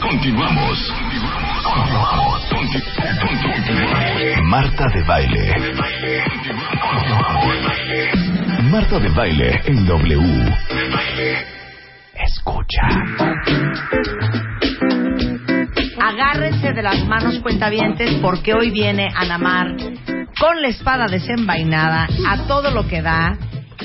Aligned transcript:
Continuamos. 0.00 0.92
Marta 4.44 4.86
de 4.94 5.02
baile. 5.02 5.54
Marta 8.70 8.98
de 8.98 9.08
baile 9.10 9.60
en 9.66 9.86
W. 9.86 10.54
Escucha. 12.14 12.82
Agárrense 16.00 16.72
de 16.72 16.82
las 16.82 17.04
manos 17.06 17.38
cuentavientes 17.40 18.14
porque 18.22 18.54
hoy 18.54 18.70
viene 18.70 19.12
Anamar 19.14 19.76
con 20.38 20.62
la 20.62 20.68
espada 20.68 21.06
desenvainada 21.06 22.08
a 22.26 22.46
todo 22.46 22.70
lo 22.70 22.88
que 22.88 23.02
da 23.02 23.36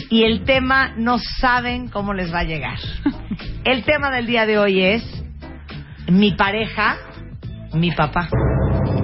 y 0.09 0.23
el 0.23 0.43
tema 0.45 0.93
no 0.97 1.17
saben 1.19 1.89
cómo 1.89 2.13
les 2.13 2.33
va 2.33 2.39
a 2.39 2.43
llegar. 2.43 2.79
El 3.65 3.83
tema 3.83 4.11
del 4.11 4.27
día 4.27 4.45
de 4.45 4.59
hoy 4.59 4.81
es 4.81 5.24
mi 6.09 6.31
pareja, 6.33 6.97
mi 7.73 7.91
papá. 7.91 8.29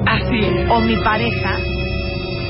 Así 0.06 0.40
es. 0.40 0.70
O 0.70 0.82
mi 0.82 0.96
pareja, 0.98 1.58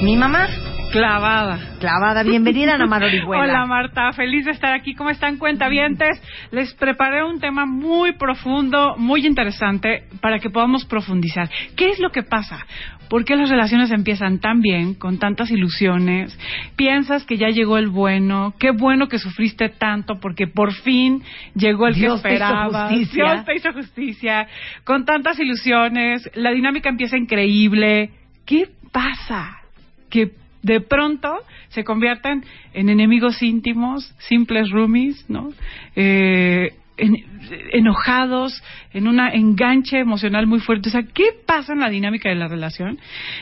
mi 0.02 0.16
mamá. 0.16 0.48
Clavada. 0.92 1.58
Clavada. 1.80 2.22
Bienvenida, 2.24 2.76
Ana 2.76 2.86
Mar 2.86 3.02
Orihuela. 3.06 3.44
Hola, 3.44 3.66
Marta. 3.66 4.12
Feliz 4.12 4.44
de 4.44 4.52
estar 4.52 4.74
aquí. 4.74 4.94
¿Cómo 4.94 5.10
están, 5.10 5.38
cuentavientes? 5.38 6.22
Les 6.52 6.74
preparé 6.74 7.24
un 7.24 7.40
tema 7.40 7.66
muy 7.66 8.12
profundo, 8.14 8.96
muy 8.98 9.26
interesante, 9.26 10.04
para 10.20 10.40
que 10.40 10.50
podamos 10.50 10.84
profundizar. 10.86 11.50
¿Qué 11.78 11.92
es 11.92 12.00
lo 12.00 12.10
que 12.10 12.24
pasa? 12.24 12.60
¿Por 13.12 13.26
qué 13.26 13.36
las 13.36 13.50
relaciones 13.50 13.92
empiezan 13.92 14.40
tan 14.40 14.62
bien, 14.62 14.94
con 14.94 15.20
tantas 15.20 15.52
ilusiones? 15.52 16.34
Piensas 16.78 17.26
que 17.26 17.36
ya 17.36 17.50
llegó 17.50 17.78
el 17.78 17.90
bueno. 17.90 18.54
Qué 18.58 18.72
bueno 18.72 19.10
que 19.10 19.20
sufriste 19.20 19.68
tanto, 19.68 20.22
porque 20.22 20.48
por 20.48 20.72
fin 20.72 21.22
llegó 21.54 21.88
el 21.88 21.96
Dios 21.96 22.22
que 22.22 22.30
te 22.30 22.36
hizo 22.36 22.44
esperabas. 22.46 22.90
justicia. 22.90 23.24
Dios 23.26 23.46
te 23.46 23.56
hizo 23.58 23.74
justicia. 23.74 24.48
Con 24.86 25.04
tantas 25.04 25.38
ilusiones, 25.42 26.32
la 26.36 26.52
dinámica 26.52 26.88
empieza 26.88 27.18
increíble. 27.18 28.12
¿Qué 28.46 28.70
pasa? 28.94 29.58
Que 30.10 30.32
de 30.64 30.80
pronto 30.80 31.38
se 31.68 31.84
convierten 31.84 32.46
en 32.74 32.88
enemigos 32.88 33.42
íntimos, 33.44 34.16
simples 34.20 34.70
roomies, 34.70 35.30
¿no? 35.30 35.52
Eh, 35.98 36.76
en- 37.02 37.26
enojados, 37.74 38.64
en 38.94 39.08
un 39.08 39.20
enganche 39.20 40.00
emocional 40.00 40.48
muy 40.48 40.60
fuerte. 40.60 40.90
O 40.90 40.92
sea, 40.92 41.04
¿qué 41.04 41.26
pasa 41.46 41.74
en 41.74 41.80
la 41.80 41.90
dinámica 41.90 42.30
de 42.30 42.36
la 42.36 42.48
relación? 42.48 43.00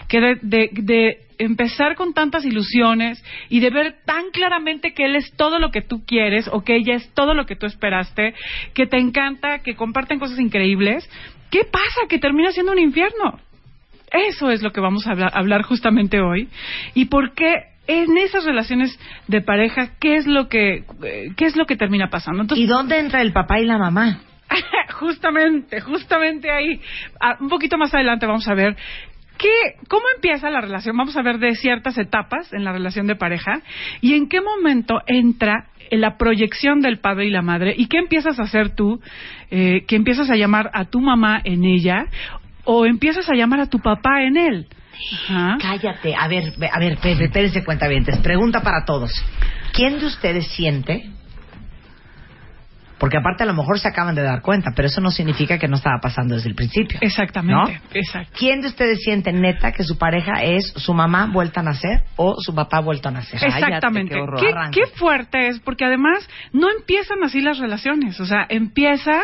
Que 0.07 0.19
de, 0.19 0.37
de- 0.41 0.69
de 0.73 1.17
empezar 1.37 1.95
con 1.95 2.13
tantas 2.13 2.43
ilusiones 2.45 3.23
y 3.49 3.59
de 3.59 3.69
ver 3.69 3.95
tan 4.05 4.23
claramente 4.31 4.93
que 4.93 5.05
él 5.05 5.15
es 5.15 5.31
todo 5.37 5.59
lo 5.59 5.71
que 5.71 5.81
tú 5.81 6.03
quieres 6.05 6.49
o 6.51 6.63
que 6.63 6.75
ella 6.75 6.95
es 6.95 7.13
todo 7.13 7.33
lo 7.33 7.45
que 7.45 7.55
tú 7.55 7.65
esperaste, 7.65 8.33
que 8.73 8.87
te 8.87 8.97
encanta, 8.97 9.59
que 9.59 9.75
comparten 9.75 10.19
cosas 10.19 10.39
increíbles, 10.39 11.09
¿qué 11.49 11.61
pasa? 11.63 12.07
Que 12.09 12.19
termina 12.19 12.51
siendo 12.51 12.71
un 12.73 12.79
infierno. 12.79 13.39
Eso 14.11 14.49
es 14.49 14.61
lo 14.63 14.71
que 14.71 14.81
vamos 14.81 15.05
a 15.07 15.11
hablar 15.11 15.61
justamente 15.61 16.19
hoy. 16.19 16.47
¿Y 16.95 17.05
por 17.05 17.33
qué 17.35 17.53
en 17.89 18.19
esas 18.19 18.45
relaciones 18.45 18.97
de 19.27 19.41
pareja, 19.41 19.93
qué 19.99 20.15
es 20.17 20.27
lo 20.27 20.47
que, 20.47 20.83
eh, 21.03 21.31
qué 21.35 21.45
es 21.45 21.55
lo 21.55 21.65
que 21.65 21.75
termina 21.75 22.09
pasando? 22.11 22.43
Entonces, 22.43 22.63
¿Y 22.63 22.67
dónde 22.67 22.99
entra 22.99 23.21
el 23.21 23.33
papá 23.33 23.59
y 23.59 23.65
la 23.65 23.79
mamá? 23.79 24.19
justamente, 24.99 25.81
justamente 25.81 26.51
ahí, 26.51 26.79
Ah, 27.19 27.37
un 27.39 27.49
poquito 27.49 27.79
más 27.79 27.91
adelante 27.91 28.27
vamos 28.27 28.47
a 28.47 28.53
ver 28.53 28.77
qué, 29.39 29.49
cómo 29.87 30.03
empieza 30.15 30.51
la 30.51 30.61
relación. 30.61 30.95
Vamos 30.95 31.17
a 31.17 31.23
ver 31.23 31.39
de 31.39 31.55
ciertas 31.55 31.97
etapas 31.97 32.53
en 32.53 32.63
la 32.63 32.73
relación 32.73 33.07
de 33.07 33.15
pareja 33.15 33.61
y 34.01 34.13
en 34.13 34.29
qué 34.29 34.39
momento 34.39 35.01
entra 35.07 35.65
en 35.89 36.01
la 36.01 36.15
proyección 36.17 36.81
del 36.81 36.99
padre 36.99 37.25
y 37.25 37.31
la 37.31 37.41
madre 37.41 37.73
y 37.75 37.87
qué 37.87 37.97
empiezas 37.97 38.39
a 38.39 38.43
hacer 38.43 38.75
tú, 38.75 39.01
eh, 39.49 39.83
que 39.87 39.95
empiezas 39.95 40.29
a 40.29 40.35
llamar 40.35 40.69
a 40.73 40.85
tu 40.85 41.01
mamá 41.01 41.41
en 41.43 41.65
ella 41.65 42.05
o 42.65 42.85
empiezas 42.85 43.27
a 43.29 43.33
llamar 43.33 43.61
a 43.61 43.69
tu 43.69 43.79
papá 43.79 44.21
en 44.21 44.37
él. 44.37 44.67
Cállate. 45.59 46.15
A 46.15 46.27
ver, 46.27 46.53
ve- 46.57 46.69
a 46.71 46.79
ver, 46.79 46.93
espérense, 47.03 47.63
cuentavientes. 47.63 48.17
Pregunta 48.19 48.61
para 48.61 48.85
todos. 48.85 49.11
¿Quién 49.73 49.99
de 49.99 50.05
ustedes 50.05 50.47
siente? 50.47 51.09
Porque 52.99 53.17
aparte 53.17 53.43
a 53.43 53.45
lo 53.45 53.53
mejor 53.53 53.79
se 53.79 53.87
acaban 53.87 54.15
de 54.15 54.21
dar 54.23 54.41
cuenta, 54.41 54.71
pero 54.75 54.87
eso 54.87 55.01
no 55.01 55.09
significa 55.11 55.57
que 55.57 55.67
no 55.67 55.77
estaba 55.77 55.99
pasando 56.01 56.35
desde 56.35 56.49
el 56.49 56.55
principio. 56.55 56.99
Exactamente, 57.01 57.73
¿No? 57.73 57.79
exacto. 57.93 58.31
¿Quién 58.37 58.61
de 58.61 58.67
ustedes 58.67 58.99
siente 59.03 59.31
neta 59.31 59.71
que 59.71 59.83
su 59.83 59.97
pareja 59.97 60.43
es 60.43 60.73
su 60.75 60.93
mamá 60.93 61.27
vuelta 61.31 61.61
a 61.61 61.63
nacer 61.63 62.03
o 62.17 62.35
su 62.39 62.53
papá 62.53 62.79
vuelto 62.81 63.09
a 63.09 63.11
nacer? 63.11 63.39
Exactamente. 63.43 64.15
Qué, 64.39 64.53
qué 64.71 64.87
fuerte 64.95 65.47
es, 65.47 65.59
porque 65.59 65.85
además 65.85 66.27
no 66.53 66.67
empiezan 66.69 67.23
así 67.23 67.41
las 67.41 67.57
relaciones. 67.59 68.19
O 68.19 68.25
sea, 68.25 68.45
empieza, 68.49 69.21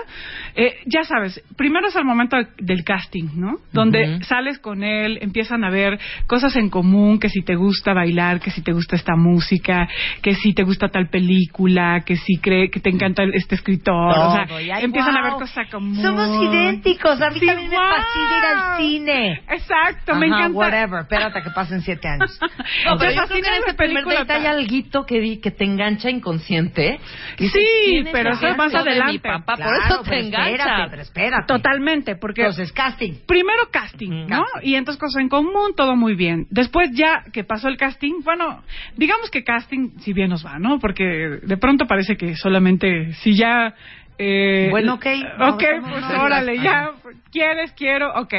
eh, 0.55 0.75
ya 0.85 1.03
sabes, 1.03 1.41
primero 1.57 1.87
es 1.87 1.95
el 1.95 2.05
momento 2.05 2.37
de- 2.37 2.47
del 2.59 2.83
casting, 2.83 3.29
¿no? 3.35 3.57
Donde 3.73 4.23
sales 4.23 4.59
con 4.59 4.83
él, 4.83 5.19
empiezan 5.21 5.63
a 5.63 5.69
ver 5.69 5.99
cosas 6.27 6.55
en 6.55 6.69
común, 6.69 7.19
que 7.19 7.29
si 7.29 7.41
te 7.41 7.55
gusta 7.55 7.93
bailar, 7.93 8.39
que 8.39 8.51
si 8.51 8.61
te 8.61 8.71
gusta 8.71 8.95
esta 8.95 9.15
música, 9.15 9.87
que 10.21 10.33
si 10.35 10.53
te 10.53 10.63
gusta 10.63 10.87
tal 10.89 11.09
película, 11.09 12.01
que 12.05 12.15
si 12.15 12.37
cree 12.37 12.69
que 12.69 12.79
te 12.79 12.89
encanta 12.89 13.23
este 13.33 13.55
escritor. 13.69 14.17
o 14.17 14.31
sea, 14.35 14.45
Todo, 14.47 14.61
y 14.61 14.69
ay, 14.69 14.83
empiezan 14.85 15.17
a 15.17 15.23
ver 15.23 15.33
cosas 15.33 15.67
común. 15.71 15.95
Somos 16.01 16.43
idénticos. 16.43 17.21
A 17.21 17.29
mí 17.31 17.39
Sí, 17.39 17.45
también 17.47 17.69
me 17.71 17.77
fascina 17.77 18.37
ir 18.37 18.45
al 18.45 18.77
cine. 18.77 19.41
Exacto, 19.49 20.15
me 20.15 20.27
encanta. 20.27 20.49
whatever. 20.57 21.01
Espérate 21.01 21.41
que 21.41 21.49
pasen 21.49 21.81
siete 21.81 22.07
años. 22.07 22.39
No, 22.85 22.97
pero 22.97 23.25
que 23.27 23.37
en 23.39 23.45
ese 23.45 23.73
primer 23.73 23.75
película 24.03 24.15
date 24.19 24.33
hay 24.33 24.43
tan- 24.43 24.55
alguito 24.55 25.05
que, 25.05 25.19
di- 25.19 25.37
que 25.39 25.51
te 25.51 25.63
engancha 25.65 26.09
inconsciente. 26.09 26.99
Dices, 27.37 27.51
Sí, 27.61 27.91
"¿Quién 27.91 28.07
es 28.07 28.13
pero 28.13 28.31
eso 28.33 28.47
es 28.47 28.57
más 28.57 28.71
mi 28.71 28.77
adelante. 28.79 29.19
papá? 29.29 29.55
Claro, 29.55 29.71
Por 29.71 29.79
eso 29.91 30.03
te 30.03 30.19
engancha. 30.19 30.49
Espérate, 30.51 30.89
pero 30.89 31.01
espérate. 31.01 31.47
Totalmente, 31.47 32.15
porque 32.15 32.41
Entonces, 32.41 32.71
casting. 32.71 33.13
primero 33.27 33.69
casting, 33.71 34.27
¿no? 34.27 34.43
Casting. 34.53 34.69
Y 34.69 34.75
entonces 34.75 34.99
cosas 34.99 35.21
en 35.21 35.29
común, 35.29 35.73
todo 35.75 35.95
muy 35.95 36.15
bien. 36.15 36.45
Después 36.49 36.91
ya 36.93 37.23
que 37.33 37.43
pasó 37.43 37.67
el 37.69 37.77
casting, 37.77 38.21
bueno, 38.23 38.63
digamos 38.97 39.29
que 39.31 39.43
casting 39.43 39.97
si 39.99 40.13
bien 40.13 40.29
nos 40.29 40.45
va, 40.45 40.59
¿no? 40.59 40.79
Porque 40.79 41.03
de 41.41 41.57
pronto 41.57 41.85
parece 41.87 42.17
que 42.17 42.35
solamente 42.35 43.13
si 43.15 43.35
ya 43.35 43.54
eh, 44.17 44.67
Bueno, 44.69 44.93
ok. 44.95 45.05
Ok, 45.05 45.37
No, 45.37 45.57
pues 45.57 46.01
no, 46.01 46.23
órale, 46.23 46.57
no. 46.57 46.63
ya 46.63 46.91
quieres, 47.31 47.71
quiero, 47.73 48.13
ok. 48.15 48.33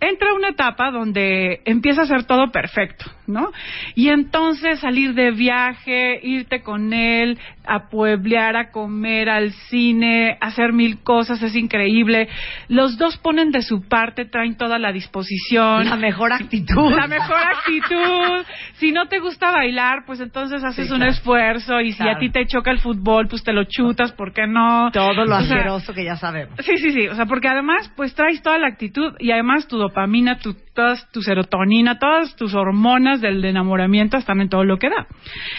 Entra 0.00 0.34
una 0.34 0.48
etapa 0.48 0.90
donde 0.90 1.60
empieza 1.64 2.02
a 2.02 2.06
ser 2.06 2.24
todo 2.24 2.50
perfecto, 2.50 3.04
¿no? 3.26 3.50
Y 3.94 4.08
entonces 4.08 4.80
salir 4.80 5.14
de 5.14 5.30
viaje, 5.30 6.18
irte 6.22 6.62
con 6.62 6.92
él, 6.92 7.38
a 7.66 7.88
pueblear, 7.88 8.56
a 8.56 8.70
comer, 8.70 9.30
al 9.30 9.52
cine, 9.68 10.36
hacer 10.40 10.72
mil 10.72 11.02
cosas, 11.02 11.42
es 11.42 11.54
increíble. 11.56 12.28
Los 12.68 12.98
dos 12.98 13.16
ponen 13.18 13.50
de 13.50 13.62
su 13.62 13.88
parte, 13.88 14.24
traen 14.26 14.56
toda 14.56 14.78
la 14.78 14.92
disposición. 14.92 15.88
La 15.88 15.96
mejor 15.96 16.32
actitud. 16.32 16.92
La 16.94 17.06
mejor 17.06 17.36
actitud. 17.38 18.44
Si 18.74 18.92
no 18.92 19.06
te 19.06 19.18
gusta 19.20 19.50
bailar, 19.50 20.04
pues 20.06 20.20
entonces 20.20 20.62
haces 20.62 20.86
Sí, 20.86 20.92
un 20.92 20.98
claro. 20.98 21.12
esfuerzo. 21.12 21.80
Y 21.80 21.92
si 21.92 21.98
Claro. 21.98 22.16
a 22.16 22.18
ti 22.18 22.30
te 22.30 22.46
choca 22.46 22.70
el 22.70 22.80
fútbol, 22.80 23.28
pues 23.28 23.42
te 23.42 23.52
lo 23.52 23.64
chutas, 23.64 24.12
¿por 24.12 24.32
qué 24.32 24.46
no? 24.46 24.90
Todo 24.92 25.24
lo 25.24 25.36
O 25.36 25.40
sea, 25.80 25.94
que 25.94 26.04
ya 26.04 26.16
sabemos. 26.16 26.58
Sí, 26.60 26.76
sí, 26.76 26.90
sí. 26.90 27.08
O 27.08 27.14
sea, 27.14 27.26
porque 27.26 27.48
además, 27.48 27.90
pues 27.96 28.14
traes 28.14 28.42
toda 28.42 28.58
la 28.58 28.68
actitud 28.68 29.14
y 29.18 29.30
además 29.30 29.66
tu 29.68 29.78
dopamina, 29.78 30.38
tu, 30.38 30.54
todas 30.74 31.10
tu 31.12 31.22
serotonina, 31.22 31.98
todas 31.98 32.34
tus 32.36 32.54
hormonas 32.54 33.20
del 33.20 33.44
enamoramiento 33.44 34.16
están 34.16 34.40
en 34.40 34.48
todo 34.48 34.64
lo 34.64 34.78
que 34.78 34.90
da. 34.90 35.06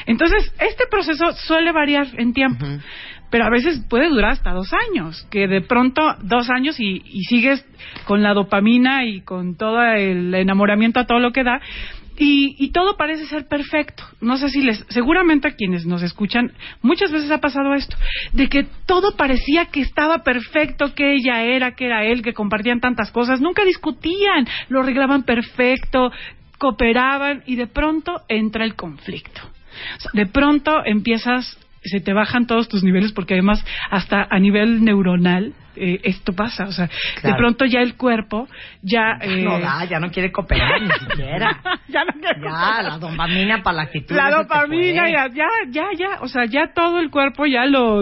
Entonces, 0.05 0.53
este 0.59 0.85
proceso 0.89 1.31
suele 1.33 1.71
variar 1.71 2.07
en 2.17 2.33
tiempo. 2.33 2.65
Pero 3.31 3.45
a 3.45 3.49
veces 3.49 3.83
puede 3.89 4.09
durar 4.09 4.31
hasta 4.31 4.51
dos 4.51 4.71
años, 4.73 5.27
que 5.31 5.47
de 5.47 5.61
pronto 5.61 6.01
dos 6.21 6.49
años 6.49 6.79
y, 6.79 7.01
y 7.03 7.21
sigues 7.23 7.65
con 8.05 8.21
la 8.21 8.33
dopamina 8.33 9.05
y 9.05 9.21
con 9.21 9.57
todo 9.57 9.81
el 9.81 10.33
enamoramiento 10.35 10.99
a 10.99 11.05
todo 11.05 11.19
lo 11.19 11.31
que 11.31 11.43
da, 11.43 11.59
y, 12.17 12.55
y 12.57 12.71
todo 12.71 12.97
parece 12.97 13.25
ser 13.25 13.47
perfecto. 13.47 14.03
No 14.21 14.37
sé 14.37 14.49
si 14.49 14.61
les, 14.61 14.85
seguramente 14.89 15.47
a 15.47 15.55
quienes 15.55 15.85
nos 15.85 16.01
escuchan, 16.01 16.53
muchas 16.81 17.11
veces 17.11 17.31
ha 17.31 17.39
pasado 17.39 17.73
esto, 17.73 17.97
de 18.33 18.47
que 18.47 18.65
todo 18.85 19.15
parecía 19.15 19.65
que 19.65 19.81
estaba 19.81 20.23
perfecto, 20.23 20.93
que 20.93 21.15
ella 21.15 21.43
era, 21.43 21.75
que 21.75 21.85
era 21.85 22.05
él, 22.05 22.21
que 22.21 22.33
compartían 22.33 22.79
tantas 22.79 23.11
cosas, 23.11 23.41
nunca 23.41 23.65
discutían, 23.65 24.47
lo 24.69 24.81
arreglaban 24.81 25.23
perfecto, 25.23 26.11
cooperaban 26.57 27.43
y 27.45 27.55
de 27.55 27.67
pronto 27.67 28.21
entra 28.27 28.63
el 28.65 28.75
conflicto. 28.75 29.41
De 30.13 30.25
pronto 30.25 30.85
empiezas 30.85 31.57
se 31.85 31.99
te 31.99 32.13
bajan 32.13 32.47
todos 32.47 32.67
tus 32.67 32.83
niveles 32.83 33.11
porque 33.13 33.33
además 33.35 33.63
hasta 33.89 34.27
a 34.29 34.39
nivel 34.39 34.83
neuronal 34.83 35.53
eh, 35.77 35.99
esto 36.03 36.31
pasa, 36.33 36.63
o 36.65 36.71
sea, 36.71 36.89
de 37.21 37.33
pronto 37.35 37.65
ya 37.65 37.81
el 37.81 37.95
cuerpo 37.95 38.47
ya 38.81 39.17
eh, 39.21 39.43
No 39.43 39.59
da, 39.59 39.83
ya 39.85 39.99
no 39.99 40.09
quiere 40.09 40.31
cooperar 40.31 40.81
ni 40.81 40.89
siquiera. 40.91 41.61
ya 41.89 42.05
no 42.05 42.13
quiere 42.13 42.41
Ya, 42.41 42.81
la 42.81 42.97
dopamina 42.97 43.61
para 43.61 43.77
la 43.77 43.83
actitud. 43.83 44.15
la 44.15 44.29
dopamina 44.31 45.09
ya, 45.09 45.27
ya, 45.27 45.47
ya, 45.69 45.83
ya, 45.97 46.21
o 46.21 46.27
sea, 46.27 46.45
ya 46.45 46.71
todo 46.73 46.99
el 46.99 47.09
cuerpo 47.09 47.45
ya 47.45 47.65
lo, 47.65 48.01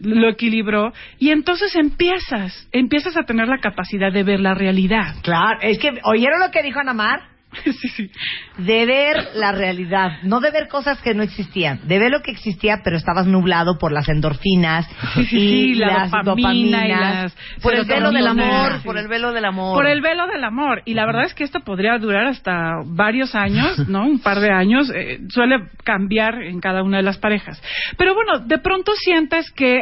lo 0.00 0.28
equilibró 0.28 0.92
y 1.18 1.30
entonces 1.30 1.74
empiezas, 1.76 2.68
empiezas 2.72 3.16
a 3.16 3.22
tener 3.22 3.46
la 3.48 3.58
capacidad 3.58 4.12
de 4.12 4.24
ver 4.24 4.40
la 4.40 4.54
realidad. 4.54 5.14
Claro, 5.22 5.58
es 5.62 5.78
que, 5.78 5.92
¿oyeron 6.04 6.40
lo 6.40 6.50
que 6.50 6.62
dijo 6.62 6.80
Ana 6.80 6.92
Mar? 6.92 7.31
sí, 7.64 7.88
sí. 7.88 8.10
De 8.58 8.86
ver 8.86 9.30
la 9.34 9.52
realidad, 9.52 10.22
no 10.22 10.40
de 10.40 10.50
ver 10.50 10.68
cosas 10.68 11.00
que 11.02 11.14
no 11.14 11.22
existían, 11.22 11.80
de 11.86 11.98
ver 11.98 12.10
lo 12.10 12.22
que 12.22 12.30
existía, 12.30 12.80
pero 12.82 12.96
estabas 12.96 13.26
nublado 13.26 13.78
por 13.78 13.92
las 13.92 14.08
endorfinas 14.08 14.88
Sí, 15.14 15.24
sí, 15.26 15.36
y 15.36 15.74
sí, 15.74 15.80
la 15.80 15.86
las 15.86 16.10
dopamina 16.10 16.86
y 16.86 16.90
dopaminas, 16.90 17.22
las 17.22 17.62
por 17.62 17.74
el 17.74 17.84
velo 17.84 18.10
del 18.10 18.26
amor, 18.26 18.82
por 18.82 18.98
el 18.98 19.08
velo 19.08 19.32
del 19.32 19.44
amor. 19.44 19.76
Por 19.76 19.86
el 19.86 20.00
velo 20.00 20.26
del 20.26 20.44
amor. 20.44 20.82
Y 20.84 20.94
la 20.94 21.06
verdad 21.06 21.24
es 21.24 21.34
que 21.34 21.44
esto 21.44 21.60
podría 21.60 21.98
durar 21.98 22.26
hasta 22.26 22.76
varios 22.84 23.34
años, 23.34 23.88
¿no? 23.88 24.06
Un 24.06 24.20
par 24.20 24.40
de 24.40 24.50
años. 24.50 24.90
eh, 24.94 25.18
suele 25.28 25.68
cambiar 25.84 26.42
en 26.42 26.60
cada 26.60 26.82
una 26.82 26.98
de 26.98 27.02
las 27.02 27.18
parejas. 27.18 27.62
Pero 27.96 28.14
bueno, 28.14 28.38
de 28.40 28.58
pronto 28.58 28.92
sientes 28.96 29.50
que 29.52 29.80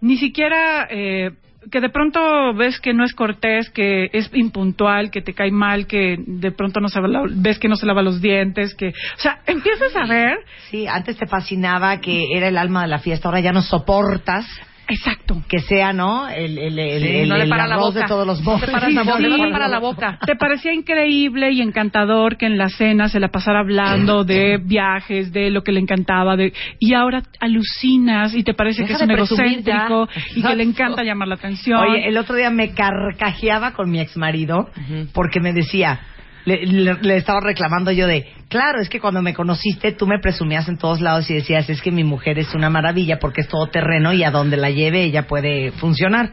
ni 0.00 0.16
siquiera... 0.16 0.88
eh, 0.90 1.30
que 1.70 1.80
de 1.80 1.88
pronto 1.90 2.54
ves 2.54 2.80
que 2.80 2.92
no 2.92 3.04
es 3.04 3.14
cortés, 3.14 3.70
que 3.70 4.10
es 4.12 4.30
impuntual, 4.34 5.10
que 5.10 5.22
te 5.22 5.32
cae 5.34 5.50
mal, 5.50 5.86
que 5.86 6.16
de 6.26 6.50
pronto 6.52 6.80
no 6.80 6.88
se 6.88 7.00
lava- 7.00 7.26
ves 7.30 7.58
que 7.58 7.68
no 7.68 7.76
se 7.76 7.86
lava 7.86 8.02
los 8.02 8.20
dientes, 8.20 8.74
que, 8.74 8.88
o 8.88 9.18
sea, 9.20 9.40
empiezas 9.46 9.94
a 9.96 10.06
ver, 10.06 10.38
Sí, 10.70 10.86
antes 10.86 11.16
te 11.16 11.26
fascinaba 11.26 12.00
que 12.00 12.24
era 12.36 12.48
el 12.48 12.56
alma 12.58 12.82
de 12.82 12.88
la 12.88 12.98
fiesta, 12.98 13.28
ahora 13.28 13.40
ya 13.40 13.52
no 13.52 13.62
soportas 13.62 14.46
exacto, 14.88 15.42
que 15.48 15.60
sea, 15.60 15.92
¿no? 15.92 16.28
El, 16.28 16.58
el, 16.58 16.78
el, 16.78 17.00
Sí, 17.02 17.08
el- 17.08 17.28
no 17.28 17.36
le 17.36 17.46
para 17.48 17.66
la 17.66 17.76
boca. 17.78 18.00
de 18.00 18.06
todos 18.06 18.26
los 18.26 18.40
No 18.42 18.44
te 18.58 18.66
bocas. 18.66 18.70
paras 18.70 18.92
la 18.92 19.02
boca, 19.04 19.18
no 19.20 19.36
te 19.36 19.50
para 19.50 19.68
la 19.68 19.78
boca. 19.78 20.18
Te 20.26 20.36
parecía 20.36 20.72
increíble 20.74 21.50
y 21.52 21.60
encantador 21.62 22.36
que 22.36 22.46
en 22.46 22.58
la 22.58 22.68
cena 22.68 23.08
se 23.08 23.20
la 23.20 23.28
pasara 23.28 23.60
hablando 23.60 24.24
de 24.24 24.58
viajes, 24.62 25.32
de 25.32 25.50
lo 25.50 25.62
que 25.62 25.72
le 25.72 25.80
encantaba, 25.80 26.36
de 26.36 26.52
y 26.78 26.94
ahora 26.94 27.22
alucinas 27.40 28.34
y 28.34 28.42
te 28.42 28.54
parece 28.54 28.82
que 28.84 28.92
Deja 28.92 29.04
es 29.04 29.08
un 29.08 29.10
egocéntrico 29.12 30.08
y 30.36 30.42
que 30.42 30.56
le 30.56 30.62
encanta 30.64 31.02
llamar 31.02 31.28
la 31.28 31.34
atención. 31.36 31.78
Oye, 31.78 32.08
el 32.08 32.16
otro 32.18 32.34
día 32.34 32.50
me 32.50 32.72
carcajeaba 32.72 33.72
con 33.72 33.90
mi 33.90 34.00
ex 34.00 34.16
marido 34.16 34.68
porque 35.14 35.40
me 35.40 35.52
decía, 35.52 36.00
le, 36.44 36.66
le- 36.66 36.98
le 37.02 37.16
estaba 37.16 37.40
reclamando 37.40 37.90
yo 37.92 38.06
de, 38.06 38.32
claro, 38.48 38.80
es 38.80 38.88
que 38.88 39.00
cuando 39.00 39.22
me 39.22 39.34
conociste 39.34 39.92
tú 39.92 40.06
me 40.06 40.18
presumías 40.18 40.68
en 40.68 40.76
todos 40.78 41.00
lados 41.00 41.30
y 41.30 41.34
decías, 41.34 41.68
es 41.70 41.80
que 41.82 41.90
mi 41.90 42.04
mujer 42.04 42.38
es 42.38 42.54
una 42.54 42.70
maravilla 42.70 43.18
porque 43.18 43.42
es 43.42 43.48
todo 43.48 43.66
terreno 43.68 44.12
y 44.12 44.24
a 44.24 44.30
donde 44.30 44.56
la 44.56 44.70
lleve 44.70 45.02
ella 45.04 45.26
puede 45.26 45.72
funcionar. 45.72 46.30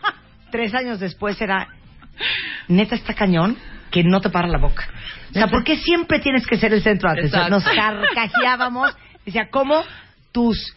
Tres 0.50 0.74
años 0.74 0.98
después 1.00 1.40
era, 1.40 1.68
neta 2.68 2.94
está 2.94 3.14
cañón 3.14 3.56
que 3.90 4.02
no 4.04 4.20
te 4.20 4.30
para 4.30 4.48
la 4.48 4.58
boca. 4.58 4.88
O 5.30 5.32
sea, 5.32 5.46
¿por 5.48 5.62
qué 5.64 5.76
siempre 5.76 6.18
tienes 6.20 6.46
que 6.46 6.56
ser 6.56 6.72
el 6.72 6.82
centro 6.82 7.08
de 7.10 7.18
atención? 7.18 7.50
Nos 7.50 7.64
carcajeábamos, 7.64 8.96
decía, 9.24 9.48
¿cómo 9.50 9.82
tus 10.32 10.74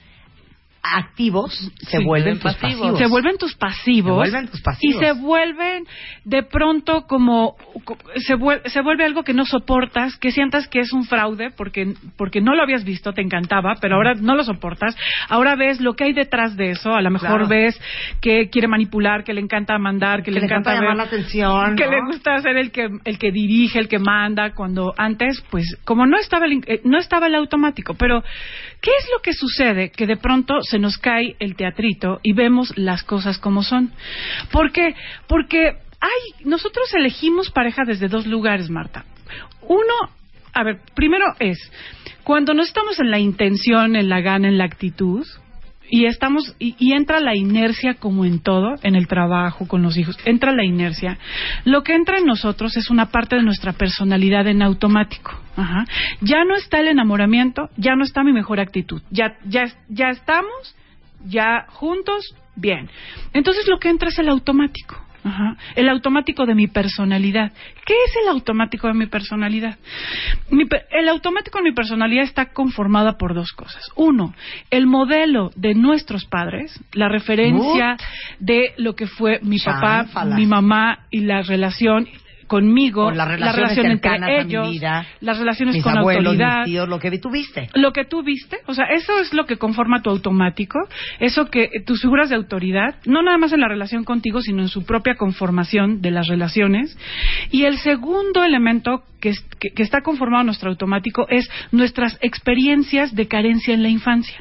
activos 0.85 1.53
se 1.79 1.97
Sí, 1.99 2.03
vuelven 2.03 2.39
tus 2.39 2.53
pasivos? 2.55 2.97
se 2.99 3.07
vuelven 3.07 3.37
tus 3.37 3.55
pasivos, 3.55 4.11
Se 4.25 4.31
vuelven 4.31 4.47
tus 4.49 4.61
pasivos. 4.61 4.95
y 5.01 5.05
se 5.05 5.11
vuelven 5.13 5.85
de 6.25 6.43
pronto 6.43 7.03
como 7.07 7.55
co- 7.85 7.97
se 8.17 8.35
vuelve, 8.35 8.69
se 8.69 8.81
vuelve 8.81 9.05
algo 9.05 9.23
que 9.23 9.33
no 9.33 9.45
soportas 9.45 10.17
que 10.17 10.31
sientas 10.31 10.67
que 10.67 10.79
es 10.81 10.91
un 10.91 11.05
fraude 11.05 11.51
porque 11.51 11.93
porque 12.17 12.41
no 12.41 12.53
lo 12.53 12.63
habías 12.63 12.83
visto 12.83 13.13
te 13.13 13.21
encantaba 13.21 13.75
pero 13.79 13.95
ahora 13.95 14.13
no 14.15 14.35
lo 14.35 14.43
soportas 14.43 14.95
ahora 15.29 15.55
ves 15.55 15.79
lo 15.79 15.93
que 15.93 16.03
hay 16.03 16.13
detrás 16.13 16.57
de 16.57 16.71
eso 16.71 16.93
a 16.93 17.01
lo 17.01 17.09
mejor 17.11 17.23
Claro. 17.23 17.47
ves 17.47 17.79
que 18.21 18.49
quiere 18.49 18.67
manipular 18.67 19.23
que 19.23 19.33
le 19.33 19.39
encanta 19.41 19.77
mandar 19.77 20.21
que, 20.21 20.31
que 20.31 20.39
le 20.39 20.45
encanta, 20.45 20.71
ver- 20.71 20.81
llamar 20.81 20.97
la 20.97 21.03
atención. 21.03 21.75
que 21.77 21.85
¿no? 21.85 21.91
le 21.91 22.01
gusta 22.07 22.37
ser 22.39 22.57
el 22.57 22.71
que 22.71 22.89
el 23.05 23.17
que 23.17 23.31
dirige, 23.31 23.79
el 23.79 23.87
que 23.87 23.99
manda, 23.99 24.53
cuando 24.53 24.93
antes, 24.97 25.43
pues, 25.49 25.77
como 25.85 26.05
no 26.05 26.17
estaba 26.17 26.45
el, 26.45 26.61
eh, 26.67 26.81
no 26.83 26.97
estaba 26.97 27.27
el 27.27 27.35
automático. 27.35 27.93
Pero, 27.95 28.23
¿qué 28.83 28.91
es 28.99 29.09
lo 29.11 29.21
que 29.21 29.33
sucede? 29.33 29.89
Que 29.89 30.05
de 30.05 30.17
pronto 30.17 30.61
se 30.61 30.77
nos 30.77 30.97
cae 30.97 31.37
el 31.39 31.55
teatrito 31.55 32.19
y 32.21 32.33
vemos 32.33 32.77
las 32.77 33.01
cosas 33.03 33.39
como 33.39 33.63
son. 33.63 33.93
¿Por 34.51 34.73
qué? 34.73 34.93
Porque 35.27 35.77
hay, 36.01 36.45
nosotros 36.45 36.93
elegimos 36.93 37.49
pareja 37.49 37.83
desde 37.87 38.09
dos 38.09 38.27
lugares, 38.27 38.69
Marta. 38.69 39.05
Uno, 39.61 39.93
a 40.53 40.63
ver, 40.63 40.81
primero 40.93 41.25
es 41.39 41.57
cuando 42.25 42.53
no 42.53 42.61
estamos 42.61 42.99
en 42.99 43.09
la 43.09 43.19
intención, 43.19 43.95
en 43.95 44.09
la 44.09 44.19
gana, 44.19 44.49
en 44.49 44.57
la 44.57 44.65
actitud, 44.65 45.25
y 45.89 46.05
estamos 46.05 46.55
y, 46.59 46.93
entra 46.93 47.19
la 47.19 47.35
inercia 47.35 47.95
como 47.95 48.25
en 48.25 48.39
todo 48.39 48.75
en 48.83 48.95
el 48.95 49.07
trabajo 49.07 49.67
con 49.67 49.81
los 49.81 49.97
hijos 49.97 50.17
entra 50.25 50.51
la 50.51 50.63
inercia. 50.63 51.17
Lo 51.65 51.83
que 51.83 51.93
entra 51.93 52.17
en 52.17 52.25
nosotros 52.25 52.75
es 52.77 52.89
una 52.89 53.07
parte 53.07 53.35
de 53.35 53.43
nuestra 53.43 53.73
personalidad 53.73 54.47
en 54.47 54.61
automático. 54.61 55.39
Ajá. 55.55 55.85
ya 56.21 56.43
no 56.45 56.55
está 56.55 56.79
el 56.79 56.87
enamoramiento 56.87 57.69
ya 57.77 57.95
no 57.95 58.03
está 58.03 58.23
mi 58.23 58.33
mejor 58.33 58.59
actitud. 58.59 59.01
Ya 59.11 59.37
ya 59.45 59.65
ya 59.89 60.09
estamos 60.09 60.75
ya 61.25 61.65
juntos 61.69 62.35
bien. 62.55 62.89
Entonces 63.33 63.67
lo 63.67 63.77
que 63.79 63.89
entra 63.89 64.09
es 64.09 64.19
el 64.19 64.29
automático 64.29 64.97
Ajá. 65.23 65.55
El 65.75 65.89
automático 65.89 66.45
de 66.45 66.55
mi 66.55 66.67
personalidad. 66.67 67.51
¿Qué 67.85 67.93
es 67.93 68.11
el 68.23 68.29
automático 68.29 68.87
de 68.87 68.93
mi 68.93 69.05
personalidad? 69.05 69.77
Mi 70.49 70.65
pe- 70.65 70.83
el 70.91 71.07
automático 71.09 71.57
de 71.59 71.63
mi 71.63 71.71
personalidad 71.73 72.23
está 72.23 72.47
conformada 72.53 73.17
por 73.17 73.33
dos 73.33 73.51
cosas. 73.53 73.83
Uno, 73.95 74.33
el 74.69 74.85
modelo 74.87 75.51
de 75.55 75.75
nuestros 75.75 76.25
padres, 76.25 76.79
la 76.93 77.07
referencia 77.09 77.95
de 78.39 78.73
lo 78.77 78.95
que 78.95 79.07
fue 79.07 79.39
mi 79.43 79.57
papá, 79.59 80.03
mi 80.35 80.45
mamá 80.45 80.99
y 81.09 81.21
la 81.21 81.41
relación 81.41 82.07
conmigo, 82.53 83.09
la 83.09 83.25
relación 83.25 83.87
entre 83.87 84.41
ellos, 84.41 84.69
vida, 84.69 85.07
las 85.21 85.39
relaciones 85.39 85.73
mis 85.73 85.83
con 85.83 85.97
abuelos, 85.97 86.33
autoridad, 86.33 86.59
mis 86.59 86.65
tíos, 86.65 86.87
lo 86.87 86.99
que 86.99 87.17
tuviste. 87.17 87.67
lo 87.73 87.91
que 87.91 88.05
tú 88.05 88.21
viste, 88.21 88.57
o 88.67 88.75
sea, 88.75 88.85
eso 88.85 89.17
es 89.17 89.33
lo 89.33 89.47
que 89.47 89.57
conforma 89.57 90.03
tu 90.03 90.11
automático, 90.11 90.77
eso 91.19 91.49
que 91.49 91.71
tus 91.83 92.03
figuras 92.03 92.29
de 92.29 92.35
autoridad, 92.35 92.97
no 93.05 93.23
nada 93.23 93.39
más 93.39 93.53
en 93.53 93.61
la 93.61 93.67
relación 93.67 94.03
contigo, 94.03 94.41
sino 94.41 94.61
en 94.61 94.67
su 94.67 94.85
propia 94.85 95.15
conformación 95.15 95.99
de 96.01 96.11
las 96.11 96.27
relaciones. 96.27 96.95
Y 97.49 97.63
el 97.63 97.79
segundo 97.79 98.43
elemento 98.43 99.01
que, 99.23 99.29
es- 99.29 99.45
que- 99.57 99.69
que 99.69 99.83
está 99.83 100.01
conformado 100.01 100.43
nuestro 100.43 100.69
automático 100.69 101.25
es 101.29 101.49
nuestras 101.71 102.17
experiencias 102.21 103.15
de 103.15 103.29
carencia 103.29 103.73
en 103.73 103.81
la 103.81 103.87
infancia. 103.87 104.35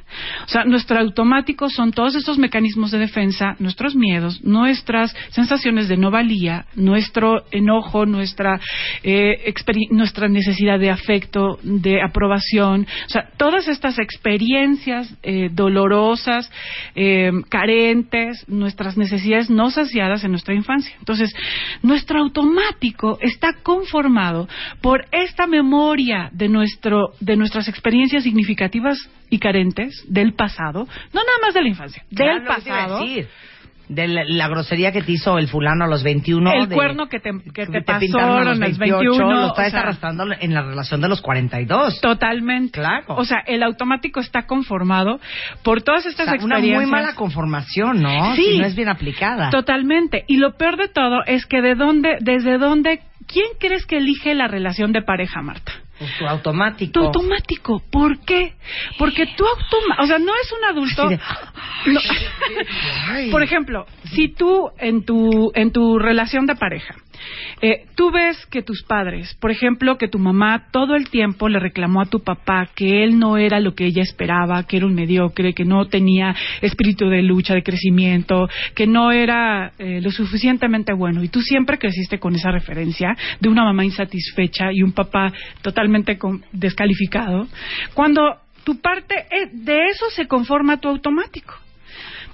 O 0.45 0.49
sea, 0.49 0.65
nuestro 0.65 0.99
automático 0.99 1.71
son 1.71 1.93
todos 1.93 2.17
estos 2.17 2.37
mecanismos 2.37 2.91
de 2.91 2.99
defensa, 2.99 3.55
nuestros 3.61 3.95
miedos, 3.95 4.43
nuestras 4.43 5.15
sensaciones 5.31 5.87
de 5.89 5.97
no 5.97 6.11
valía, 6.11 6.67
nuestro 6.75 7.45
enojo, 7.53 8.07
nuestra, 8.07 8.59
eh, 9.05 9.55
nuestra 9.91 10.27
necesidad 10.29 10.81
de 10.81 10.91
afecto, 10.91 11.61
de 11.63 12.03
aprobación. 12.03 12.85
O 13.07 13.09
sea, 13.09 13.29
todas 13.37 13.69
estas 13.69 14.01
experiencias 14.01 15.15
eh, 15.23 15.49
dolorosas, 15.53 16.51
eh, 16.97 17.31
carentes, 17.49 18.45
nuestras 18.49 18.97
necesidades 18.97 19.49
no 19.49 19.71
saciadas 19.71 20.25
en 20.25 20.33
nuestra 20.33 20.55
infancia. 20.55 20.93
Entonces, 20.99 21.33
nuestro 21.83 22.19
automático 22.19 23.19
está 23.21 23.53
conformado 23.63 24.49
por 24.81 25.05
esta 25.13 25.47
memoria 25.47 26.29
de 26.33 26.49
nuestro 26.49 27.13
de 27.21 27.37
nuestras 27.37 27.69
experiencias 27.69 28.23
significativas 28.25 28.99
y 29.31 29.39
carentes 29.39 30.05
del 30.09 30.35
pasado, 30.35 30.87
no 31.13 31.21
nada 31.21 31.39
más 31.43 31.55
de 31.55 31.63
la 31.63 31.69
infancia, 31.69 32.05
del 32.11 32.41
te 32.43 32.47
pasado. 32.47 33.01
De 33.89 34.09
la, 34.09 34.23
la 34.25 34.49
grosería 34.49 34.91
que 34.93 35.03
te 35.03 35.13
hizo 35.13 35.37
el 35.39 35.49
fulano 35.49 35.85
a 35.85 35.89
los 35.89 36.03
21. 36.03 36.51
el 36.53 36.69
de- 36.69 36.75
cuerno 36.75 37.09
que 37.09 37.19
te, 37.21 37.31
que 37.53 37.67
te 37.67 37.83
pasó 37.83 37.99
pintaron 38.01 38.39
a 38.39 38.45
los 38.45 38.55
en 38.55 38.61
los 38.61 38.79
28, 38.79 39.11
21, 39.11 39.33
lo 39.33 39.53
o 39.53 39.55
sea, 39.55 39.81
arrastrando 39.81 40.25
en 40.41 40.55
la 40.55 40.63
relación 40.63 41.01
de 41.03 41.09
los 41.09 41.21
42. 41.21 42.01
Totalmente. 42.01 42.79
Claro. 42.79 43.17
O 43.17 43.25
sea, 43.25 43.39
el 43.47 43.63
automático 43.63 44.21
está 44.21 44.47
conformado 44.47 45.21
por 45.63 45.83
todas 45.83 46.07
O 46.07 46.09
estas 46.09 46.27
sea, 46.27 46.39
una 46.43 46.59
muy 46.59 46.87
mala 46.87 47.15
conformación, 47.15 48.01
¿no? 48.01 48.35
Sí. 48.35 48.43
Si 48.53 48.59
no 48.61 48.67
es 48.67 48.77
bien 48.77 48.89
aplicada. 48.89 49.51
Totalmente. 49.51 50.25
Y 50.27 50.37
lo 50.39 50.57
peor 50.57 50.77
de 50.79 50.89
todo 50.89 51.25
es 51.27 51.45
que 51.45 51.61
de 51.61 51.75
dónde, 51.75 52.17
desde 52.21 52.57
dónde, 52.59 53.01
¿quién 53.33 53.47
crees 53.59 53.87
que 53.87 53.99
elige 53.99 54.35
la 54.35 54.49
relación 54.49 54.93
de 54.93 55.03
pareja, 55.03 55.43
Marta? 55.43 55.73
Pues 55.99 56.11
tu 56.19 56.27
automático. 56.27 56.93
Tu 56.93 57.01
automático. 57.01 57.83
¿Por 57.91 58.21
qué? 58.25 58.55
Porque 58.99 59.27
tu 59.37 59.45
automático, 59.47 60.03
o 60.03 60.07
sea, 60.07 60.19
no 60.19 60.33
es 60.33 60.53
un 60.53 60.65
adulto. 60.65 61.11
No. 61.87 62.01
Por 63.31 63.43
ejemplo, 63.43 63.87
si 64.13 64.29
tú 64.29 64.71
en 64.79 65.05
tu 65.05 65.53
en 65.55 65.73
tu 65.73 65.99
relación 65.99 66.47
de 66.47 66.57
pareja 66.57 66.97
eh, 67.61 67.87
tú 67.95 68.11
ves 68.11 68.45
que 68.47 68.63
tus 68.63 68.83
padres, 68.83 69.35
por 69.41 69.51
ejemplo, 69.51 69.99
que 69.99 70.09
tu 70.09 70.19
mamá 70.19 70.67
todo 70.71 70.95
el 70.95 71.09
tiempo 71.11 71.49
le 71.49 71.59
reclamó 71.59 72.01
a 72.01 72.07
tu 72.07 72.21
papá 72.21 72.69
que 72.75 73.05
él 73.05 73.19
no 73.19 73.37
era 73.37 73.61
lo 73.61 73.75
que 73.75 73.87
ella 73.87 74.03
esperaba, 74.03 74.65
que 74.65 74.79
era 74.79 74.87
un 74.87 74.95
mediocre, 74.95 75.55
que 75.55 75.65
no 75.65 75.87
tenía 75.87 76.35
espíritu 76.61 77.09
de 77.09 77.23
lucha, 77.23 77.55
de 77.55 77.63
crecimiento, 77.63 78.49
que 78.75 78.87
no 78.87 79.13
era 79.13 79.73
eh, 79.79 80.01
lo 80.01 80.11
suficientemente 80.11 80.93
bueno. 80.93 81.23
Y 81.23 81.29
tú 81.29 81.41
siempre 81.41 81.79
creciste 81.79 82.19
con 82.19 82.35
esa 82.35 82.51
referencia 82.51 83.17
de 83.41 83.49
una 83.49 83.65
mamá 83.65 83.85
insatisfecha 83.85 84.73
y 84.73 84.83
un 84.83 84.93
papá 84.93 85.33
totalmente 85.63 86.19
descalificado. 86.53 87.47
Cuando 87.95 88.39
tu 88.65 88.81
parte, 88.81 89.15
eh, 89.31 89.51
de 89.53 89.87
eso 89.87 90.11
se 90.11 90.27
conforma 90.27 90.81
tu 90.81 90.89
automático. 90.89 91.55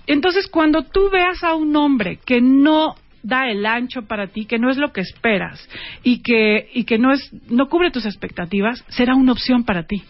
Entonces, 0.07 0.49
cuando 0.49 0.85
tú 0.85 1.11
veas 1.11 1.45
a 1.45 1.55
un 1.55 1.77
hombre 1.77 2.19
que 2.25 2.41
no 2.41 2.95
da 3.29 3.49
el 3.51 3.65
ancho 3.67 4.03
para 4.03 4.27
ti, 4.29 4.47
que 4.47 4.59
no 4.59 4.71
es 4.71 4.77
lo 4.79 4.93
que 4.93 5.01
esperas 5.03 5.69
y 6.03 6.23
que, 6.23 6.69
y 6.75 6.85
que 6.85 6.99
no, 6.99 7.13
es, 7.13 7.31
no 7.51 7.69
cubre 7.69 7.91
tus 7.91 8.07
expectativas, 8.07 8.85
será 8.89 9.15
una 9.15 9.33
opción 9.33 9.65
para 9.65 9.85
ti. 9.85 10.03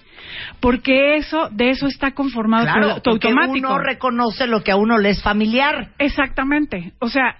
Porque 0.60 1.16
eso, 1.16 1.48
de 1.50 1.70
eso 1.70 1.86
está 1.86 2.12
conformado 2.12 2.64
Claro, 2.64 2.94
tu, 2.96 3.00
tu 3.02 3.10
automático. 3.28 3.68
uno 3.68 3.78
reconoce 3.78 4.46
lo 4.46 4.62
que 4.62 4.70
a 4.72 4.76
uno 4.76 4.98
le 4.98 5.10
es 5.10 5.22
familiar. 5.22 5.90
Exactamente. 5.98 6.92
O 7.00 7.08
sea, 7.08 7.36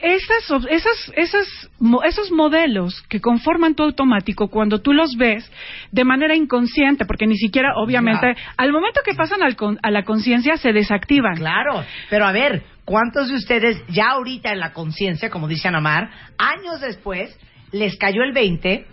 esas, 0.00 0.64
esas, 0.70 1.12
esas, 1.16 1.70
esos 2.04 2.30
modelos 2.30 3.02
que 3.08 3.20
conforman 3.20 3.74
tu 3.74 3.82
automático, 3.82 4.48
cuando 4.48 4.80
tú 4.82 4.92
los 4.92 5.16
ves 5.16 5.50
de 5.90 6.04
manera 6.04 6.36
inconsciente, 6.36 7.06
porque 7.06 7.26
ni 7.26 7.36
siquiera, 7.36 7.72
obviamente, 7.76 8.34
al 8.56 8.72
momento 8.72 9.00
que 9.04 9.14
pasan 9.14 9.42
al 9.42 9.56
con- 9.56 9.78
a 9.82 9.90
la 9.90 10.04
conciencia, 10.04 10.56
se 10.58 10.72
desactivan. 10.72 11.36
Claro, 11.36 11.82
pero 12.10 12.26
a 12.26 12.32
ver, 12.32 12.62
¿cuántos 12.86 13.28
de 13.28 13.34
ustedes 13.34 13.82
ya 13.88 14.12
ahorita 14.12 14.50
en 14.52 14.60
la 14.60 14.72
conciencia, 14.72 15.28
como 15.28 15.46
dice 15.48 15.68
Anamar, 15.68 16.08
años 16.38 16.80
después, 16.80 17.38
les 17.72 17.98
cayó 17.98 18.22
el 18.22 18.32
20 18.32 18.86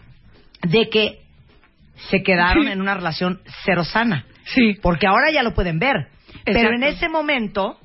de 0.64 0.90
que 0.90 1.22
se 2.10 2.22
quedaron 2.24 2.66
Sí. 2.66 2.72
en 2.72 2.82
una 2.82 2.96
relación 2.96 3.40
cero 3.64 3.86
sana? 3.86 4.26
Sí. 4.46 4.74
Porque 4.82 5.08
ahora 5.08 5.32
ya 5.32 5.44
lo 5.44 5.54
pueden 5.54 5.80
ver. 5.80 6.08
Pero 6.44 6.74
en 6.76 6.84
ese 6.84 7.08
momento, 7.08 7.80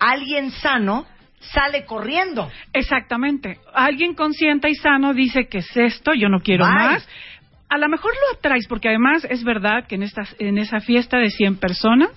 alguien 0.00 0.50
sano 0.50 1.06
sale 1.40 1.84
corriendo. 1.84 2.50
Exactamente. 2.72 3.58
Alguien 3.72 4.14
consciente 4.14 4.68
y 4.68 4.74
sano 4.74 5.14
dice 5.14 5.46
que 5.48 5.58
es 5.58 5.76
esto, 5.76 6.12
yo 6.14 6.28
no 6.28 6.40
quiero 6.40 6.64
Bye. 6.64 6.74
más. 6.74 7.08
A 7.72 7.78
lo 7.78 7.88
mejor 7.88 8.10
lo 8.12 8.36
atraes, 8.38 8.66
porque 8.68 8.88
además 8.88 9.24
es 9.30 9.44
verdad 9.44 9.86
que 9.86 9.94
en, 9.94 10.02
estas, 10.02 10.34
en 10.40 10.58
esa 10.58 10.80
fiesta 10.80 11.18
de 11.18 11.30
100 11.30 11.56
personas, 11.58 12.10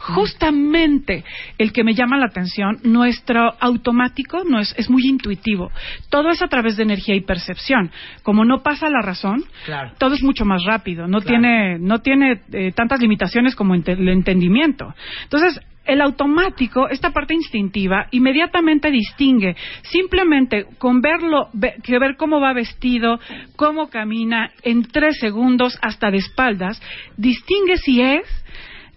justamente 0.00 1.24
el 1.58 1.72
que 1.72 1.84
me 1.84 1.94
llama 1.94 2.16
la 2.18 2.26
atención, 2.26 2.78
nuestro 2.82 3.54
automático 3.60 4.42
no 4.44 4.58
es, 4.60 4.74
es 4.76 4.90
muy 4.90 5.02
intuitivo. 5.06 5.70
Todo 6.10 6.30
es 6.30 6.42
a 6.42 6.48
través 6.48 6.76
de 6.76 6.82
energía 6.82 7.14
y 7.14 7.20
percepción. 7.20 7.90
Como 8.22 8.44
no 8.44 8.62
pasa 8.62 8.88
la 8.90 9.00
razón, 9.02 9.44
Claro. 9.64 9.92
todo 9.98 10.14
es 10.14 10.22
mucho 10.22 10.44
más 10.44 10.62
rápido. 10.64 11.06
No 11.06 11.20
Claro. 11.20 11.28
tiene, 11.40 11.78
no 11.78 11.98
tiene 12.00 12.40
eh, 12.52 12.72
tantas 12.74 13.00
limitaciones 13.00 13.54
como 13.54 13.74
ente- 13.74 13.92
el 13.92 14.08
entendimiento. 14.08 14.94
Entonces, 15.24 15.60
el 15.86 16.00
automático, 16.00 16.88
esta 16.88 17.10
parte 17.10 17.34
instintiva, 17.34 18.06
inmediatamente 18.10 18.90
distingue. 18.90 19.56
Simplemente 19.82 20.66
con 20.78 21.00
verlo, 21.00 21.48
ve- 21.52 21.74
que 21.82 21.98
ver 21.98 22.16
cómo 22.16 22.40
va 22.40 22.52
vestido, 22.52 23.18
cómo 23.56 23.88
camina, 23.88 24.50
en 24.62 24.82
tres 24.82 25.18
segundos 25.20 25.78
hasta 25.82 26.10
de 26.10 26.18
espaldas, 26.18 26.80
distingue 27.16 27.76
si 27.78 28.00
es, 28.02 28.22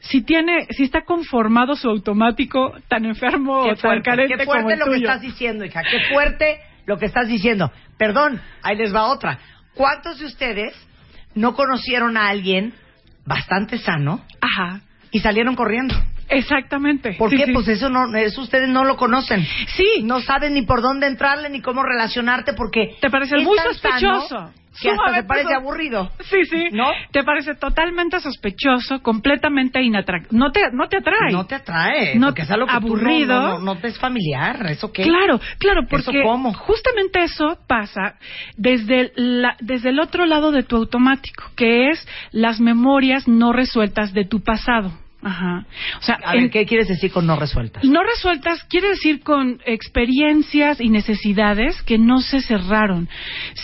si 0.01 0.21
tiene, 0.21 0.65
si 0.71 0.83
está 0.83 1.01
conformado 1.03 1.75
su 1.75 1.89
automático 1.89 2.73
tan 2.87 3.05
enfermo 3.05 3.63
Qué 3.63 3.71
o 3.71 3.75
tan 3.75 3.81
fuerte, 3.81 4.03
carente 4.09 4.37
qué 4.37 4.45
fuerte 4.45 4.61
como 4.63 4.69
el 4.73 4.79
lo 4.79 4.85
que 4.85 4.97
estás 4.97 5.21
diciendo, 5.21 5.65
hija. 5.65 5.81
Qué 5.83 5.99
fuerte 6.13 6.59
lo 6.85 6.97
que 6.97 7.05
estás 7.05 7.27
diciendo. 7.27 7.71
Perdón, 7.97 8.41
ahí 8.63 8.75
les 8.77 8.93
va 8.95 9.03
otra. 9.07 9.39
¿Cuántos 9.75 10.19
de 10.19 10.25
ustedes 10.25 10.73
no 11.35 11.53
conocieron 11.53 12.17
a 12.17 12.29
alguien 12.29 12.73
bastante 13.25 13.77
sano 13.77 14.25
Ajá, 14.41 14.81
y 15.11 15.19
salieron 15.19 15.55
corriendo? 15.55 15.93
Exactamente. 16.29 17.13
¿Por 17.13 17.29
Sí, 17.29 17.37
qué? 17.37 17.45
sí. 17.47 17.53
Pues 17.53 17.67
eso 17.67 17.89
no, 17.89 18.15
eso 18.15 18.41
ustedes 18.41 18.69
no 18.69 18.83
lo 18.85 18.97
conocen. 18.97 19.43
Sí. 19.75 20.03
No 20.03 20.19
saben 20.21 20.53
ni 20.53 20.61
por 20.63 20.81
dónde 20.81 21.07
entrarle 21.07 21.49
ni 21.49 21.61
cómo 21.61 21.83
relacionarte 21.83 22.53
porque 22.53 22.95
Te 23.01 23.09
parece 23.09 23.37
muy 23.37 23.57
sospechoso. 23.59 24.51
que 24.81 24.89
hasta 24.89 25.01
Sumamente 25.01 25.27
parece 25.27 25.53
aburrido. 25.53 26.11
Sí, 26.29 26.45
sí. 26.45 26.69
¿No? 26.71 26.89
Te 27.11 27.23
parece 27.23 27.55
totalmente 27.55 28.19
sospechoso, 28.19 29.01
completamente 29.01 29.81
inatractivo. 29.81 30.37
No 30.37 30.51
te, 30.51 30.61
no 30.71 30.87
te 30.87 30.97
atrae. 30.97 31.31
No 31.33 31.45
te 31.45 31.55
atrae, 31.55 32.15
No- 32.15 32.29
es 32.35 32.51
algo 32.51 32.65
que 32.67 32.73
tú 32.73 32.79
no- 32.79 32.87
aburrido. 32.87 33.41
no, 33.41 33.59
no, 33.59 33.75
te 33.77 33.87
es 33.87 33.99
familiar. 33.99 34.65
¿Eso 34.69 34.91
qué? 34.93 35.03
Claro, 35.03 35.39
claro, 35.57 35.81
porque 35.89 36.21
cómo? 36.23 36.53
justamente 36.53 37.23
eso 37.23 37.57
pasa 37.67 38.15
desde, 38.57 39.11
la, 39.15 39.57
desde 39.59 39.89
el 39.89 39.99
otro 39.99 40.25
lado 40.25 40.51
de 40.51 40.63
tu 40.63 40.77
automático, 40.77 41.43
que 41.57 41.89
es 41.89 42.07
las 42.31 42.59
memorias 42.61 43.27
no 43.27 43.51
resueltas 43.51 44.13
de 44.13 44.23
tu 44.25 44.41
pasado. 44.43 44.91
Ajá. 45.21 45.65
O 45.99 46.01
sea, 46.01 46.17
A 46.23 46.33
ver, 46.33 46.49
¿qué 46.49 46.65
quieres 46.65 46.87
decir 46.87 47.11
con 47.11 47.27
no 47.27 47.35
resueltas? 47.35 47.83
no 47.83 48.03
resueltas 48.03 48.63
quiere 48.63 48.89
decir 48.89 49.21
con 49.21 49.59
experiencias 49.65 50.79
y 50.79 50.89
necesidades 50.89 51.81
que 51.83 51.97
no 51.97 52.21
se 52.21 52.41
cerraron, 52.41 53.09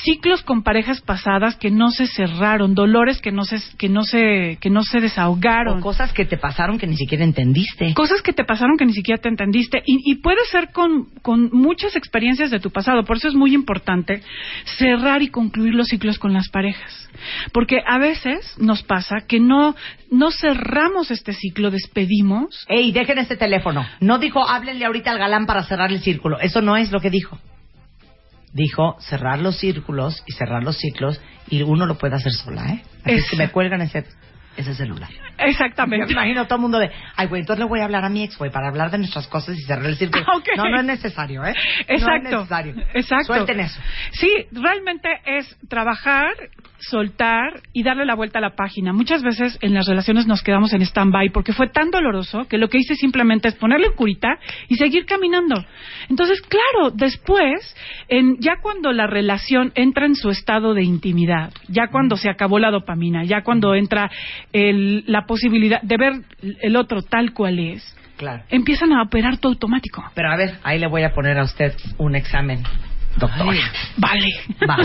ciclos 0.04 0.42
con 0.44 0.64
parejas 0.64 1.00
pasadas 1.02 1.56
que 1.56 1.72
no 1.72 1.92
se 1.92 2.08
cerraron, 2.08 2.76
dolores 2.76 3.22
que 3.22 3.32
no 3.32 3.46
se 3.46 3.58
que 3.78 3.88
no 3.88 4.04
se 4.04 4.58
que 4.60 4.70
no 4.70 4.84
se 4.84 5.00
desahogaron. 5.00 5.80
O 5.80 5.82
cosas 5.82 6.12
que 6.12 6.26
te 6.26 6.38
pasaron 6.38 6.78
que 6.78 6.88
ni 6.88 6.98
siquiera 6.98 7.24
entendiste. 7.24 7.94
Cosas 7.94 8.22
que 8.22 8.34
te 8.34 8.44
pasaron 8.44 8.76
que 8.78 8.86
ni 8.86 8.94
siquiera 8.94 9.22
te 9.22 9.30
entendiste 9.30 9.82
y, 9.86 10.00
y 10.12 10.16
puede 10.16 10.44
ser 10.52 10.72
con, 10.74 11.06
con 11.22 11.50
muchas 11.54 11.96
experiencias 11.96 12.52
de 12.52 12.60
tu 12.60 12.70
pasado. 12.72 13.06
Por 13.06 13.16
eso 13.18 13.30
es 13.30 13.34
muy 13.34 13.54
importante 13.54 14.22
cerrar 14.78 15.22
y 15.22 15.30
concluir 15.30 15.74
los 15.74 15.88
ciclos 15.88 16.20
con 16.20 16.34
las 16.34 16.50
parejas. 16.50 17.10
Porque 17.52 17.82
a 17.86 17.98
veces 17.98 18.56
nos 18.58 18.84
pasa 18.84 19.18
que 19.28 19.40
no, 19.40 19.76
no 20.12 20.32
cerramos 20.32 21.12
este 21.12 21.34
ciclo, 21.34 21.72
despedimos 21.72 22.66
Ey, 22.68 22.92
dejen 22.92 23.18
este 23.18 23.38
teléfono. 23.38 23.86
No 24.00 24.18
dijo, 24.18 24.48
háblenle 24.48 24.86
ahorita 24.86 25.12
al 25.12 25.20
galán 25.20 25.46
para 25.46 25.64
cerrar 25.64 25.92
el 25.92 26.02
círculo. 26.02 26.40
Eso 26.40 26.62
no 26.62 26.78
es 26.78 26.92
lo 26.92 27.00
que 27.00 27.10
dijo. 27.10 27.40
Dijo 28.54 28.96
cerrar 29.00 29.40
los 29.40 29.58
círculos 29.58 30.24
y 30.26 30.32
cerrar 30.32 30.64
los 30.64 30.78
ciclos 30.78 31.22
y 31.50 31.62
uno 31.62 31.86
lo 31.86 31.98
puede 31.98 32.16
hacer 32.16 32.32
sola, 32.32 32.66
¿eh? 32.70 32.84
Así 33.04 33.16
es 33.16 33.30
que 33.30 33.36
me 33.36 33.50
cuelgan 33.50 33.82
ese, 33.82 34.06
ese 34.56 34.74
celular. 34.74 35.10
Me 35.38 35.50
Exactamente. 35.50 36.14
imagino 36.14 36.42
a 36.42 36.46
todo 36.46 36.56
el 36.56 36.62
mundo 36.62 36.80
de, 36.80 36.90
ay, 37.18 37.28
güey, 37.28 37.42
entonces 37.42 37.60
le 37.64 37.70
voy 37.70 37.82
a 37.82 37.86
hablar 37.86 38.06
a 38.06 38.10
mi 38.10 38.24
ex, 38.24 38.38
güey, 38.38 38.52
para 38.52 38.70
hablar 38.70 38.92
de 38.92 38.98
nuestras 38.98 39.28
cosas 39.28 39.58
y 39.58 39.62
cerrar 39.64 39.86
el 39.86 39.98
círculo. 39.98 40.26
Ah. 40.36 40.58
No, 40.58 40.70
no 40.70 40.80
es 40.80 40.86
necesario, 40.86 41.44
¿eh? 41.44 41.54
Exacto. 41.88 42.08
No 42.10 42.16
es 42.16 42.24
necesario. 42.24 42.76
Exacto. 42.94 43.26
Suelten 43.26 43.60
eso. 43.60 43.82
Sí, 44.12 44.32
realmente 44.52 45.10
es 45.26 45.58
trabajar, 45.68 46.32
soltar 46.80 47.62
y 47.74 47.84
darle 47.84 48.06
la 48.06 48.16
vuelta 48.16 48.40
a 48.40 48.42
la 48.42 48.56
página. 48.56 48.94
Muchas 48.94 49.24
veces 49.24 49.58
en 49.62 49.74
las 49.74 49.88
relaciones 49.88 50.28
nos 50.28 50.42
quedamos 50.44 50.74
en 50.74 50.82
stand-by 50.82 51.30
porque 51.30 51.54
fue 51.54 51.68
tan 51.70 51.90
doloroso 51.92 52.48
que 52.48 52.58
lo 52.58 52.70
que 52.70 52.78
hice 52.80 52.96
simplemente 52.96 53.48
es 53.48 53.56
ponerle 53.56 53.92
curita 53.96 54.38
y 54.68 54.76
seguir 54.76 55.06
caminando. 55.06 55.64
Entonces, 56.10 56.42
claro, 56.42 56.92
después, 56.94 57.76
en, 58.08 58.38
ya 58.40 58.58
cuando 58.62 58.92
la 58.92 59.08
relación 59.08 59.72
entra 59.76 60.06
en 60.06 60.16
su 60.16 60.30
estado 60.30 60.74
de 60.74 60.84
intimidad, 60.84 61.52
ya 61.68 61.88
cuando 61.88 62.18
se 62.18 62.30
acabó 62.30 62.60
la 62.60 62.72
dopamina, 62.72 63.24
ya 63.24 63.42
cuando 63.44 63.76
entra 63.76 64.10
el- 64.54 65.04
la 65.08 65.26
posibilidad 65.26 65.82
de 65.82 65.98
ver 65.98 66.14
el 66.62 66.76
otro 66.76 67.02
tal 67.02 67.34
cual 67.34 67.60
es, 67.60 67.96
Claro. 68.18 68.44
empiezan 68.50 68.94
a 68.94 69.02
operar 69.02 69.38
tu 69.40 69.50
automático. 69.50 70.04
Pero 70.14 70.32
a 70.32 70.38
ver, 70.38 70.56
ahí 70.64 70.80
le 70.80 70.88
voy 70.88 71.04
a 71.04 71.14
poner 71.14 71.38
a 71.38 71.44
usted 71.44 71.74
un 71.98 72.16
examen, 72.16 72.64
doctora. 73.18 73.72
Vale. 73.98 74.28
Va. 74.68 74.78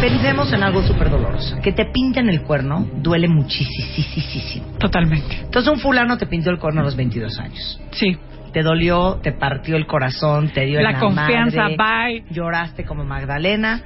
Pensemos 0.00 0.52
en 0.52 0.62
algo 0.62 0.82
súper 0.82 1.10
doloroso. 1.10 1.56
Que 1.62 1.72
te 1.72 1.86
pinten 1.86 2.28
el 2.28 2.42
cuerno 2.42 2.86
duele 2.96 3.28
muchísimo. 3.28 4.76
Totalmente. 4.78 5.40
Entonces 5.42 5.72
un 5.72 5.78
fulano 5.78 6.18
te 6.18 6.26
pintó 6.26 6.50
el 6.50 6.58
cuerno 6.58 6.80
a 6.80 6.84
los 6.84 6.96
22 6.96 7.38
años. 7.38 7.80
Sí. 7.92 8.16
Te 8.52 8.62
dolió, 8.62 9.20
te 9.22 9.32
partió 9.32 9.76
el 9.76 9.86
corazón, 9.86 10.48
te 10.48 10.64
dio 10.64 10.80
La 10.80 10.92
la 10.92 10.98
confianza, 10.98 11.68
madre, 11.76 12.22
bye. 12.22 12.24
Lloraste 12.30 12.84
como 12.84 13.04
Magdalena 13.04 13.82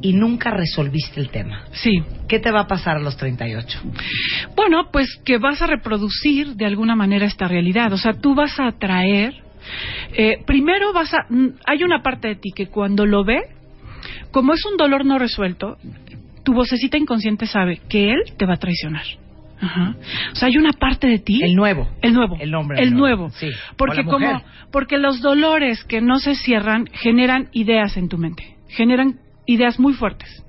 y 0.00 0.12
nunca 0.12 0.50
resolviste 0.50 1.20
el 1.20 1.30
tema. 1.30 1.64
Sí. 1.72 2.02
¿Qué 2.28 2.38
te 2.38 2.50
va 2.50 2.60
a 2.60 2.66
pasar 2.66 2.96
a 2.96 3.00
los 3.00 3.16
38? 3.16 3.80
Bueno, 4.56 4.88
pues 4.92 5.20
que 5.24 5.38
vas 5.38 5.60
a 5.62 5.66
reproducir 5.66 6.54
de 6.54 6.66
alguna 6.66 6.94
manera 6.94 7.26
esta 7.26 7.48
realidad. 7.48 7.92
O 7.92 7.98
sea, 7.98 8.14
tú 8.14 8.34
vas 8.34 8.58
a 8.58 8.68
atraer. 8.68 9.34
Eh, 10.16 10.38
primero 10.46 10.92
vas 10.92 11.12
a. 11.14 11.26
mm, 11.28 11.48
Hay 11.66 11.82
una 11.84 12.02
parte 12.02 12.28
de 12.28 12.36
ti 12.36 12.50
que 12.54 12.66
cuando 12.68 13.06
lo 13.06 13.24
ve, 13.24 13.40
como 14.30 14.52
es 14.54 14.64
un 14.64 14.76
dolor 14.76 15.04
no 15.04 15.18
resuelto, 15.18 15.76
tu 16.44 16.54
vocecita 16.54 16.96
inconsciente 16.98 17.46
sabe 17.46 17.80
que 17.88 18.10
él 18.10 18.22
te 18.36 18.46
va 18.46 18.54
a 18.54 18.58
traicionar. 18.58 19.04
Ajá. 19.60 19.94
O 20.32 20.34
sea, 20.34 20.48
hay 20.48 20.56
una 20.56 20.72
parte 20.72 21.06
de 21.06 21.20
ti. 21.20 21.40
El 21.42 21.54
nuevo. 21.54 21.88
El 22.02 22.14
nuevo. 22.14 22.36
El 22.40 22.52
hombre, 22.54 22.82
El 22.82 22.94
nuevo. 22.94 23.28
nuevo. 23.28 23.30
Sí. 23.36 23.48
Porque 23.76 24.02
como, 24.04 24.42
porque 24.72 24.98
los 24.98 25.20
dolores 25.20 25.84
que 25.84 26.00
no 26.00 26.16
se 26.18 26.34
cierran 26.34 26.86
generan 26.92 27.48
ideas 27.52 27.96
en 27.96 28.08
tu 28.08 28.18
mente. 28.18 28.56
Generan 28.68 29.20
ideas 29.46 29.78
muy 29.78 29.92
fuertes. 29.92 30.44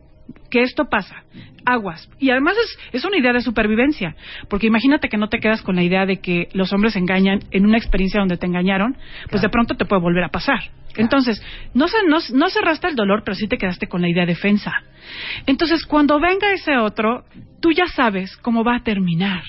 Que 0.49 0.63
esto 0.63 0.85
pasa. 0.89 1.23
Aguas. 1.65 2.09
Y 2.19 2.29
además 2.29 2.55
es, 2.57 2.77
es 2.93 3.05
una 3.05 3.17
idea 3.17 3.33
de 3.33 3.41
supervivencia. 3.41 4.15
Porque 4.49 4.67
imagínate 4.67 5.09
que 5.09 5.17
no 5.17 5.29
te 5.29 5.39
quedas 5.39 5.61
con 5.61 5.75
la 5.75 5.83
idea 5.83 6.05
de 6.05 6.17
que 6.17 6.49
los 6.53 6.71
hombres 6.73 6.95
engañan 6.95 7.39
en 7.51 7.65
una 7.65 7.77
experiencia 7.77 8.19
donde 8.19 8.37
te 8.37 8.45
engañaron, 8.45 8.97
pues 9.29 9.41
de 9.41 9.49
pronto 9.49 9.75
te 9.75 9.85
puede 9.85 10.01
volver 10.01 10.23
a 10.23 10.29
pasar. 10.29 10.59
Entonces, 10.95 11.41
no, 11.73 11.87
se, 11.87 11.97
no, 12.07 12.19
no 12.33 12.49
cerraste 12.49 12.87
el 12.87 12.95
dolor, 12.95 13.23
pero 13.25 13.35
sí 13.35 13.47
te 13.47 13.57
quedaste 13.57 13.87
con 13.87 14.01
la 14.01 14.09
idea 14.09 14.25
de 14.25 14.33
defensa. 14.33 14.71
Entonces, 15.47 15.85
cuando 15.85 16.19
venga 16.19 16.51
ese 16.51 16.77
otro, 16.77 17.25
tú 17.59 17.71
ya 17.71 17.87
sabes 17.87 18.37
cómo 18.37 18.63
va 18.63 18.75
a 18.75 18.83
terminar 18.83 19.43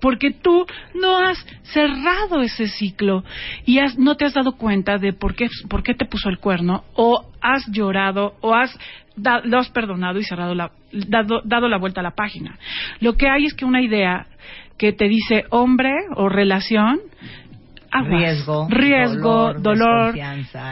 porque 0.00 0.30
tú 0.30 0.66
no 0.94 1.16
has 1.16 1.38
cerrado 1.62 2.42
ese 2.42 2.68
ciclo 2.68 3.24
y 3.66 3.78
has, 3.78 3.98
no 3.98 4.16
te 4.16 4.24
has 4.24 4.34
dado 4.34 4.52
cuenta 4.56 4.98
de 4.98 5.12
por 5.12 5.34
qué, 5.34 5.48
por 5.68 5.82
qué 5.82 5.94
te 5.94 6.04
puso 6.06 6.28
el 6.28 6.38
cuerno 6.38 6.84
o 6.94 7.26
has 7.40 7.66
llorado 7.70 8.34
o 8.40 8.54
has 8.54 8.76
da- 9.16 9.40
lo 9.44 9.58
has 9.58 9.68
perdonado 9.70 10.18
y 10.18 10.24
cerrado 10.24 10.54
la, 10.54 10.70
dado, 10.92 11.42
dado 11.44 11.68
la 11.68 11.78
vuelta 11.78 12.00
a 12.00 12.04
la 12.04 12.12
página. 12.12 12.58
Lo 13.00 13.14
que 13.16 13.28
hay 13.28 13.46
es 13.46 13.54
que 13.54 13.64
una 13.64 13.82
idea 13.82 14.26
que 14.78 14.92
te 14.92 15.08
dice 15.08 15.44
hombre 15.50 15.92
o 16.16 16.28
relación, 16.28 17.00
aguas. 17.90 18.20
Riesgo, 18.20 18.66
riesgo, 18.70 19.52
dolor, 19.54 19.62
dolor, 19.62 20.14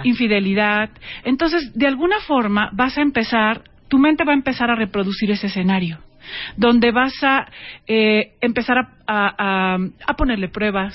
infidelidad. 0.04 0.90
Entonces, 1.24 1.72
de 1.74 1.86
alguna 1.86 2.20
forma 2.20 2.70
vas 2.72 2.96
a 2.96 3.02
empezar, 3.02 3.62
tu 3.88 3.98
mente 3.98 4.24
va 4.24 4.32
a 4.32 4.36
empezar 4.36 4.70
a 4.70 4.76
reproducir 4.76 5.30
ese 5.30 5.48
escenario, 5.48 5.98
donde 6.56 6.90
vas 6.92 7.12
a 7.22 7.46
eh, 7.86 8.34
empezar 8.40 8.78
a, 8.78 8.88
a- 9.08 9.34
a- 9.38 9.78
a 10.06 10.14
ponerle 10.14 10.48
pruebas, 10.48 10.94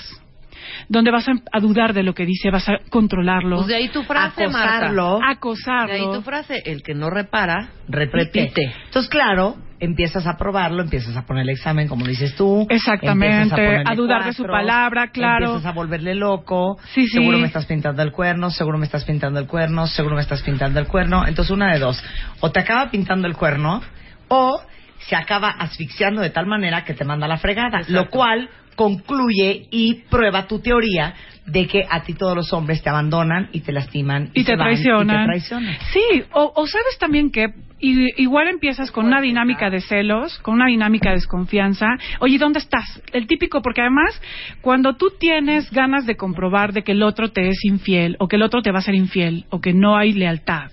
donde 0.88 1.12
vas 1.12 1.28
a, 1.28 1.34
a 1.52 1.60
dudar 1.60 1.94
de 1.94 2.04
lo 2.04 2.14
que 2.14 2.26
dice, 2.26 2.50
vas 2.52 2.70
a 2.70 2.78
controlarlo, 2.90 3.58
Pues 3.58 3.68
de 3.68 3.76
ahí 3.76 3.90
tu 3.90 4.04
frase, 4.04 4.44
Acosarlo. 4.44 5.20
Marta. 5.20 5.32
acosarlo. 5.32 5.94
De 5.94 6.00
ahí 6.00 6.12
tu 6.14 6.22
frase, 6.22 6.62
el 6.66 6.82
que 6.84 6.94
no 6.94 7.10
repara, 7.10 7.70
repite. 7.90 8.18
repite. 8.42 8.74
Entonces, 8.86 9.10
claro, 9.10 9.58
empiezas 9.80 10.26
a 10.28 10.38
probarlo, 10.38 10.82
empiezas 10.84 11.18
a 11.18 11.26
poner 11.26 11.44
el 11.44 11.50
examen, 11.50 11.90
como 11.90 12.06
dices 12.06 12.36
tú. 12.38 12.66
Exactamente, 12.70 13.84
a 13.86 13.96
dudar 13.96 14.24
de 14.26 14.34
su 14.34 14.44
palabra, 14.44 15.08
claro. 15.10 15.48
Empiezas 15.48 15.66
a 15.66 15.74
volverle 15.74 16.16
loco. 16.16 16.78
Sí, 16.94 17.08
sí. 17.08 17.18
Seguro 17.18 17.40
me 17.40 17.48
estás 17.48 17.66
pintando 17.66 18.02
el 18.02 18.12
cuerno, 18.12 18.50
seguro 18.50 18.78
me 18.78 18.86
estás 18.86 19.04
pintando 19.04 19.40
el 19.40 19.48
cuerno, 19.48 19.88
seguro 19.88 20.16
me 20.16 20.22
estás 20.22 20.42
pintando 20.44 20.80
el 20.80 20.88
cuerno. 20.88 21.28
Entonces, 21.28 21.52
una 21.52 21.74
de 21.74 21.80
dos. 21.80 22.02
O 22.40 22.52
te 22.52 22.62
acaba 22.62 22.90
pintando 22.90 23.28
el 23.28 23.36
cuerno, 23.36 23.82
o 24.30 24.62
se 25.08 25.16
acaba 25.16 25.50
asfixiando 25.50 26.22
de 26.22 26.30
tal 26.30 26.46
manera 26.46 26.84
que 26.86 26.94
te 26.94 27.04
manda 27.06 27.26
a 27.26 27.30
la 27.30 27.38
fregada. 27.38 27.82
Lo 27.88 28.10
cual 28.10 28.50
concluye 28.76 29.68
y 29.70 30.02
prueba 30.10 30.48
tu 30.48 30.60
teoría 30.60 31.14
de 31.46 31.68
que 31.68 31.86
a 31.90 32.02
ti 32.04 32.14
todos 32.14 32.36
los 32.36 32.52
hombres 32.54 32.82
te 32.82 32.90
abandonan 32.90 33.50
y 33.52 33.60
te 33.60 33.72
lastiman 33.72 34.30
y 34.34 34.44
te 34.44 34.56
traicionan. 34.56 35.16
Y 35.16 35.20
te 35.20 35.26
traicionan. 35.26 35.78
Sí, 35.92 36.24
o, 36.32 36.54
o 36.56 36.66
sabes 36.68 36.98
también 37.00 37.32
que 37.32 37.48
i- 37.80 38.22
igual 38.22 38.48
empiezas 38.48 38.90
con 38.92 39.06
una 39.06 39.20
dinámica 39.22 39.70
de 39.70 39.82
celos, 39.82 40.40
con 40.40 40.56
una 40.56 40.68
dinámica 40.68 41.10
de 41.10 41.16
desconfianza. 41.16 41.86
Oye, 42.20 42.38
¿dónde 42.40 42.60
estás? 42.60 43.02
El 43.12 43.28
típico, 43.28 43.62
porque 43.62 43.82
además, 43.82 44.20
cuando 44.62 44.96
tú 44.96 45.12
tienes 45.20 45.70
ganas 45.72 46.06
de 46.06 46.16
comprobar 46.16 46.72
de 46.74 46.84
que 46.84 46.94
el 46.94 47.04
otro 47.04 47.30
te 47.32 47.50
es 47.50 47.64
infiel, 47.66 48.16
o 48.20 48.28
que 48.28 48.38
el 48.38 48.42
otro 48.44 48.62
te 48.62 48.72
va 48.72 48.80
a 48.80 48.84
ser 48.84 48.96
infiel, 48.96 49.46
o 49.50 49.60
que 49.60 49.74
no 49.74 49.98
hay 49.98 50.14
lealtad, 50.14 50.72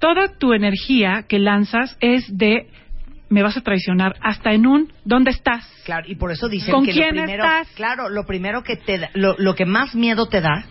toda 0.00 0.36
tu 0.38 0.52
energía 0.52 1.24
que 1.28 1.38
lanzas 1.38 1.96
es 2.00 2.26
de 2.36 2.66
me 3.32 3.42
vas 3.42 3.56
a 3.56 3.62
traicionar 3.62 4.14
hasta 4.20 4.52
en 4.52 4.66
un 4.66 4.92
¿dónde 5.04 5.30
estás? 5.30 5.66
Claro, 5.84 6.04
y 6.08 6.14
por 6.16 6.30
eso 6.30 6.48
dicen 6.48 6.72
¿Con 6.72 6.84
que 6.84 6.92
quién 6.92 7.16
lo 7.16 7.22
primero, 7.22 7.44
estás? 7.44 7.68
claro, 7.74 8.08
lo 8.08 8.24
primero 8.26 8.62
que 8.62 8.76
te 8.76 8.98
da- 8.98 9.10
lo, 9.14 9.34
lo 9.38 9.54
que 9.54 9.64
más 9.66 9.94
miedo 9.94 10.26
te 10.28 10.40
da 10.40 10.64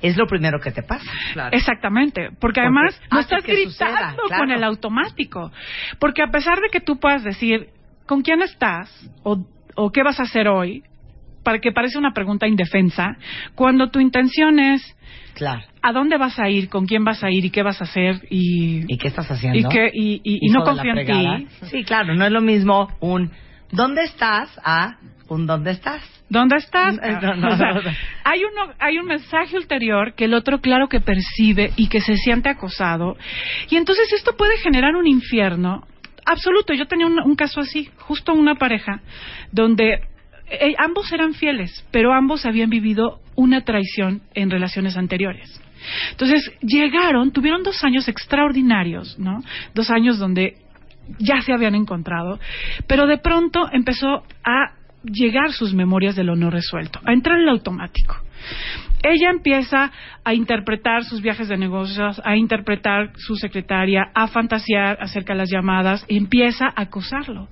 es 0.00 0.16
lo 0.16 0.26
primero 0.26 0.60
que 0.60 0.70
te 0.70 0.82
pasa. 0.82 1.10
Claro. 1.32 1.56
Exactamente, 1.56 2.28
porque 2.40 2.60
además 2.60 3.00
no 3.10 3.20
estás 3.20 3.42
gritando 3.42 3.70
suceda, 3.70 4.14
claro. 4.26 4.42
con 4.42 4.50
el 4.50 4.62
automático. 4.62 5.50
Porque 5.98 6.22
a 6.22 6.28
pesar 6.30 6.60
de 6.60 6.68
que 6.70 6.80
tú 6.80 6.98
puedas 7.00 7.24
decir 7.24 7.68
con 8.06 8.20
quién 8.22 8.42
estás 8.42 8.90
o, 9.22 9.44
o 9.76 9.90
qué 9.90 10.02
vas 10.02 10.20
a 10.20 10.24
hacer 10.24 10.46
hoy, 10.48 10.82
para 11.44 11.60
que 11.60 11.70
parece 11.72 11.98
una 11.98 12.12
pregunta 12.12 12.48
indefensa, 12.48 13.16
cuando 13.54 13.90
tu 13.90 14.00
intención 14.00 14.58
es 14.58 14.82
Claro. 15.34 15.62
a 15.82 15.92
dónde 15.92 16.16
vas 16.16 16.38
a 16.38 16.48
ir, 16.48 16.68
con 16.68 16.86
quién 16.86 17.04
vas 17.04 17.22
a 17.22 17.30
ir 17.30 17.44
y 17.44 17.50
qué 17.50 17.62
vas 17.62 17.80
a 17.80 17.84
hacer 17.84 18.20
y, 18.30 18.92
¿Y 18.92 18.98
qué 18.98 19.08
estás 19.08 19.30
haciendo? 19.30 19.58
y, 19.58 19.64
qué- 19.64 19.90
y- 19.92 20.14
y- 20.24 20.38
y 20.40 20.46
Hijo 20.46 20.58
no 20.58 20.64
confío 20.64 20.92
en 20.96 21.06
ti. 21.06 21.46
Sí, 21.70 21.84
claro, 21.84 22.14
no 22.14 22.24
es 22.24 22.32
lo 22.32 22.40
mismo 22.40 22.88
un 23.00 23.30
¿dónde 23.70 24.02
estás? 24.04 24.48
a 24.64 24.96
un 25.28 25.46
¿dónde 25.46 25.72
estás? 25.72 26.02
¿Dónde 26.28 26.56
estás? 26.56 26.94
No, 27.22 27.34
no, 27.36 27.48
O 27.48 27.56
sea, 27.56 27.72
no, 27.74 27.82
no. 27.82 27.90
hay, 28.24 28.40
uno, 28.44 28.72
hay 28.80 28.98
un 28.98 29.06
mensaje 29.06 29.56
ulterior 29.56 30.14
que 30.14 30.24
el 30.24 30.34
otro 30.34 30.60
claro 30.60 30.88
que 30.88 31.00
percibe 31.00 31.72
y 31.76 31.88
que 31.88 32.00
se 32.00 32.16
siente 32.16 32.48
acosado. 32.48 33.16
Y 33.70 33.76
entonces 33.76 34.12
esto 34.12 34.36
puede 34.36 34.56
generar 34.58 34.96
un 34.96 35.06
infierno 35.06 35.86
absoluto. 36.24 36.72
Yo 36.74 36.86
tenía 36.86 37.06
un, 37.06 37.18
un 37.20 37.36
caso 37.36 37.60
así, 37.60 37.88
justo 37.98 38.32
una 38.32 38.54
pareja, 38.54 39.00
donde 39.52 40.00
eh, 40.50 40.74
ambos 40.78 41.10
eran 41.12 41.34
fieles, 41.34 41.84
pero 41.90 42.12
ambos 42.12 42.44
habían 42.46 42.70
vivido 42.70 43.20
una 43.34 43.62
traición 43.62 44.22
en 44.34 44.50
relaciones 44.50 44.96
anteriores. 44.96 45.60
Entonces 46.10 46.52
llegaron, 46.60 47.32
tuvieron 47.32 47.62
dos 47.62 47.82
años 47.84 48.08
extraordinarios, 48.08 49.18
¿no? 49.18 49.42
Dos 49.74 49.90
años 49.90 50.18
donde 50.18 50.56
ya 51.18 51.40
se 51.42 51.52
habían 51.52 51.74
encontrado, 51.74 52.38
pero 52.86 53.06
de 53.06 53.18
pronto 53.18 53.68
empezó 53.72 54.24
a 54.44 54.74
llegar 55.04 55.52
sus 55.52 55.74
memorias 55.74 56.16
de 56.16 56.24
lo 56.24 56.36
no 56.36 56.50
resuelto, 56.50 57.00
a 57.04 57.12
entrar 57.12 57.36
en 57.36 57.42
el 57.42 57.48
automático. 57.50 58.16
Ella 59.04 59.30
empieza 59.30 59.92
a 60.24 60.32
interpretar 60.32 61.04
sus 61.04 61.20
viajes 61.20 61.48
de 61.48 61.58
negocios, 61.58 62.20
a 62.24 62.36
interpretar 62.36 63.12
su 63.16 63.36
secretaria, 63.36 64.10
a 64.14 64.28
fantasear 64.28 64.96
acerca 64.98 65.34
de 65.34 65.40
las 65.40 65.50
llamadas, 65.50 66.06
empieza 66.08 66.66
a 66.66 66.82
acosarlo. 66.82 67.48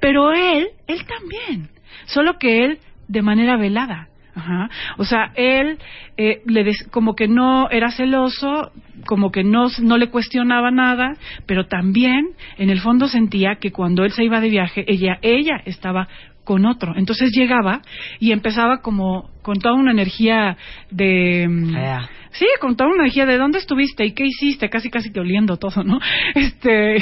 Pero 0.00 0.32
él, 0.32 0.66
él 0.88 1.06
también, 1.06 1.68
solo 2.06 2.36
que 2.38 2.64
él 2.64 2.78
de 3.06 3.22
manera 3.22 3.56
velada. 3.56 4.08
Ajá. 4.34 4.70
O 4.98 5.04
sea, 5.04 5.32
él 5.34 5.78
eh, 6.16 6.42
le 6.46 6.72
como 6.90 7.14
que 7.14 7.26
no 7.26 7.70
era 7.70 7.90
celoso, 7.90 8.72
como 9.06 9.30
que 9.30 9.42
no, 9.42 9.66
no 9.80 9.98
le 9.98 10.10
cuestionaba 10.10 10.70
nada, 10.70 11.14
pero 11.46 11.66
también 11.66 12.30
en 12.56 12.70
el 12.70 12.80
fondo 12.80 13.08
sentía 13.08 13.56
que 13.56 13.72
cuando 13.72 14.04
él 14.04 14.12
se 14.12 14.24
iba 14.24 14.40
de 14.40 14.48
viaje, 14.48 14.84
ella, 14.86 15.18
ella 15.22 15.60
estaba 15.64 16.08
con 16.44 16.66
otro. 16.66 16.94
Entonces 16.96 17.30
llegaba 17.32 17.82
y 18.20 18.32
empezaba 18.32 18.80
como 18.80 19.28
con 19.48 19.60
toda 19.60 19.76
una 19.76 19.92
energía 19.92 20.58
de... 20.90 21.46
mm, 21.48 21.72
Fea. 21.72 22.10
Sí, 22.32 22.44
con 22.60 22.76
toda 22.76 22.90
una 22.90 23.04
energía 23.04 23.24
de 23.24 23.38
dónde 23.38 23.58
estuviste 23.58 24.04
y 24.04 24.12
qué 24.12 24.26
hiciste, 24.26 24.68
casi 24.68 24.90
casi 24.90 25.10
que 25.10 25.20
oliendo 25.20 25.56
todo, 25.56 25.82
¿no? 25.84 25.98
Este... 26.34 26.98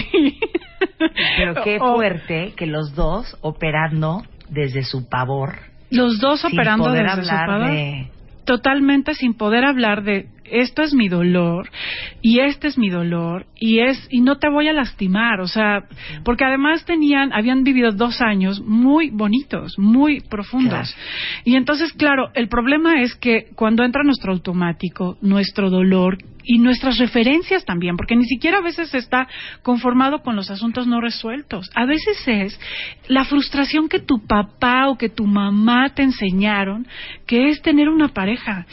Pero 1.37 1.55
qué 1.65 1.79
fuerte 1.81 2.53
que 2.57 2.67
los 2.67 2.95
dos 2.95 3.37
operando 3.41 4.23
desde 4.49 4.85
su 4.85 5.09
pavor, 5.09 5.57
Los 5.91 6.21
dos 6.21 6.43
sin 6.43 6.53
operando 6.53 6.85
poder 6.85 7.07
desde 7.07 7.23
su 7.25 7.29
pavor. 7.31 7.71
de 7.73 8.07
totalmente 8.45 9.15
sin 9.15 9.35
poder 9.35 9.65
hablar 9.65 10.05
de 10.05 10.29
esto 10.51 10.83
es 10.83 10.95
mi 10.95 11.09
dolor 11.09 11.69
y 12.23 12.41
este 12.41 12.69
es 12.69 12.79
mi 12.79 12.91
dolor 12.91 13.47
y 13.57 13.81
es 13.81 14.07
y 14.11 14.21
no 14.21 14.39
te 14.39 14.49
voy 14.49 14.69
a 14.69 14.73
lastimar, 14.73 15.41
o 15.41 15.49
sea, 15.49 15.85
porque 16.25 16.45
además 16.45 16.85
tenían 16.85 17.33
habían 17.33 17.65
vivido 17.65 17.93
dos 17.93 18.21
años 18.21 18.61
muy 18.61 19.11
bonitos, 19.11 19.79
muy 19.79 20.21
profundos 20.21 20.95
y 21.45 21.57
entonces 21.57 21.93
claro 21.93 22.31
el 22.35 22.49
problema 22.49 23.03
es 23.03 23.15
que 23.15 23.49
cuando 23.55 23.85
entra 23.85 24.03
nuestro 24.03 24.33
automático, 24.33 25.17
nuestro 25.21 25.71
dolor 25.71 26.19
y 26.47 26.59
nuestras 26.59 26.99
referencias 26.99 27.65
también, 27.65 27.97
porque 27.97 28.17
ni 28.17 28.25
siquiera 28.25 28.59
a 28.59 28.63
veces 28.63 28.95
está 28.95 29.27
conformado 29.63 30.23
con 30.23 30.37
los 30.37 30.51
asuntos 30.51 30.87
no 30.87 31.01
resueltos. 31.01 31.69
A 31.75 31.85
veces 31.85 32.17
es 32.27 32.59
la 33.09 33.25
frustración 33.25 33.89
que 33.89 33.99
tu 33.99 34.25
papá 34.27 34.89
o 34.89 34.97
que 34.97 35.09
tu 35.09 35.27
mamá 35.27 35.91
te 35.95 36.03
enseñaron, 36.03 36.87
que 37.27 37.49
es 37.49 37.61
tener 37.63 37.89
una 37.89 38.09
pareja. 38.09 38.67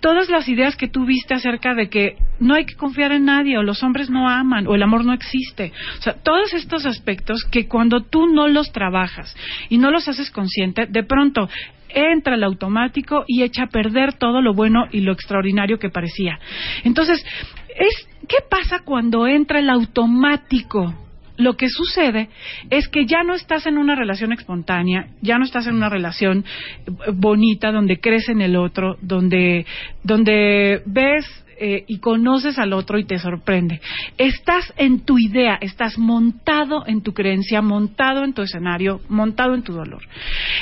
Todas 0.00 0.28
las 0.28 0.48
ideas 0.48 0.76
que 0.76 0.88
tú 0.88 1.04
viste 1.04 1.34
acerca 1.34 1.74
de 1.74 1.88
que 1.88 2.16
no 2.40 2.54
hay 2.54 2.66
que 2.66 2.74
confiar 2.74 3.12
en 3.12 3.24
nadie, 3.24 3.58
o 3.58 3.62
los 3.62 3.82
hombres 3.82 4.10
no 4.10 4.28
aman, 4.28 4.66
o 4.66 4.74
el 4.74 4.82
amor 4.82 5.04
no 5.04 5.12
existe. 5.12 5.72
O 5.98 6.02
sea, 6.02 6.14
todos 6.14 6.52
estos 6.52 6.86
aspectos 6.86 7.44
que 7.50 7.68
cuando 7.68 8.02
tú 8.02 8.26
no 8.26 8.48
los 8.48 8.72
trabajas 8.72 9.34
y 9.68 9.78
no 9.78 9.90
los 9.90 10.08
haces 10.08 10.30
consciente, 10.30 10.86
de 10.86 11.04
pronto 11.04 11.48
entra 11.88 12.34
el 12.34 12.44
automático 12.44 13.24
y 13.26 13.42
echa 13.42 13.64
a 13.64 13.68
perder 13.68 14.14
todo 14.14 14.42
lo 14.42 14.52
bueno 14.52 14.86
y 14.90 15.00
lo 15.00 15.12
extraordinario 15.12 15.78
que 15.78 15.90
parecía. 15.90 16.38
Entonces, 16.82 17.24
es, 17.68 18.08
¿qué 18.28 18.38
pasa 18.48 18.80
cuando 18.84 19.26
entra 19.26 19.60
el 19.60 19.70
automático? 19.70 21.03
Lo 21.36 21.56
que 21.56 21.68
sucede 21.68 22.28
es 22.70 22.88
que 22.88 23.06
ya 23.06 23.22
no 23.24 23.34
estás 23.34 23.66
en 23.66 23.78
una 23.78 23.94
relación 23.94 24.32
espontánea, 24.32 25.08
ya 25.20 25.38
no 25.38 25.44
estás 25.44 25.66
en 25.66 25.74
una 25.74 25.88
relación 25.88 26.44
eh, 26.86 26.90
bonita 27.12 27.72
donde 27.72 28.00
crees 28.00 28.28
en 28.28 28.40
el 28.40 28.56
otro, 28.56 28.96
donde, 29.00 29.66
donde 30.02 30.82
ves 30.86 31.26
eh, 31.58 31.84
y 31.86 31.98
conoces 31.98 32.58
al 32.58 32.72
otro 32.72 32.98
y 32.98 33.04
te 33.04 33.18
sorprende. 33.18 33.80
Estás 34.18 34.72
en 34.76 35.00
tu 35.04 35.18
idea, 35.18 35.56
estás 35.60 35.98
montado 35.98 36.84
en 36.86 37.02
tu 37.02 37.12
creencia, 37.12 37.62
montado 37.62 38.24
en 38.24 38.32
tu 38.32 38.42
escenario, 38.42 39.00
montado 39.08 39.54
en 39.54 39.62
tu 39.62 39.72
dolor. 39.72 40.02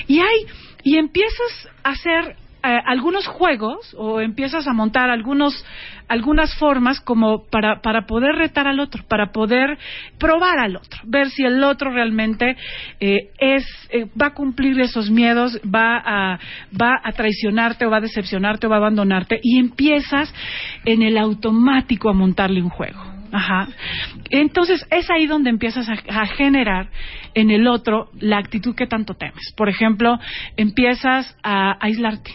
Y 0.07 0.21
hay, 0.21 0.47
y 0.85 0.97
empiezas 0.97 1.69
a 1.83 1.91
hacer 1.91 2.37
eh, 2.65 2.79
algunos 2.87 3.27
juegos 3.27 3.95
o 3.99 4.21
empiezas 4.21 4.67
a 4.69 4.73
montar 4.73 5.11
algunos 5.11 5.65
algunas 6.09 6.55
formas 6.59 7.01
como 7.01 7.47
para, 7.47 7.81
para 7.81 8.07
poder 8.07 8.35
retar 8.35 8.69
al 8.69 8.81
otro, 8.81 9.03
para 9.09 9.33
poder 9.33 9.79
probar 10.19 10.59
al 10.59 10.77
otro, 10.77 11.01
ver 11.05 11.31
si 11.31 11.43
el 11.43 11.65
otro 11.65 11.91
realmente 11.91 12.57
eh, 13.01 13.31
es 13.39 13.65
eh, 13.91 14.07
va 14.21 14.27
a 14.27 14.35
cumplir 14.35 14.79
esos 14.81 15.11
miedos, 15.11 15.59
va 15.65 15.97
a 15.97 16.39
va 16.81 17.01
a 17.03 17.13
traicionarte 17.13 17.87
o 17.87 17.91
va 17.91 17.97
a 17.97 18.03
decepcionarte 18.03 18.67
o 18.67 18.71
va 18.71 18.77
a 18.77 18.81
abandonarte 18.81 19.41
y 19.43 19.59
empiezas 19.59 20.33
en 20.85 21.03
el 21.03 21.19
automático 21.19 22.11
a 22.11 22.13
montarle 22.13 22.63
un 22.63 22.71
juego. 22.71 23.01
Ajá. 23.33 23.69
Entonces 24.29 24.87
es 24.91 25.11
ahí 25.11 25.27
donde 25.27 25.49
empiezas 25.49 25.89
a, 25.89 25.95
a 25.95 26.27
generar 26.27 26.91
en 27.35 27.51
el 27.51 27.67
otro 27.67 28.11
la 28.21 28.39
actitud 28.39 28.75
que 28.75 28.87
tanto 28.87 29.15
temes. 29.15 29.53
Por 29.57 29.71
ejemplo, 29.71 30.19
empiezas 30.57 31.35
a 31.43 31.77
aislarte. 31.81 32.31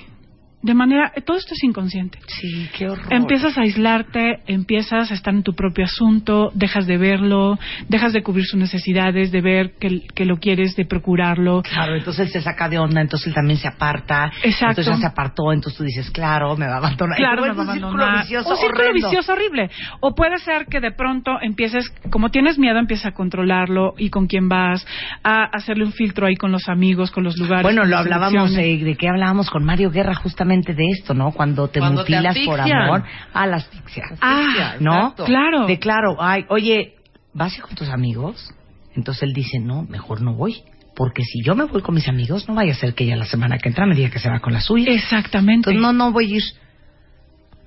De 0.60 0.74
manera, 0.74 1.13
todo 1.24 1.38
esto 1.38 1.54
es 1.54 1.63
inconsciente. 1.63 2.17
Sí, 2.28 2.67
qué 2.76 2.89
horror. 2.89 3.13
Empiezas 3.13 3.56
a 3.60 3.62
aislarte, 3.62 4.39
empiezas 4.48 5.12
a 5.12 5.13
estar 5.13 5.32
en 5.34 5.43
tu 5.43 5.54
propio 5.54 5.86
asunto, 5.86 6.50
dejas 6.56 6.88
de 6.88 6.98
verlo, 6.98 7.60
dejas 7.88 8.12
de 8.12 8.24
cubrir 8.24 8.46
sus 8.46 8.60
necesidades, 8.60 9.32
de 9.32 9.41
ver 9.41 9.74
que, 9.80 10.02
que 10.15 10.26
lo 10.26 10.38
quieres, 10.38 10.76
de 10.76 10.86
procurarlo. 10.86 11.62
Claro, 11.62 11.96
entonces 11.96 12.26
él 12.26 12.34
se 12.34 12.41
saca 12.41 12.67
de 12.70 12.80
onda, 12.80 13.02
entonces 13.02 13.28
él 13.28 13.34
también 13.36 13.60
se 13.60 13.67
aparta. 13.67 14.32
Exacto. 14.41 14.82
Entonces 14.82 14.96
ya 14.96 15.00
se 15.00 15.06
apartó, 15.06 15.54
entonces 15.54 15.78
tú 15.78 15.84
dices, 15.84 16.10
claro, 16.10 16.58
me 16.58 16.65
va 16.65 16.74
a 16.74 16.78
abandonar. 16.78 17.17
Claro, 17.17 17.43
me 17.43 17.48
va 17.50 17.54
a 17.54 17.54
un 17.54 17.70
abandonar. 17.70 17.91
círculo 18.00 18.22
vicioso 18.22 18.50
un 18.50 18.58
círculo 18.58 18.84
horrendo. 18.89 19.08
vicioso 19.10 19.34
horrible. 19.34 19.70
O 20.00 20.15
puede 20.15 20.38
ser 20.39 20.65
que 20.65 20.80
de 20.80 20.91
pronto 20.91 21.38
empieces, 21.39 21.88
como 22.10 22.30
tienes 22.30 22.58
miedo, 22.58 22.80
empiezas 22.80 23.06
a 23.06 23.12
controlarlo 23.12 23.93
y 23.96 24.10
con 24.10 24.26
quién 24.26 24.50
vas, 24.50 24.86
a 25.24 25.43
hacerle 25.43 25.86
un 25.86 25.93
filtro 25.93 26.26
ahí 26.26 26.36
con 26.36 26.52
los 26.52 26.67
amigos, 26.67 27.12
con 27.12 27.24
los 27.24 27.38
lugares. 27.38 27.62
Bueno, 27.62 27.86
lo 27.86 27.96
hablábamos, 27.96 28.58
eh, 28.58 28.80
¿de 28.84 28.96
qué 28.96 29.08
hablábamos 29.08 29.52
con 29.52 29.63
Mario 29.63 29.91
Guerra 29.91 30.15
justamente 30.15 30.47
de 30.48 30.86
esto, 30.92 31.14
no? 31.14 31.32
Cuando 31.32 31.68
te 31.68 31.80
Cuando 31.80 32.04
te 32.04 32.16
mutilas 32.16 32.38
por 32.46 32.60
amor 32.60 33.04
a 33.34 33.46
la 33.46 33.58
asfixia. 33.58 34.04
Ah, 34.22 34.76
¿No? 34.80 34.96
Exacto. 34.96 35.26
Claro. 35.26 35.66
De 35.68 35.80
claro, 35.80 36.18
ay, 36.20 36.46
oye, 36.50 36.96
¿vas 37.34 37.54
a 37.54 37.58
ir 37.58 37.62
con 37.62 37.76
tus 37.76 37.90
amigos? 37.90 38.54
Entonces 38.96 39.24
él 39.24 39.34
dice, 39.34 39.60
no, 39.60 39.84
mejor 39.84 40.22
no 40.22 40.34
voy. 40.34 40.64
Porque 40.96 41.24
si 41.24 41.44
yo 41.44 41.54
me 41.54 41.66
voy 41.66 41.84
con 41.84 41.94
mis 41.94 42.08
amigos, 42.08 42.48
no 42.48 42.56
vaya 42.56 42.72
a 42.72 42.76
ser 42.76 42.96
que 42.96 43.04
ella 43.04 43.16
la 43.16 43.26
semana 43.26 43.60
que 43.60 43.70
entra 43.70 43.86
me 43.86 43.96
diga 43.96 44.10
que 44.10 44.18
se 44.18 44.30
va 44.30 44.40
con 44.40 44.54
la 44.54 44.62
suya. 44.62 44.92
Exactamente. 44.92 45.70
Entonces, 45.70 45.82
no, 45.82 45.94
no 45.94 46.12
voy 46.12 46.34
a 46.34 46.38
ir. 46.38 46.44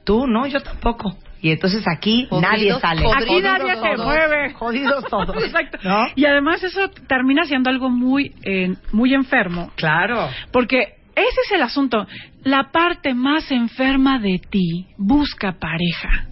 Tú, 0.05 0.27
no, 0.27 0.47
yo 0.47 0.61
tampoco. 0.61 1.17
Y 1.41 1.53
entonces 1.53 1.85
aquí 1.87 2.27
Jodidos, 2.29 2.51
nadie 2.51 2.81
sale. 2.81 3.03
jodidos 3.03 3.23
Aquí 3.23 3.41
nadie 3.41 3.77
se 3.77 4.03
mueve. 4.03 4.53
Jodidos 4.55 5.05
todos. 5.05 5.37
Exacto. 5.45 5.79
¿No? 5.85 6.07
Y 6.17 6.25
además 6.27 6.63
eso 6.65 6.91
termina 7.07 7.45
siendo 7.45 7.71
algo 7.71 7.89
muy, 7.89 8.35
eh, 8.43 8.75
muy 8.93 9.15
enfermo. 9.15 9.71
Claro. 9.77 10.29
Porque 10.51 10.97
ese 11.15 11.41
es 11.47 11.53
el 11.53 11.63
asunto. 11.63 12.07
La 12.45 12.71
parte 12.71 13.15
más 13.15 13.51
enferma 13.51 14.19
de 14.19 14.39
ti 14.39 14.87
busca 14.97 15.53
pareja. 15.53 16.27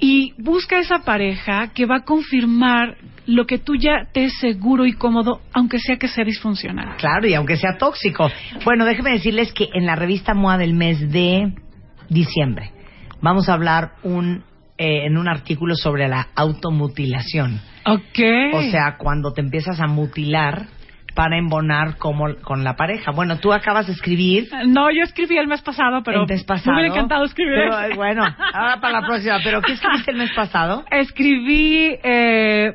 Y 0.00 0.32
busca 0.38 0.78
esa 0.78 1.00
pareja 1.00 1.68
que 1.74 1.86
va 1.86 1.98
a 1.98 2.04
confirmar 2.04 2.96
lo 3.26 3.46
que 3.46 3.58
tú 3.58 3.76
ya 3.76 4.08
te 4.12 4.24
es 4.24 4.38
seguro 4.38 4.86
y 4.86 4.92
cómodo, 4.92 5.40
aunque 5.52 5.78
sea 5.78 5.96
que 5.96 6.08
sea 6.08 6.24
disfuncional. 6.24 6.96
Claro, 6.96 7.26
y 7.28 7.34
aunque 7.34 7.56
sea 7.56 7.76
tóxico. 7.78 8.30
Bueno, 8.64 8.84
déjenme 8.84 9.12
decirles 9.12 9.52
que 9.52 9.68
en 9.72 9.86
la 9.86 9.94
revista 9.94 10.34
MOA 10.34 10.58
del 10.58 10.74
mes 10.74 11.10
de 11.12 11.52
diciembre 12.08 12.72
vamos 13.20 13.48
a 13.48 13.54
hablar 13.54 13.92
un, 14.02 14.42
eh, 14.78 15.06
en 15.06 15.16
un 15.16 15.28
artículo 15.28 15.74
sobre 15.76 16.08
la 16.08 16.28
automutilación. 16.34 17.60
Ok. 17.86 18.18
O 18.54 18.62
sea, 18.70 18.96
cuando 18.98 19.32
te 19.32 19.40
empiezas 19.40 19.80
a 19.80 19.86
mutilar 19.86 20.66
para 21.20 21.36
embonar 21.36 21.98
como 21.98 22.34
con 22.36 22.64
la 22.64 22.76
pareja. 22.76 23.10
Bueno, 23.10 23.36
tú 23.38 23.52
acabas 23.52 23.86
de 23.88 23.92
escribir 23.92 24.48
No, 24.66 24.90
yo 24.90 25.02
escribí 25.02 25.36
el 25.36 25.48
mes 25.48 25.60
pasado, 25.60 26.02
pero 26.02 26.22
el 26.22 26.26
mes 26.26 26.44
pasado. 26.44 26.72
me 26.72 26.80
hubiera 26.80 26.94
encantado 26.94 27.26
escribir. 27.26 27.58
Pero, 27.58 27.94
bueno, 27.94 28.24
ahora 28.54 28.80
para 28.80 29.02
la 29.02 29.06
próxima. 29.06 29.36
¿Pero 29.44 29.60
qué 29.60 29.72
escribiste 29.72 30.12
el 30.12 30.16
mes 30.16 30.30
pasado? 30.34 30.82
Escribí 30.90 31.94
eh, 32.02 32.72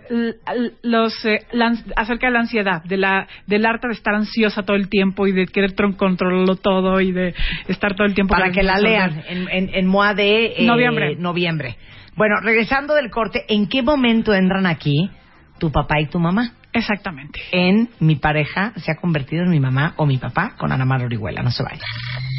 los 0.84 1.26
eh, 1.26 1.40
la 1.54 1.74
acerca 1.96 2.28
de 2.28 2.34
la 2.34 2.40
ansiedad, 2.42 2.84
de 2.84 2.98
la 2.98 3.28
del 3.48 3.66
arte 3.66 3.88
de 3.88 3.96
estar 3.96 4.14
ansiosa 4.14 4.62
todo 4.62 4.78
el 4.78 4.90
tiempo 4.90 5.26
y 5.26 5.32
de 5.32 5.48
querer 5.48 5.74
controlarlo 5.98 6.56
todo 6.58 7.02
y 7.02 7.14
de 7.14 7.34
estar 7.68 7.96
todo 7.96 8.06
el 8.06 8.14
tiempo 8.14 8.36
Para 8.36 8.52
que 8.52 8.62
la 8.62 8.78
lean 8.78 9.24
en, 9.28 9.50
en, 9.50 9.74
en 9.74 9.88
MOA 9.88 10.14
de 10.14 10.46
eh, 10.58 10.66
Noviembre. 10.68 11.16
noviembre. 11.16 11.78
Bueno, 12.16 12.36
regresando 12.44 12.94
del 12.94 13.10
corte, 13.10 13.44
¿en 13.48 13.68
qué 13.68 13.82
momento 13.82 14.36
entran 14.36 14.68
aquí 14.68 15.10
tu 15.58 15.72
papá 15.72 16.00
y 16.00 16.06
tu 16.06 16.20
mamá? 16.20 16.52
Exactamente. 16.76 17.40
En 17.52 17.90
mi 18.02 18.18
pareja 18.18 18.74
se 18.76 18.92
ha 18.92 18.98
convertido 18.98 19.44
en 19.44 19.50
mi 19.50 19.62
mamá 19.62 19.94
o 19.96 20.06
mi 20.06 20.18
papá 20.18 20.56
con 20.58 20.74
Ana 20.74 20.84
Mar 20.84 21.02
Orihuela. 21.04 21.42
No 21.42 21.50
se 21.50 21.64
vaya. 21.64 21.80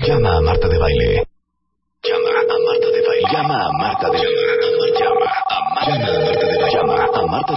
Llama 0.06 0.36
a 0.36 0.42
Marta 0.42 0.68
de 0.68 0.76
Baile. 0.76 1.24
Llama 2.04 2.28
a 2.28 2.32
Marta 2.68 2.88
de 2.92 3.00
Baile. 3.02 3.28
Llama 3.32 3.64
a 3.64 3.72
Marta 3.72 4.10
de 4.10 4.18
Baile. 4.18 4.36
Llama 5.00 5.24
a 5.48 5.60
Marta 5.74 5.96
de 5.96 6.12
Baile. 6.12 6.36
Llama 6.70 6.94
a 6.94 6.96
Marta 7.08 7.24
de 7.24 7.24
Baile. 7.24 7.56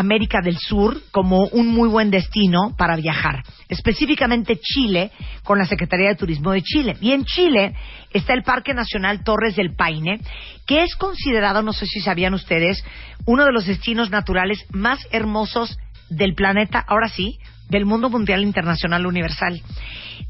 América 0.00 0.40
del 0.42 0.58
Sur 0.58 1.00
como 1.10 1.46
un 1.52 1.68
muy 1.68 1.88
buen 1.88 2.10
destino 2.10 2.74
para 2.76 2.96
viajar. 2.96 3.42
Específicamente 3.68 4.58
Chile, 4.60 5.10
con 5.44 5.58
la 5.58 5.66
Secretaría 5.66 6.08
de 6.08 6.16
Turismo 6.16 6.52
de 6.52 6.62
Chile. 6.62 6.96
Y 7.00 7.12
en 7.12 7.24
Chile 7.24 7.74
está 8.10 8.34
el 8.34 8.42
Parque 8.42 8.74
Nacional 8.74 9.22
Torres 9.22 9.56
del 9.56 9.74
Paine, 9.74 10.20
que 10.66 10.82
es 10.82 10.96
considerado, 10.96 11.62
no 11.62 11.72
sé 11.72 11.86
si 11.86 12.00
sabían 12.00 12.34
ustedes, 12.34 12.84
uno 13.26 13.44
de 13.44 13.52
los 13.52 13.66
destinos 13.66 14.10
naturales 14.10 14.64
más 14.70 15.06
hermosos 15.12 15.78
del 16.08 16.34
planeta, 16.34 16.84
ahora 16.86 17.08
sí, 17.08 17.38
del 17.68 17.86
mundo 17.86 18.10
mundial 18.10 18.42
internacional 18.42 19.06
universal. 19.06 19.62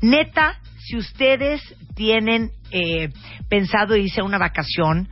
Neta, 0.03 0.61
si 0.79 0.97
ustedes 0.97 1.63
tienen 1.95 2.51
eh, 2.71 3.11
pensado 3.49 3.97
irse 3.97 4.21
a 4.21 4.25
una 4.25 4.39
vacación, 4.39 5.09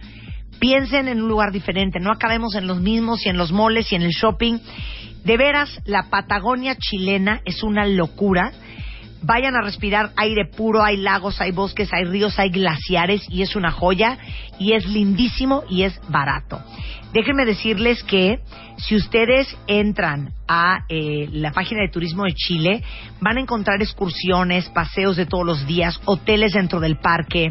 piensen 0.58 1.08
en 1.08 1.22
un 1.22 1.28
lugar 1.28 1.52
diferente, 1.52 2.00
no 2.00 2.12
acabemos 2.12 2.54
en 2.54 2.66
los 2.66 2.80
mismos 2.80 3.24
y 3.24 3.28
en 3.28 3.36
los 3.36 3.52
moles 3.52 3.90
y 3.92 3.96
en 3.96 4.02
el 4.02 4.10
shopping. 4.10 4.58
De 5.24 5.36
veras, 5.36 5.80
la 5.84 6.04
Patagonia 6.10 6.76
chilena 6.76 7.40
es 7.44 7.62
una 7.62 7.86
locura. 7.86 8.52
Vayan 9.22 9.56
a 9.56 9.62
respirar 9.62 10.12
aire 10.16 10.44
puro, 10.46 10.82
hay 10.82 10.96
lagos, 10.96 11.40
hay 11.40 11.50
bosques, 11.50 11.92
hay 11.92 12.04
ríos, 12.04 12.38
hay 12.38 12.50
glaciares 12.50 13.26
y 13.28 13.42
es 13.42 13.56
una 13.56 13.72
joya 13.72 14.16
y 14.58 14.72
es 14.72 14.86
lindísimo 14.86 15.64
y 15.68 15.82
es 15.82 16.00
barato. 16.08 16.62
Déjenme 17.12 17.46
decirles 17.46 18.02
que 18.02 18.40
si 18.76 18.94
ustedes 18.94 19.56
entran 19.66 20.34
a 20.46 20.84
eh, 20.88 21.28
la 21.32 21.52
página 21.52 21.80
de 21.80 21.88
turismo 21.88 22.24
de 22.24 22.34
Chile, 22.34 22.82
van 23.20 23.38
a 23.38 23.40
encontrar 23.40 23.80
excursiones, 23.80 24.68
paseos 24.68 25.16
de 25.16 25.26
todos 25.26 25.44
los 25.44 25.66
días, 25.66 26.00
hoteles 26.04 26.52
dentro 26.52 26.80
del 26.80 26.98
parque, 26.98 27.50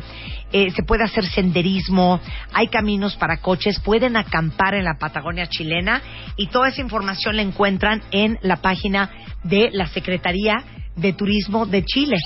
eh, 0.51 0.69
se 0.71 0.83
puede 0.83 1.03
hacer 1.03 1.25
senderismo, 1.25 2.21
hay 2.53 2.67
caminos 2.67 3.15
para 3.15 3.37
coches, 3.37 3.79
pueden 3.79 4.15
acampar 4.15 4.75
en 4.75 4.85
la 4.85 4.97
Patagonia 4.99 5.47
chilena 5.47 6.01
y 6.37 6.47
toda 6.47 6.69
esa 6.69 6.81
información 6.81 7.35
la 7.35 7.41
encuentran 7.41 8.03
en 8.11 8.37
la 8.41 8.57
página 8.57 9.09
de 9.43 9.69
la 9.73 9.87
Secretaría 9.87 10.63
de 10.95 11.13
Turismo 11.13 11.65
de 11.65 11.83
Chile. 11.83 12.17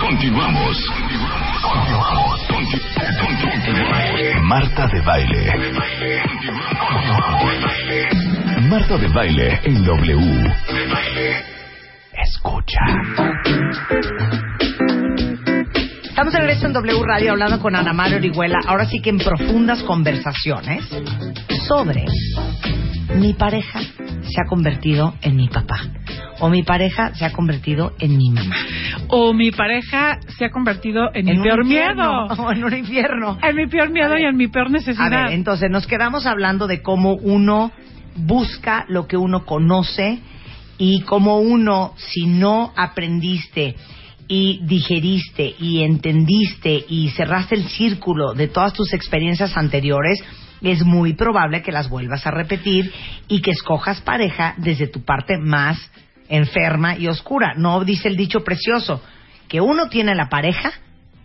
Continuamos. 0.00 0.76
Marta 4.42 4.86
de 4.86 5.00
Baile. 5.02 5.52
Marta 8.68 8.96
de 8.96 9.08
Baile 9.08 9.60
en 9.64 9.84
W. 9.84 10.54
Escucha. 12.12 12.80
Estamos 16.04 16.32
de 16.32 16.38
regreso 16.38 16.66
en 16.66 16.72
W 16.72 17.02
Radio 17.04 17.32
hablando 17.32 17.60
con 17.60 17.76
Ana 17.76 17.92
María 17.92 18.16
Orihuela, 18.16 18.60
ahora 18.66 18.86
sí 18.86 19.00
que 19.00 19.10
en 19.10 19.18
profundas 19.18 19.82
conversaciones 19.82 20.84
sobre 21.68 22.04
mi 23.14 23.34
pareja 23.34 23.80
se 23.80 24.40
ha 24.40 24.48
convertido 24.48 25.14
en 25.22 25.36
mi 25.36 25.48
papá 25.48 25.80
o 26.40 26.48
mi 26.48 26.62
pareja 26.62 27.14
se 27.14 27.24
ha 27.24 27.32
convertido 27.32 27.94
en 27.98 28.16
mi 28.16 28.30
mamá. 28.30 28.56
O 29.08 29.32
mi 29.32 29.50
pareja 29.50 30.18
se 30.36 30.46
ha 30.46 30.50
convertido 30.50 31.08
en, 31.14 31.28
En 31.28 31.38
mi 31.38 31.42
peor 31.42 31.62
infierno, 31.62 32.28
miedo. 32.28 32.42
O 32.44 32.52
en 32.52 32.64
un 32.64 32.74
infierno. 32.74 33.38
En 33.42 33.56
mi 33.56 33.66
peor 33.66 33.90
miedo 33.90 34.18
y 34.18 34.24
en 34.24 34.36
mi 34.36 34.48
peor 34.48 34.66
A 34.66 34.70
necesidad. 34.70 35.10
ver, 35.10 35.32
entonces 35.32 35.70
nos 35.70 35.86
quedamos 35.86 36.26
hablando 36.26 36.66
de 36.66 36.82
cómo 36.82 37.14
uno 37.14 37.72
busca 38.16 38.84
lo 38.88 39.06
que 39.06 39.16
uno 39.16 39.44
conoce 39.44 40.20
y 40.78 41.02
cómo 41.02 41.38
uno, 41.40 41.94
si 41.96 42.26
no 42.26 42.72
aprendiste 42.76 43.76
y 44.28 44.60
digeriste 44.64 45.54
y 45.58 45.82
entendiste 45.82 46.84
y 46.88 47.08
cerraste 47.10 47.54
el 47.54 47.68
círculo 47.68 48.34
de 48.34 48.48
todas 48.48 48.72
tus 48.72 48.92
experiencias 48.92 49.56
anteriores, 49.56 50.22
es 50.62 50.84
muy 50.84 51.14
probable 51.14 51.62
que 51.62 51.72
las 51.72 51.88
vuelvas 51.88 52.26
a 52.26 52.30
repetir 52.30 52.92
y 53.28 53.40
que 53.40 53.50
escojas 53.50 54.00
pareja 54.00 54.54
desde 54.56 54.86
tu 54.86 55.04
parte 55.04 55.38
más 55.38 55.78
enferma 56.28 56.96
y 56.96 57.08
oscura. 57.08 57.54
No 57.56 57.84
dice 57.84 58.08
el 58.08 58.16
dicho 58.16 58.42
precioso 58.44 59.02
que 59.48 59.60
uno 59.60 59.88
tiene 59.88 60.14
la 60.14 60.28
pareja 60.28 60.72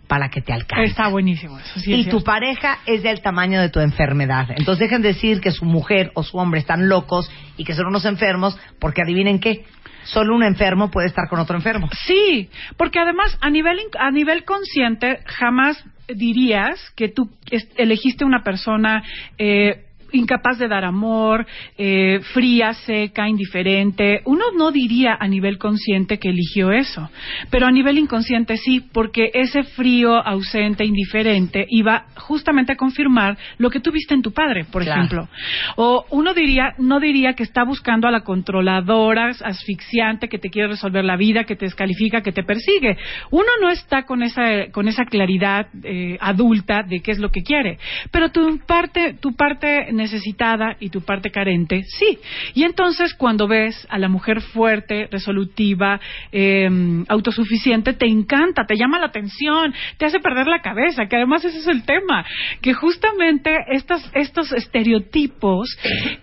para 0.06 0.28
que 0.28 0.42
te 0.42 0.52
alcance. 0.52 0.84
Está 0.84 1.08
buenísimo 1.08 1.58
eso, 1.58 1.80
sí. 1.80 1.92
es 1.94 2.06
y 2.06 2.10
tu 2.10 2.22
pareja 2.22 2.80
es 2.84 3.02
del 3.02 3.22
tamaño 3.22 3.60
de 3.60 3.70
tu 3.70 3.80
enfermedad. 3.80 4.48
Entonces 4.50 4.80
dejen 4.80 5.00
de 5.00 5.08
decir 5.08 5.40
que 5.40 5.50
su 5.50 5.64
mujer 5.64 6.10
o 6.14 6.22
su 6.22 6.36
hombre 6.36 6.60
están 6.60 6.88
locos 6.88 7.30
y 7.56 7.64
que 7.64 7.74
son 7.74 7.86
unos 7.86 8.04
enfermos, 8.04 8.58
porque 8.78 9.00
adivinen 9.00 9.38
qué, 9.38 9.64
solo 10.04 10.34
un 10.34 10.42
enfermo 10.42 10.90
puede 10.90 11.08
estar 11.08 11.28
con 11.28 11.40
otro 11.40 11.56
enfermo. 11.56 11.88
Sí, 12.06 12.48
porque 12.76 12.98
además 12.98 13.36
a 13.40 13.50
nivel 13.50 13.78
a 13.98 14.10
nivel 14.10 14.44
consciente 14.44 15.20
jamás 15.26 15.82
dirías 16.08 16.78
que 16.96 17.08
tú 17.08 17.30
elegiste 17.76 18.24
una 18.24 18.42
persona 18.42 19.02
eh, 19.38 19.86
incapaz 20.12 20.58
de 20.58 20.68
dar 20.68 20.84
amor, 20.84 21.46
eh, 21.78 22.20
fría, 22.32 22.72
seca, 22.74 23.28
indiferente. 23.28 24.20
Uno 24.24 24.44
no 24.56 24.70
diría 24.70 25.16
a 25.18 25.26
nivel 25.28 25.58
consciente 25.58 26.18
que 26.18 26.28
eligió 26.30 26.72
eso, 26.72 27.10
pero 27.50 27.66
a 27.66 27.70
nivel 27.70 27.98
inconsciente 27.98 28.56
sí, 28.56 28.80
porque 28.92 29.30
ese 29.34 29.62
frío, 29.64 30.14
ausente, 30.16 30.84
indiferente 30.84 31.66
iba 31.68 32.06
justamente 32.16 32.72
a 32.72 32.76
confirmar 32.76 33.36
lo 33.58 33.70
que 33.70 33.80
tú 33.80 33.90
viste 33.92 34.14
en 34.14 34.22
tu 34.22 34.32
padre, 34.32 34.64
por 34.64 34.82
Claro. 34.82 35.00
ejemplo. 35.00 35.28
O 35.76 36.04
uno 36.10 36.34
diría, 36.34 36.74
no 36.78 37.00
diría 37.00 37.34
que 37.34 37.42
está 37.42 37.64
buscando 37.64 38.08
a 38.08 38.10
la 38.10 38.20
controladora, 38.22 39.32
asfixiante, 39.44 40.28
que 40.28 40.38
te 40.38 40.50
quiere 40.50 40.68
resolver 40.68 41.04
la 41.04 41.16
vida, 41.16 41.44
que 41.44 41.56
te 41.56 41.66
descalifica, 41.66 42.22
que 42.22 42.32
te 42.32 42.42
persigue. 42.42 42.96
Uno 43.30 43.48
no 43.60 43.70
está 43.70 44.04
con 44.04 44.22
esa, 44.22 44.70
con 44.72 44.88
esa 44.88 45.04
claridad 45.04 45.66
eh, 45.82 46.16
adulta 46.20 46.82
de 46.82 47.00
qué 47.00 47.12
es 47.12 47.18
lo 47.18 47.30
que 47.30 47.42
quiere. 47.42 47.78
Pero 48.10 48.30
tu 48.30 48.58
parte, 48.66 49.14
tu 49.20 49.34
parte 49.34 49.92
necesitada 50.02 50.76
y 50.80 50.90
tu 50.90 51.00
parte 51.00 51.30
carente, 51.30 51.82
sí. 51.98 52.18
Y 52.54 52.64
entonces 52.64 53.14
cuando 53.14 53.46
ves 53.48 53.86
a 53.90 53.98
la 53.98 54.08
mujer 54.08 54.40
fuerte, 54.40 55.08
resolutiva, 55.10 56.00
eh, 56.32 56.68
autosuficiente, 57.08 57.92
te 57.94 58.06
encanta, 58.06 58.64
te 58.66 58.76
llama 58.76 58.98
la 58.98 59.06
atención, 59.06 59.72
te 59.96 60.06
hace 60.06 60.20
perder 60.20 60.46
la 60.46 60.60
cabeza, 60.60 61.06
que 61.06 61.16
además 61.16 61.44
ese 61.44 61.58
es 61.58 61.66
el 61.66 61.84
tema, 61.84 62.24
que 62.60 62.72
justamente 62.74 63.56
estos, 63.70 64.02
estos 64.14 64.52
estereotipos 64.52 65.68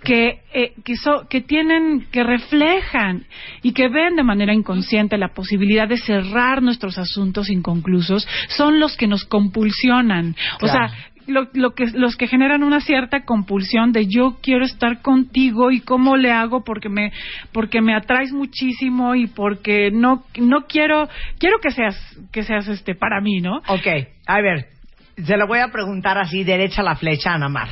que, 0.03 0.39
eh, 0.53 0.73
que, 0.83 0.95
so- 0.95 1.27
que 1.29 1.41
tienen, 1.41 2.05
que 2.11 2.23
reflejan 2.23 3.25
y 3.61 3.73
que 3.73 3.87
ven 3.87 4.15
de 4.15 4.23
manera 4.23 4.53
inconsciente 4.53 5.17
la 5.17 5.29
posibilidad 5.33 5.87
de 5.87 5.97
cerrar 5.97 6.61
nuestros 6.61 6.97
asuntos 6.97 7.49
inconclusos, 7.49 8.27
son 8.49 8.79
los 8.79 8.95
que 8.97 9.07
nos 9.07 9.25
compulsionan. 9.25 10.35
O 10.61 10.67
sea, 10.67 10.91
lo, 11.29 11.49
lo 11.53 11.73
que, 11.73 11.87
los 11.93 12.15
que 12.15 12.27
generan 12.27 12.63
una 12.63 12.81
cierta 12.81 13.23
compulsión 13.23 13.91
de 13.91 14.07
yo 14.07 14.37
quiero 14.41 14.65
estar 14.65 15.01
contigo 15.01 15.71
y 15.71 15.81
cómo 15.81 16.17
le 16.17 16.31
hago 16.31 16.63
porque 16.63 16.89
me, 16.89 17.11
porque 17.51 17.81
me 17.81 17.95
atraes 17.95 18.31
muchísimo 18.31 19.15
y 19.15 19.27
porque 19.27 19.91
no, 19.91 20.25
no 20.37 20.65
quiero, 20.67 21.07
quiero 21.37 21.59
que 21.59 21.71
seas, 21.71 21.95
que 22.31 22.43
seas 22.43 22.67
este 22.67 22.95
para 22.95 23.21
mí, 23.21 23.41
¿no? 23.41 23.57
Ok, 23.67 23.87
a 24.27 24.41
ver, 24.41 24.67
se 25.15 25.37
lo 25.37 25.47
voy 25.47 25.59
a 25.59 25.71
preguntar 25.71 26.17
así 26.17 26.43
derecha 26.43 26.83
la 26.83 26.95
flecha 26.95 27.31
a 27.31 27.35
Anamar. 27.35 27.69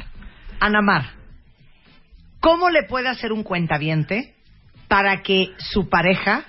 Anamar, 0.60 1.12
¿cómo 2.40 2.70
le 2.70 2.84
puede 2.84 3.10
hacer 3.10 3.32
un 3.32 3.44
cuentaviente 3.44 4.36
para 4.88 5.22
que 5.22 5.52
su 5.58 5.90
pareja 5.90 6.46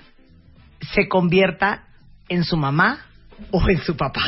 se 0.93 1.07
convierta 1.07 1.83
en 2.27 2.43
su 2.43 2.57
mamá 2.57 3.05
o 3.51 3.61
en 3.69 3.77
su 3.79 3.95
papá? 3.95 4.21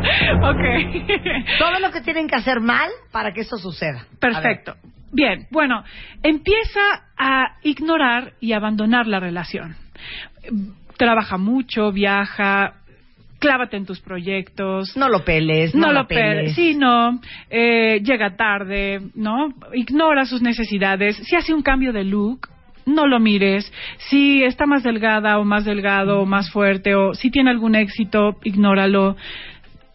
ok. 0.42 1.58
Todo 1.58 1.78
lo 1.80 1.90
que 1.90 2.00
tienen 2.00 2.28
que 2.28 2.36
hacer 2.36 2.60
mal 2.60 2.90
para 3.12 3.32
que 3.32 3.42
eso 3.42 3.56
suceda. 3.56 4.06
Perfecto. 4.18 4.74
Bien, 5.12 5.46
bueno, 5.50 5.82
empieza 6.22 6.80
a 7.18 7.56
ignorar 7.62 8.34
y 8.40 8.52
abandonar 8.52 9.06
la 9.06 9.18
relación. 9.18 9.74
Trabaja 10.96 11.36
mucho, 11.36 11.90
viaja, 11.90 12.74
clávate 13.40 13.76
en 13.76 13.86
tus 13.86 14.00
proyectos. 14.00 14.96
No 14.96 15.08
lo 15.08 15.24
peles, 15.24 15.74
no, 15.74 15.88
no 15.88 15.92
lo 15.92 16.06
peles. 16.06 16.54
peles. 16.54 16.54
Sí, 16.54 16.74
no. 16.76 17.20
Eh, 17.48 18.00
llega 18.04 18.36
tarde, 18.36 19.00
¿no? 19.14 19.48
Ignora 19.72 20.26
sus 20.26 20.42
necesidades. 20.42 21.16
Si 21.16 21.34
hace 21.34 21.52
un 21.52 21.62
cambio 21.62 21.92
de 21.92 22.04
look, 22.04 22.48
no 22.86 23.06
lo 23.06 23.18
mires. 23.18 23.72
Si 23.98 24.44
está 24.44 24.66
más 24.66 24.82
delgada 24.82 25.38
o 25.38 25.44
más 25.44 25.64
delgado 25.64 26.20
o 26.20 26.26
más 26.26 26.50
fuerte 26.50 26.94
o 26.94 27.14
si 27.14 27.30
tiene 27.30 27.50
algún 27.50 27.74
éxito, 27.74 28.36
ignóralo. 28.44 29.16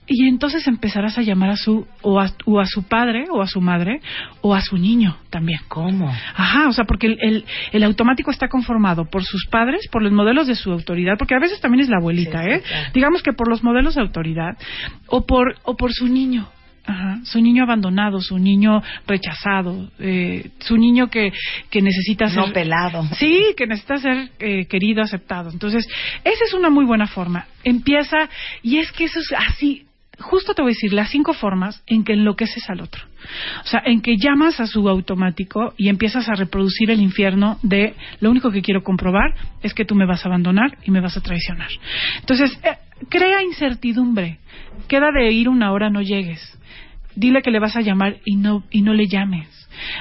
Y 0.08 0.28
entonces 0.28 0.68
empezarás 0.68 1.18
a 1.18 1.22
llamar 1.24 1.50
a 1.50 1.56
su 1.56 1.88
o 2.02 2.20
a, 2.20 2.32
o 2.46 2.60
a 2.60 2.66
su 2.66 2.84
padre 2.84 3.26
o 3.32 3.42
a 3.42 3.48
su 3.48 3.60
madre 3.60 4.02
o 4.42 4.54
a 4.54 4.62
su 4.62 4.78
niño 4.78 5.18
también. 5.30 5.60
¿Cómo? 5.68 6.10
Ajá, 6.36 6.68
o 6.68 6.74
sea, 6.74 6.86
porque 6.86 7.08
el, 7.08 7.18
el, 7.22 7.46
el 7.72 7.84
automático 7.84 8.30
está 8.30 8.48
conformado 8.48 9.06
por 9.06 9.24
sus 9.24 9.48
padres, 9.48 9.88
por 9.92 10.04
los 10.04 10.12
modelos 10.12 10.48
de 10.48 10.56
su 10.56 10.72
autoridad, 10.72 11.18
porque 11.18 11.36
a 11.36 11.40
veces 11.40 11.60
también 11.60 11.82
es 11.82 11.90
la 11.90 11.98
abuelita, 11.98 12.44
Sí, 12.44 12.50
sí, 12.50 12.56
¿eh? 12.56 12.62
claro. 12.62 12.90
Digamos 12.94 13.24
que 13.24 13.34
por 13.34 13.50
los 13.50 13.64
modelos 13.64 13.96
de 13.96 14.02
autoridad, 14.02 14.58
o 15.08 15.26
por, 15.26 15.56
o 15.64 15.76
por 15.76 15.92
su 15.92 16.08
niño. 16.08 16.48
Ajá, 16.88 17.20
su 17.24 17.42
niño 17.42 17.64
abandonado, 17.64 18.22
su 18.22 18.38
niño 18.38 18.80
rechazado, 19.08 19.90
eh, 19.98 20.52
su 20.60 20.78
niño 20.78 21.08
que, 21.10 21.34
que 21.72 21.82
necesita 21.82 22.28
ser... 22.28 22.46
No 22.46 22.54
pelado. 22.54 23.04
Sí, 23.18 23.56
que 23.58 23.66
necesita 23.66 23.98
ser 23.98 24.30
eh, 24.38 24.68
querido, 24.68 25.02
aceptado. 25.02 25.50
Entonces, 25.50 25.88
esa 26.24 26.46
es 26.46 26.54
una 26.54 26.70
muy 26.70 26.86
buena 26.86 27.08
forma. 27.08 27.48
Empieza, 27.64 28.30
y 28.62 28.78
es 28.78 28.92
que 28.92 29.06
eso 29.06 29.20
es 29.20 29.34
así, 29.36 29.85
justo 30.20 30.54
te 30.54 30.62
voy 30.62 30.72
a 30.72 30.74
decir 30.74 30.94
las 30.94 31.10
cinco 31.10 31.34
formas 31.34 31.84
en 31.88 32.04
que 32.04 32.14
enloqueces 32.14 32.70
al 32.70 32.82
otro. 32.82 33.04
O 33.64 33.68
sea, 33.68 33.82
en 33.86 34.02
que 34.02 34.18
llamas 34.18 34.60
a 34.60 34.68
su 34.68 34.88
automático 34.88 35.74
y 35.78 35.90
empiezas 35.90 36.30
a 36.30 36.36
reproducir 36.36 36.92
el 36.92 37.02
infierno 37.02 37.58
de 37.64 37.96
lo 38.20 38.30
único 38.30 38.52
que 38.52 38.62
quiero 38.62 38.84
comprobar 38.84 39.34
es 39.64 39.74
que 39.74 39.86
tú 39.86 39.96
me 39.96 40.06
vas 40.06 40.26
a 40.26 40.30
abandonar 40.30 40.78
y 40.84 40.92
me 40.92 41.02
vas 41.02 41.18
a 41.18 41.22
traicionar. 41.22 41.70
Entonces, 42.20 42.58
eh, 42.64 42.78
crea 43.10 43.44
incertidumbre. 43.44 44.40
Queda 44.88 45.12
de 45.12 45.32
ir 45.32 45.50
una 45.50 45.72
hora, 45.72 45.90
no 45.90 46.02
llegues. 46.02 46.58
Dile 47.16 47.42
que 47.42 47.52
le 47.52 47.60
vas 47.60 47.76
a 47.76 47.82
llamar 47.82 48.18
y 48.26 48.36
no, 48.36 48.64
y 48.70 48.82
no 48.82 48.94
le 48.94 49.08
llames. 49.08 49.48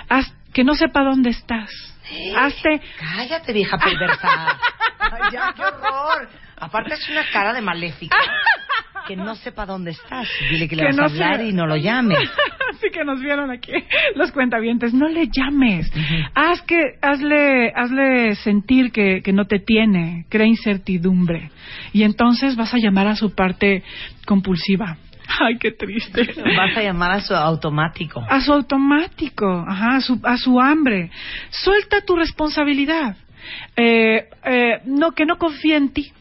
Haz 0.08 0.34
que 0.52 0.64
no 0.64 0.74
sepa 0.74 1.02
dónde 1.02 1.30
estás. 1.30 1.70
Hazte, 2.36 2.80
Cállate, 2.98 3.52
vieja 3.52 3.78
perversa. 3.78 4.28
Ay, 4.98 5.32
ya, 5.32 5.54
qué 5.56 5.62
horror. 5.62 6.28
Aparte 6.56 6.94
es 6.94 7.08
una 7.08 7.22
cara 7.32 7.52
de 7.52 7.60
maléfica. 7.60 8.16
Que 9.06 9.16
no 9.16 9.34
sepa 9.34 9.66
dónde 9.66 9.90
estás. 9.92 10.28
Dile 10.50 10.66
que 10.68 10.76
le 10.76 10.82
Que 10.82 10.86
vas 10.88 10.96
no 10.96 11.02
a 11.02 11.06
hablar 11.06 11.36
se- 11.38 11.48
y 11.48 11.52
no 11.52 11.66
lo 11.66 11.76
llames. 11.76 12.18
Así 12.70 12.88
que 12.92 13.04
nos 13.04 13.20
vieron 13.20 13.50
aquí 13.50 13.72
los 14.16 14.32
cuentavientes. 14.32 14.92
No 14.94 15.08
le 15.08 15.28
llames. 15.28 15.90
Haz 16.34 16.62
que, 16.62 16.80
hazle, 17.02 17.70
hazle 17.74 18.34
sentir 18.36 18.90
que, 18.92 19.20
que 19.22 19.32
no 19.32 19.44
te 19.46 19.58
tiene. 19.58 20.24
Crea 20.28 20.46
incertidumbre. 20.46 21.50
Y 21.92 22.02
entonces 22.02 22.56
vas 22.56 22.72
a 22.74 22.78
llamar 22.78 23.06
a 23.06 23.16
su 23.16 23.34
parte 23.34 23.82
compulsiva. 24.26 24.96
Ay, 25.40 25.56
qué 25.58 25.70
triste. 25.72 26.22
Vas 26.56 26.76
a 26.76 26.82
llamar 26.82 27.10
a 27.12 27.20
su 27.20 27.34
automático. 27.34 28.22
A 28.28 28.40
su 28.40 28.52
automático, 28.52 29.64
ajá, 29.66 29.96
a 29.96 30.00
su, 30.00 30.20
a 30.22 30.36
su 30.36 30.60
hambre. 30.60 31.10
Suelta 31.50 32.00
tu 32.02 32.16
responsabilidad. 32.16 33.16
Eh, 33.76 34.28
eh, 34.44 34.80
no, 34.86 35.12
que 35.12 35.24
no 35.26 35.36
confíe 35.38 35.76
en 35.76 35.92
ti. 35.92 36.12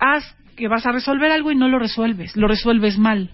Haz 0.00 0.36
que 0.62 0.68
vas 0.68 0.86
a 0.86 0.92
resolver 0.92 1.32
algo 1.32 1.50
y 1.50 1.56
no 1.56 1.68
lo 1.68 1.80
resuelves, 1.80 2.36
lo 2.36 2.46
resuelves 2.46 2.96
mal. 2.96 3.30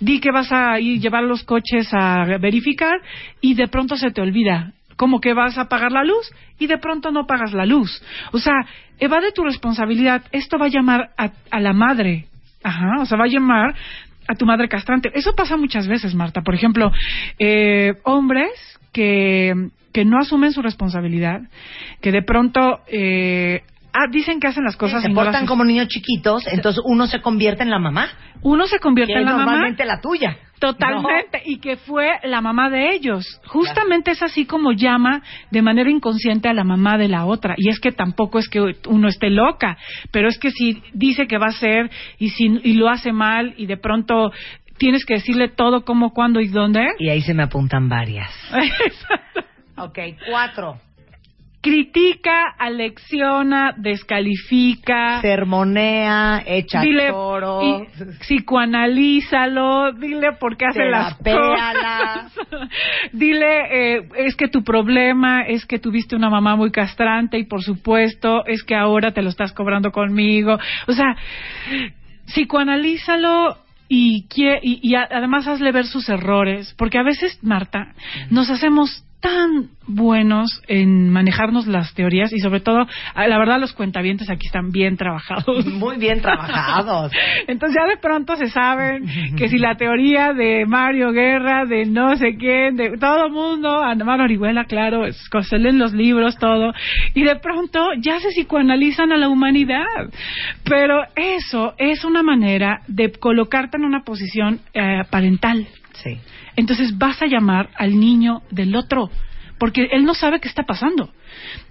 Di 0.00 0.18
que 0.18 0.32
vas 0.32 0.50
a 0.50 0.80
ir 0.80 1.00
llevar 1.00 1.22
los 1.22 1.44
coches 1.44 1.88
a 1.92 2.24
verificar 2.40 3.00
y 3.40 3.54
de 3.54 3.68
pronto 3.68 3.96
se 3.96 4.10
te 4.10 4.20
olvida. 4.20 4.72
Como 4.96 5.20
que 5.20 5.32
vas 5.32 5.58
a 5.58 5.68
pagar 5.68 5.92
la 5.92 6.02
luz 6.02 6.28
y 6.58 6.66
de 6.66 6.78
pronto 6.78 7.12
no 7.12 7.24
pagas 7.24 7.52
la 7.52 7.66
luz. 7.66 8.02
O 8.32 8.38
sea, 8.38 8.66
evade 8.98 9.30
tu 9.30 9.44
responsabilidad. 9.44 10.24
Esto 10.32 10.58
va 10.58 10.66
a 10.66 10.70
llamar 10.70 11.10
a, 11.16 11.60
la 11.60 11.72
madre. 11.72 12.26
Ajá, 12.64 13.00
o 13.00 13.06
sea, 13.06 13.16
va 13.16 13.26
a 13.26 13.28
llamar 13.28 13.76
a 14.26 14.34
tu 14.34 14.44
madre 14.44 14.68
castrante. 14.68 15.12
Eso 15.14 15.36
pasa 15.36 15.56
muchas 15.56 15.86
veces, 15.86 16.16
Marta. 16.16 16.42
Por 16.42 16.56
ejemplo, 16.56 16.90
eh, 17.38 17.92
hombres 18.02 18.50
que, 18.92 19.54
que 19.92 20.04
no 20.04 20.18
asumen 20.18 20.50
su 20.50 20.62
responsabilidad, 20.62 21.42
que 22.00 22.10
de 22.10 22.22
pronto 22.22 22.80
eh, 22.88 23.62
ah, 23.96 24.06
dicen 24.10 24.40
que 24.40 24.46
hacen 24.46 24.64
las 24.64 24.76
cosas 24.76 25.02
se 25.02 25.08
y 25.08 25.12
no 25.12 25.22
las 25.22 25.32
portan 25.32 25.46
como 25.46 25.64
niños 25.64 25.88
chiquitos, 25.88 26.46
entonces 26.46 26.82
uno 26.84 27.06
se 27.06 27.20
convierte 27.20 27.62
en 27.62 27.70
la 27.70 27.78
mamá. 27.78 28.08
Uno 28.42 28.66
se 28.66 28.78
convierte 28.78 29.14
en 29.14 29.24
la 29.24 29.32
mamá. 29.32 29.44
normalmente 29.44 29.84
la 29.84 30.00
tuya. 30.00 30.36
Totalmente, 30.58 31.42
y 31.44 31.58
que 31.58 31.76
fue 31.76 32.12
la 32.24 32.40
mamá 32.40 32.70
de 32.70 32.94
ellos. 32.94 33.40
Justamente 33.46 34.12
es 34.12 34.22
así 34.22 34.46
como 34.46 34.72
llama 34.72 35.22
de 35.50 35.60
manera 35.60 35.90
inconsciente 35.90 36.48
a 36.48 36.54
la 36.54 36.64
mamá 36.64 36.96
de 36.96 37.08
la 37.08 37.26
otra. 37.26 37.54
Y 37.58 37.68
es 37.68 37.78
que 37.78 37.92
tampoco 37.92 38.38
es 38.38 38.48
que 38.48 38.74
uno 38.88 39.08
esté 39.08 39.28
loca, 39.28 39.76
pero 40.12 40.28
es 40.28 40.38
que 40.38 40.50
si 40.50 40.82
dice 40.94 41.26
que 41.26 41.36
va 41.36 41.48
a 41.48 41.52
ser 41.52 41.90
y, 42.18 42.30
si, 42.30 42.46
y 42.62 42.72
lo 42.74 42.88
hace 42.88 43.12
mal 43.12 43.54
y 43.58 43.66
de 43.66 43.76
pronto 43.76 44.32
tienes 44.78 45.04
que 45.04 45.14
decirle 45.14 45.48
todo 45.48 45.84
cómo, 45.84 46.14
cuándo 46.14 46.40
y 46.40 46.48
dónde. 46.48 46.86
Y 46.98 47.10
ahí 47.10 47.20
se 47.20 47.34
me 47.34 47.42
apuntan 47.42 47.88
varias. 47.88 48.30
Ok, 49.78 49.98
cuatro. 50.30 50.78
Critica, 51.66 52.54
alecciona, 52.58 53.74
descalifica. 53.76 55.20
Sermonea, 55.20 56.44
echa 56.46 56.80
dile, 56.80 57.10
toro. 57.10 57.60
y 57.62 57.88
psicoanalízalo, 58.20 59.92
dile 59.92 60.32
por 60.38 60.56
qué 60.56 60.66
hace 60.66 60.84
las 60.84 61.14
cosas. 61.16 62.32
dile, 63.12 63.96
eh, 63.96 64.08
es 64.16 64.36
que 64.36 64.46
tu 64.46 64.62
problema 64.62 65.42
es 65.42 65.66
que 65.66 65.80
tuviste 65.80 66.14
una 66.14 66.30
mamá 66.30 66.54
muy 66.54 66.70
castrante 66.70 67.36
y 67.36 67.44
por 67.44 67.62
supuesto 67.62 68.46
es 68.46 68.62
que 68.62 68.76
ahora 68.76 69.12
te 69.12 69.22
lo 69.22 69.30
estás 69.30 69.52
cobrando 69.52 69.90
conmigo. 69.90 70.58
O 70.86 70.92
sea, 70.92 71.16
psicoanalízalo 72.26 73.56
y, 73.88 74.26
y, 74.36 74.80
y 74.82 74.94
además 74.94 75.48
hazle 75.48 75.72
ver 75.72 75.86
sus 75.86 76.08
errores, 76.08 76.74
porque 76.78 76.98
a 76.98 77.02
veces, 77.02 77.38
Marta, 77.42 77.92
nos 78.30 78.50
hacemos 78.50 79.05
tan 79.20 79.70
buenos 79.88 80.62
en 80.68 81.10
manejarnos 81.10 81.66
las 81.66 81.94
teorías 81.94 82.32
y 82.32 82.38
sobre 82.38 82.60
todo, 82.60 82.86
a- 83.14 83.26
la 83.26 83.38
verdad, 83.38 83.58
los 83.60 83.72
cuentavientes 83.72 84.28
aquí 84.30 84.46
están 84.46 84.70
bien 84.70 84.96
trabajados. 84.96 85.66
Muy 85.72 85.96
bien 85.96 86.20
trabajados. 86.20 87.12
Entonces 87.46 87.76
ya 87.80 87.88
de 87.88 87.96
pronto 87.96 88.36
se 88.36 88.48
saben 88.48 89.04
que 89.36 89.48
si 89.48 89.58
la 89.58 89.76
teoría 89.76 90.32
de 90.32 90.64
Mario 90.66 91.12
Guerra, 91.12 91.64
de 91.66 91.86
no 91.86 92.16
sé 92.16 92.36
quién, 92.36 92.76
de 92.76 92.96
todo 92.98 93.30
mundo, 93.30 93.80
Ana 93.82 94.24
Orihuela, 94.24 94.64
claro, 94.64 95.06
es, 95.06 95.16
se 95.42 95.58
leen 95.58 95.78
los 95.78 95.92
libros, 95.92 96.36
todo, 96.38 96.72
y 97.14 97.22
de 97.24 97.36
pronto 97.36 97.80
ya 98.00 98.18
se 98.20 98.28
psicoanalizan 98.28 99.12
a 99.12 99.16
la 99.16 99.28
humanidad. 99.28 99.84
Pero 100.64 101.02
eso 101.14 101.74
es 101.78 102.04
una 102.04 102.22
manera 102.22 102.80
de 102.88 103.12
colocarte 103.12 103.76
en 103.76 103.84
una 103.84 104.02
posición 104.02 104.60
eh, 104.74 105.02
parental. 105.10 105.66
Sí. 105.94 106.18
Entonces 106.56 106.96
vas 106.98 107.20
a 107.22 107.26
llamar 107.26 107.70
al 107.76 107.98
niño 108.00 108.42
del 108.50 108.74
otro, 108.74 109.10
porque 109.58 109.88
él 109.92 110.04
no 110.04 110.14
sabe 110.14 110.40
qué 110.40 110.48
está 110.48 110.64
pasando. 110.64 111.12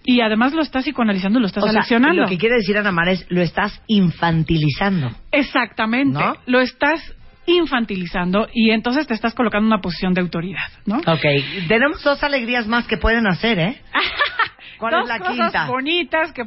Y 0.03 0.21
además 0.21 0.53
lo 0.53 0.61
estás 0.61 0.83
psicoanalizando, 0.85 1.39
lo 1.39 1.47
estás 1.47 1.63
O 1.63 1.67
sea, 1.67 1.79
aleccionando. 1.79 2.21
lo 2.23 2.27
que 2.27 2.37
quiere 2.37 2.55
decir 2.57 2.77
Ana 2.77 2.91
Mar 2.91 3.09
es 3.09 3.25
lo 3.29 3.41
estás 3.41 3.81
infantilizando. 3.87 5.11
Exactamente. 5.31 6.19
¿No? 6.19 6.35
Lo 6.45 6.59
estás 6.61 7.13
infantilizando 7.47 8.47
y 8.53 8.71
entonces 8.71 9.05
te 9.07 9.13
estás 9.13 9.33
colocando 9.35 9.65
en 9.67 9.73
una 9.73 9.81
posición 9.81 10.13
de 10.13 10.21
autoridad, 10.21 10.67
¿no? 10.85 10.97
Ok, 10.97 11.25
tenemos 11.67 12.03
dos 12.03 12.23
alegrías 12.23 12.65
más 12.67 12.87
que 12.87 12.97
pueden 12.97 13.27
hacer, 13.27 13.59
¿eh? 13.59 13.81
¿Cuál 14.79 14.91
Dos 14.93 15.03
es 15.03 15.07
la 15.09 15.19
cosas 15.19 15.35
quinta? 15.51 15.67
bonitas 15.67 16.31
que 16.33 16.43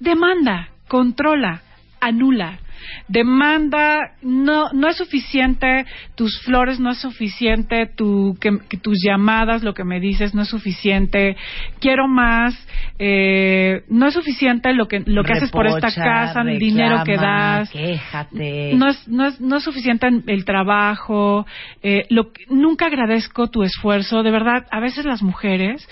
demanda, 0.00 0.68
controla, 0.88 1.62
anula. 2.00 2.58
Demanda, 3.08 4.12
no 4.22 4.70
no 4.72 4.88
es 4.88 4.96
suficiente 4.96 5.86
tus 6.14 6.40
flores, 6.42 6.80
no 6.80 6.90
es 6.90 6.98
suficiente 6.98 7.86
tu 7.86 8.36
que, 8.40 8.58
que 8.68 8.76
tus 8.76 8.98
llamadas, 9.04 9.62
lo 9.62 9.74
que 9.74 9.84
me 9.84 10.00
dices 10.00 10.34
no 10.34 10.42
es 10.42 10.48
suficiente. 10.48 11.36
Quiero 11.80 12.08
más, 12.08 12.54
eh, 12.98 13.82
no 13.88 14.06
es 14.06 14.14
suficiente 14.14 14.72
lo 14.72 14.88
que 14.88 15.02
lo 15.06 15.24
que 15.24 15.32
haces 15.32 15.50
por 15.50 15.66
esta 15.66 15.92
casa, 15.92 16.42
el 16.42 16.58
dinero 16.58 17.02
que 17.04 17.16
das. 17.16 17.70
Quéjate. 17.70 18.74
No 18.74 18.88
es, 18.88 19.08
no, 19.08 19.26
es, 19.26 19.40
no 19.40 19.56
es 19.56 19.64
suficiente 19.64 20.08
el 20.26 20.44
trabajo, 20.44 21.46
eh, 21.82 22.06
lo, 22.10 22.30
nunca 22.48 22.86
agradezco 22.86 23.48
tu 23.48 23.62
esfuerzo, 23.62 24.22
de 24.22 24.30
verdad, 24.30 24.66
a 24.70 24.80
veces 24.80 25.04
las 25.04 25.22
mujeres 25.22 25.86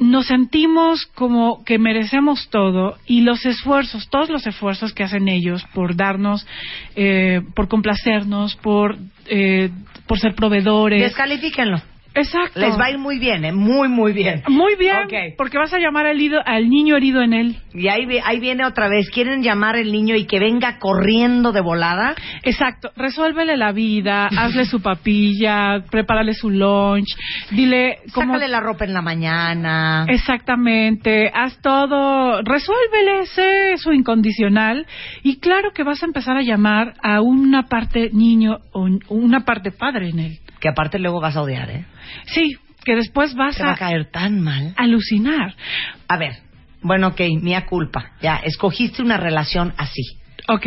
nos 0.00 0.26
sentimos 0.26 1.06
como 1.14 1.62
que 1.64 1.78
merecemos 1.78 2.48
todo 2.48 2.96
y 3.06 3.20
los 3.20 3.44
esfuerzos, 3.44 4.08
todos 4.08 4.30
los 4.30 4.46
esfuerzos 4.46 4.94
que 4.94 5.04
hacen 5.04 5.28
ellos 5.28 5.64
por 5.74 5.94
darnos, 5.94 6.46
eh, 6.96 7.42
por 7.54 7.68
complacernos, 7.68 8.56
por, 8.56 8.96
eh, 9.26 9.70
por 10.06 10.18
ser 10.18 10.34
proveedores. 10.34 11.02
Descalifíquenlo. 11.02 11.82
Exacto. 12.14 12.58
Les 12.60 12.78
va 12.78 12.86
a 12.86 12.90
ir 12.90 12.98
muy 12.98 13.18
bien, 13.18 13.44
¿eh? 13.44 13.52
Muy, 13.52 13.88
muy 13.88 14.12
bien. 14.12 14.42
Muy 14.48 14.74
bien, 14.76 14.96
Ok. 15.04 15.12
porque 15.38 15.58
vas 15.58 15.72
a 15.72 15.78
llamar 15.78 16.06
al, 16.06 16.18
al 16.44 16.68
niño 16.68 16.96
herido 16.96 17.22
en 17.22 17.32
él. 17.32 17.56
Y 17.72 17.86
ahí, 17.88 18.04
vi- 18.06 18.18
ahí 18.24 18.40
viene 18.40 18.64
otra 18.64 18.88
vez. 18.88 19.08
¿Quieren 19.10 19.42
llamar 19.42 19.76
el 19.76 19.92
niño 19.92 20.16
y 20.16 20.24
que 20.26 20.40
venga 20.40 20.78
corriendo 20.78 21.52
de 21.52 21.60
volada? 21.60 22.14
Exacto, 22.42 22.90
resuélvele 22.96 23.56
la 23.56 23.70
vida, 23.72 24.26
hazle 24.36 24.64
su 24.64 24.82
papilla, 24.82 25.84
prepárale 25.90 26.34
su 26.34 26.50
lunch, 26.50 27.06
dile 27.52 27.98
cómo... 28.12 28.32
Sácale 28.34 28.48
la 28.48 28.60
ropa 28.60 28.84
en 28.84 28.92
la 28.92 29.02
mañana. 29.02 30.04
Exactamente, 30.08 31.30
haz 31.32 31.60
todo, 31.62 32.42
resuélvele, 32.42 33.26
sé 33.26 33.76
su 33.76 33.92
incondicional 33.92 34.86
y 35.22 35.38
claro 35.38 35.70
que 35.72 35.84
vas 35.84 36.02
a 36.02 36.06
empezar 36.06 36.36
a 36.36 36.42
llamar 36.42 36.94
a 37.02 37.20
una 37.20 37.64
parte 37.68 38.10
niño 38.12 38.58
o 38.72 38.80
un- 38.82 39.00
una 39.08 39.44
parte 39.44 39.70
padre 39.70 40.08
en 40.10 40.18
él. 40.18 40.38
Que 40.60 40.68
aparte 40.68 40.98
luego 40.98 41.20
vas 41.20 41.36
a 41.36 41.42
odiar, 41.42 41.70
¿eh? 41.70 41.84
Sí, 42.26 42.56
que 42.84 42.94
después 42.94 43.34
vas 43.34 43.56
Te 43.56 43.62
va 43.62 43.70
a 43.70 43.72
a 43.72 43.76
caer 43.76 44.10
tan 44.10 44.40
mal. 44.40 44.74
alucinar. 44.76 45.54
A 46.08 46.16
ver, 46.16 46.38
bueno, 46.82 47.08
ok, 47.08 47.20
mía 47.40 47.66
culpa. 47.66 48.12
Ya, 48.22 48.36
escogiste 48.36 49.02
una 49.02 49.16
relación 49.16 49.72
así. 49.76 50.02
Ok, 50.48 50.66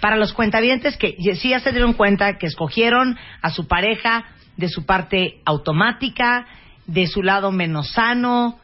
Para 0.00 0.16
los 0.16 0.32
cuentavientes 0.32 0.96
que 0.96 1.16
sí 1.36 1.48
ya 1.50 1.60
se 1.60 1.70
dieron 1.72 1.94
cuenta 1.94 2.36
que 2.38 2.46
escogieron 2.46 3.16
a 3.40 3.50
su 3.50 3.66
pareja 3.66 4.24
de 4.56 4.68
su 4.68 4.84
parte 4.84 5.40
automática, 5.44 6.46
de 6.86 7.06
su 7.06 7.22
lado 7.22 7.50
menos 7.50 7.90
sano, 7.92 8.58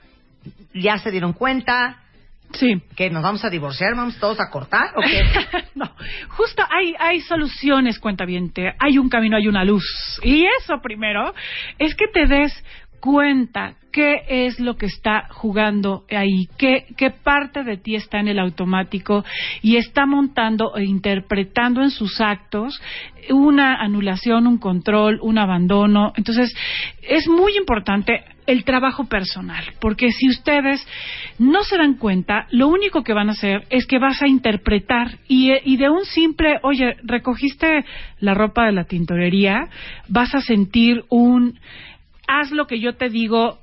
ya 0.74 0.98
se 0.98 1.10
dieron 1.10 1.32
cuenta 1.32 1.99
sí. 2.52 2.82
que 2.96 3.10
nos 3.10 3.22
vamos 3.22 3.44
a 3.44 3.50
divorciar, 3.50 3.94
vamos 3.94 4.18
todos 4.18 4.40
a 4.40 4.50
cortar 4.50 4.92
o 4.96 5.00
qué? 5.00 5.22
no, 5.74 5.90
justo 6.28 6.62
hay, 6.70 6.94
hay 6.98 7.20
soluciones, 7.20 7.98
cuentaviente. 7.98 8.74
Hay 8.78 8.98
un 8.98 9.08
camino, 9.08 9.36
hay 9.36 9.48
una 9.48 9.64
luz. 9.64 9.84
Y 10.22 10.44
eso 10.44 10.80
primero 10.82 11.34
es 11.78 11.94
que 11.94 12.08
te 12.08 12.26
des 12.26 12.52
cuenta 13.00 13.74
qué 13.92 14.22
es 14.28 14.60
lo 14.60 14.76
que 14.76 14.86
está 14.86 15.26
jugando 15.30 16.04
ahí, 16.10 16.48
qué, 16.56 16.86
qué 16.96 17.10
parte 17.10 17.64
de 17.64 17.76
ti 17.76 17.96
está 17.96 18.20
en 18.20 18.28
el 18.28 18.38
automático 18.38 19.24
y 19.62 19.76
está 19.76 20.06
montando 20.06 20.76
e 20.76 20.84
interpretando 20.84 21.82
en 21.82 21.90
sus 21.90 22.20
actos 22.20 22.80
una 23.30 23.76
anulación, 23.76 24.46
un 24.46 24.58
control, 24.58 25.18
un 25.22 25.38
abandono. 25.38 26.12
Entonces, 26.16 26.54
es 27.02 27.28
muy 27.28 27.56
importante 27.56 28.24
el 28.46 28.64
trabajo 28.64 29.04
personal, 29.04 29.64
porque 29.80 30.10
si 30.10 30.28
ustedes 30.28 30.84
no 31.38 31.62
se 31.62 31.76
dan 31.76 31.94
cuenta, 31.94 32.46
lo 32.50 32.68
único 32.68 33.04
que 33.04 33.12
van 33.12 33.28
a 33.28 33.32
hacer 33.32 33.64
es 33.70 33.86
que 33.86 33.98
vas 33.98 34.22
a 34.22 34.26
interpretar 34.26 35.18
y, 35.28 35.52
y 35.64 35.76
de 35.76 35.88
un 35.88 36.04
simple, 36.04 36.58
oye, 36.62 36.96
recogiste 37.04 37.84
la 38.18 38.34
ropa 38.34 38.66
de 38.66 38.72
la 38.72 38.84
tintorería, 38.84 39.68
vas 40.08 40.34
a 40.34 40.40
sentir 40.40 41.04
un, 41.10 41.60
haz 42.30 42.50
lo 42.52 42.66
que 42.66 42.80
yo 42.80 42.94
te 42.94 43.08
digo, 43.08 43.58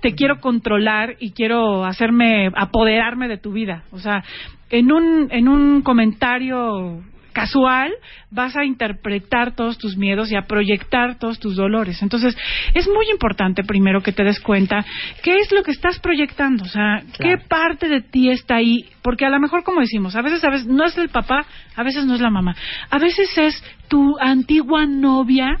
te 0.00 0.14
quiero 0.14 0.40
controlar 0.40 1.16
y 1.18 1.32
quiero 1.32 1.84
hacerme, 1.84 2.50
apoderarme 2.54 3.28
de 3.28 3.38
tu 3.38 3.52
vida. 3.52 3.84
O 3.90 3.98
sea, 3.98 4.22
en 4.70 4.92
un, 4.92 5.28
en 5.30 5.48
un 5.48 5.82
comentario 5.82 7.02
casual, 7.36 7.92
vas 8.30 8.56
a 8.56 8.64
interpretar 8.64 9.54
todos 9.54 9.76
tus 9.76 9.94
miedos 9.98 10.32
y 10.32 10.36
a 10.36 10.46
proyectar 10.46 11.18
todos 11.18 11.38
tus 11.38 11.54
dolores. 11.54 12.00
Entonces, 12.00 12.34
es 12.72 12.88
muy 12.88 13.10
importante 13.10 13.62
primero 13.62 14.00
que 14.00 14.12
te 14.12 14.24
des 14.24 14.40
cuenta 14.40 14.82
qué 15.22 15.36
es 15.36 15.52
lo 15.52 15.62
que 15.62 15.72
estás 15.72 15.98
proyectando, 15.98 16.64
o 16.64 16.68
sea, 16.68 17.02
qué 17.20 17.36
parte 17.36 17.88
de 17.88 18.00
ti 18.00 18.30
está 18.30 18.56
ahí, 18.56 18.86
porque 19.02 19.26
a 19.26 19.28
lo 19.28 19.38
mejor 19.38 19.64
como 19.64 19.82
decimos, 19.82 20.16
a 20.16 20.22
veces 20.22 20.42
a 20.44 20.50
veces 20.50 20.66
no 20.66 20.86
es 20.86 20.96
el 20.96 21.10
papá, 21.10 21.44
a 21.76 21.82
veces 21.82 22.06
no 22.06 22.14
es 22.14 22.22
la 22.22 22.30
mamá. 22.30 22.56
A 22.88 22.98
veces 22.98 23.28
es 23.36 23.62
tu 23.88 24.18
antigua 24.18 24.86
novia 24.86 25.58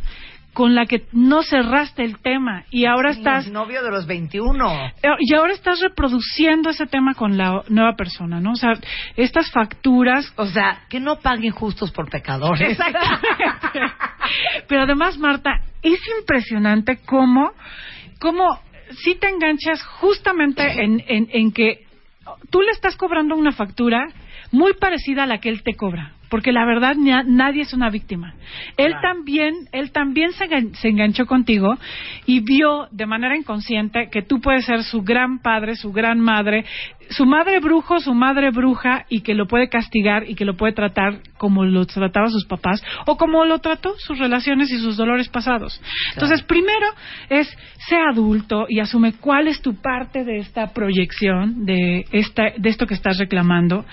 con 0.56 0.74
la 0.74 0.86
que 0.86 1.04
no 1.12 1.42
cerraste 1.42 2.02
el 2.02 2.18
tema 2.18 2.64
y 2.70 2.86
ahora 2.86 3.10
estás 3.10 3.46
novio 3.48 3.82
de 3.82 3.90
los 3.90 4.06
21. 4.06 4.86
eh, 5.02 5.08
y 5.18 5.34
ahora 5.34 5.52
estás 5.52 5.82
reproduciendo 5.82 6.70
ese 6.70 6.86
tema 6.86 7.12
con 7.12 7.36
la 7.36 7.62
nueva 7.68 7.94
persona, 7.94 8.40
¿no? 8.40 8.52
O 8.52 8.56
sea, 8.56 8.72
estas 9.16 9.50
facturas 9.52 10.32
O 10.36 10.46
sea, 10.46 10.78
que 10.88 10.98
no 10.98 11.16
paguen 11.16 11.52
justos 11.52 11.92
por 11.92 12.08
pecadores. 12.08 12.70
Exactamente. 12.70 13.20
Pero 14.66 14.84
además, 14.84 15.18
Marta, 15.18 15.60
es 15.82 16.00
impresionante 16.20 17.00
cómo, 17.04 17.50
cómo 18.18 18.58
si 19.02 19.14
te 19.14 19.28
enganchas 19.28 19.82
justamente 19.82 20.62
en, 20.82 21.04
en, 21.06 21.28
en 21.34 21.52
que 21.52 21.84
tú 22.50 22.62
le 22.62 22.70
estás 22.70 22.96
cobrando 22.96 23.36
una 23.36 23.52
factura 23.52 24.06
muy 24.52 24.72
parecida 24.72 25.24
a 25.24 25.26
la 25.26 25.36
que 25.36 25.50
él 25.50 25.62
te 25.62 25.74
cobra. 25.74 26.15
Porque 26.28 26.52
la 26.52 26.64
verdad 26.64 26.96
na- 26.96 27.22
nadie 27.22 27.62
es 27.62 27.72
una 27.72 27.88
víctima. 27.90 28.34
Él 28.76 28.92
Claro. 28.92 29.00
también, 29.02 29.54
él 29.72 29.92
también 29.92 30.32
se, 30.32 30.46
se 30.74 30.88
enganchó 30.88 31.26
contigo 31.26 31.76
y 32.26 32.40
vio 32.40 32.88
de 32.90 33.06
manera 33.06 33.36
inconsciente 33.36 34.08
que 34.10 34.22
tú 34.22 34.40
puedes 34.40 34.64
ser 34.64 34.82
su 34.82 35.02
gran 35.02 35.38
padre, 35.40 35.76
su 35.76 35.92
gran 35.92 36.18
madre, 36.20 36.64
su 37.10 37.24
madre 37.26 37.60
brujo, 37.60 38.00
su 38.00 38.14
madre 38.14 38.50
bruja 38.50 39.06
y 39.08 39.20
que 39.20 39.34
lo 39.34 39.46
puede 39.46 39.68
castigar 39.68 40.28
y 40.28 40.34
que 40.34 40.44
lo 40.44 40.56
puede 40.56 40.72
tratar 40.72 41.20
como 41.38 41.64
lo 41.64 41.86
trataba 41.86 42.28
sus 42.28 42.46
papás 42.46 42.82
o 43.06 43.16
como 43.16 43.44
lo 43.44 43.60
trató 43.60 43.94
sus 43.98 44.18
relaciones 44.18 44.70
y 44.72 44.78
sus 44.78 44.96
dolores 44.96 45.28
pasados. 45.28 45.80
Entonces, 46.14 46.42
primero 46.42 46.86
es 47.28 47.48
sé 47.88 47.96
adulto 47.96 48.66
y 48.68 48.80
asume 48.80 49.12
cuál 49.12 49.46
es 49.46 49.62
tu 49.62 49.80
parte 49.80 50.24
de 50.24 50.38
esta 50.38 50.72
proyección, 50.72 51.64
de, 51.64 52.04
esta, 52.10 52.44
de 52.56 52.68
esto 52.68 52.86
que 52.86 52.94
estás 52.94 53.18
reclamando. 53.18 53.84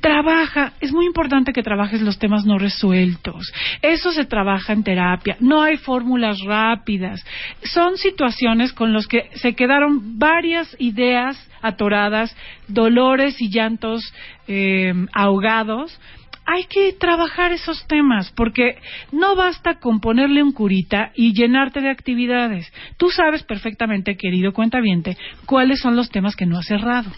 Trabaja, 0.00 0.72
es 0.80 0.92
muy 0.92 1.06
importante 1.06 1.52
que 1.52 1.62
que 1.62 1.64
trabajes 1.64 2.02
los 2.02 2.18
temas 2.18 2.44
no 2.44 2.58
resueltos. 2.58 3.52
Eso 3.82 4.10
se 4.10 4.24
trabaja 4.24 4.72
en 4.72 4.82
terapia. 4.82 5.36
No 5.38 5.62
hay 5.62 5.76
fórmulas 5.76 6.38
rápidas. 6.44 7.24
Son 7.62 7.96
situaciones 7.96 8.72
con 8.72 8.92
las 8.92 9.06
que 9.06 9.30
se 9.34 9.54
quedaron 9.54 10.18
varias 10.18 10.74
ideas 10.80 11.38
atoradas, 11.62 12.36
dolores 12.68 13.40
y 13.40 13.50
llantos 13.50 14.02
eh, 14.48 14.92
ahogados 15.14 15.98
hay 16.44 16.64
que 16.64 16.92
trabajar 16.92 17.52
esos 17.52 17.86
temas, 17.86 18.32
porque 18.32 18.76
no 19.12 19.36
basta 19.36 19.78
con 19.78 20.00
ponerle 20.00 20.42
un 20.42 20.52
curita 20.52 21.12
y 21.14 21.32
llenarte 21.34 21.80
de 21.80 21.90
actividades. 21.90 22.72
Tú 22.96 23.10
sabes 23.10 23.44
perfectamente, 23.44 24.16
querido 24.16 24.52
cuentaviente, 24.52 25.16
cuáles 25.46 25.80
son 25.80 25.94
los 25.94 26.10
temas 26.10 26.34
que 26.34 26.46
no 26.46 26.58
has 26.58 26.66
cerrado. 26.66 27.10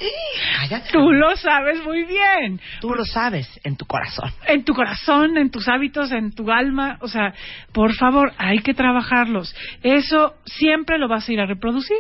Cállate. 0.59 0.91
Tú 0.93 1.11
lo 1.11 1.35
sabes 1.37 1.83
muy 1.85 2.05
bien. 2.05 2.61
Tú 2.81 2.95
lo 2.95 3.05
sabes 3.05 3.49
en 3.65 3.77
tu 3.77 3.87
corazón. 3.87 4.31
En 4.47 4.65
tu 4.65 4.75
corazón, 4.75 5.39
en 5.39 5.51
tus 5.51 5.69
hábitos, 5.69 6.13
en 6.13 6.33
tu 6.33 6.51
alma. 6.51 6.99
O 7.01 7.09
sea, 7.09 7.35
por 7.73 7.95
favor, 7.95 8.33
hay 8.37 8.59
que 8.59 8.75
trabajarlos. 8.75 9.55
Eso 9.83 10.35
siempre 10.45 10.99
lo 10.99 11.09
vas 11.09 11.29
a 11.29 11.33
ir 11.33 11.41
a 11.41 11.47
reproducir 11.47 11.97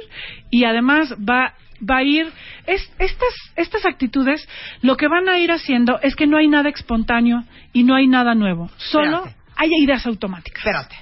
y 0.50 0.64
además 0.64 1.14
va 1.14 1.54
va 1.88 1.98
a 1.98 2.02
ir 2.02 2.30
es, 2.66 2.90
estas 2.98 3.34
estas 3.56 3.84
actitudes 3.86 4.46
lo 4.82 4.96
que 4.96 5.08
van 5.08 5.28
a 5.28 5.38
ir 5.38 5.50
haciendo 5.52 5.98
es 6.02 6.14
que 6.16 6.26
no 6.26 6.36
hay 6.38 6.48
nada 6.48 6.68
espontáneo 6.70 7.44
y 7.72 7.84
no 7.84 7.94
hay 7.94 8.06
nada 8.06 8.34
nuevo 8.34 8.70
solo 8.76 9.18
Espérate. 9.18 9.36
hay 9.56 9.68
ideas 9.82 10.06
automáticas 10.06 10.58
Espérate. 10.58 10.96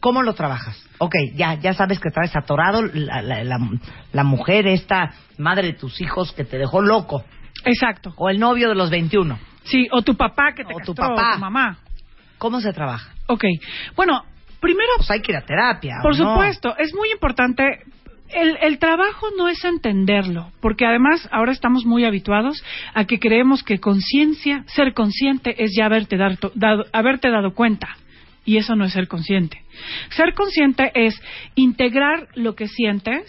¿Cómo 0.00 0.22
lo 0.22 0.32
trabajas? 0.32 0.82
Ok, 0.96 1.14
ya, 1.34 1.54
ya 1.56 1.74
sabes 1.74 2.00
que 2.00 2.10
traes 2.10 2.34
atorado 2.34 2.80
la, 2.82 3.20
la, 3.20 3.44
la, 3.44 3.58
la 4.12 4.24
mujer, 4.24 4.66
esta 4.66 5.12
madre 5.36 5.66
de 5.68 5.72
tus 5.74 6.00
hijos 6.00 6.32
que 6.32 6.44
te 6.44 6.56
dejó 6.56 6.80
loco. 6.80 7.22
exacto 7.66 8.14
O 8.16 8.30
el 8.30 8.38
novio 8.38 8.70
de 8.70 8.74
los 8.74 8.88
21. 8.88 9.38
sí 9.64 9.88
o 9.92 10.00
tu 10.00 10.16
papá 10.16 10.52
que 10.56 10.64
te 10.64 10.72
O 10.74 10.78
tu 10.78 10.94
castró, 10.94 11.14
papá. 11.16 11.30
o 11.32 11.34
tu 11.34 11.40
mamá 11.40 11.78
¿Cómo 12.38 12.60
se 12.62 12.72
trabaja? 12.72 13.12
Ok. 13.26 13.44
bueno 13.94 14.24
primero 14.58 14.88
Pues 14.96 15.10
hay 15.10 15.20
que 15.20 15.32
ir 15.32 15.36
a 15.36 15.42
terapia. 15.44 15.96
¿o 16.00 16.02
Por 16.02 16.18
no? 16.18 16.32
supuesto, 16.32 16.74
es 16.78 16.94
muy 16.94 17.10
importante. 17.12 17.62
El, 18.32 18.56
el 18.62 18.78
trabajo 18.78 19.26
no 19.36 19.48
es 19.48 19.64
entenderlo, 19.64 20.50
porque 20.60 20.86
además 20.86 21.28
ahora 21.32 21.52
estamos 21.52 21.84
muy 21.84 22.04
habituados 22.04 22.62
a 22.94 23.04
que 23.04 23.18
creemos 23.18 23.62
que 23.62 23.78
conciencia, 23.78 24.64
ser 24.68 24.94
consciente 24.94 25.62
es 25.62 25.72
ya 25.76 25.86
haberte, 25.86 26.16
dar- 26.16 26.38
dado, 26.54 26.84
haberte 26.92 27.30
dado 27.30 27.54
cuenta. 27.54 27.88
Y 28.42 28.56
eso 28.56 28.74
no 28.74 28.86
es 28.86 28.94
ser 28.94 29.06
consciente. 29.06 29.62
Ser 30.10 30.32
consciente 30.34 30.90
es 30.94 31.14
integrar 31.56 32.28
lo 32.34 32.54
que 32.54 32.68
sientes 32.68 33.22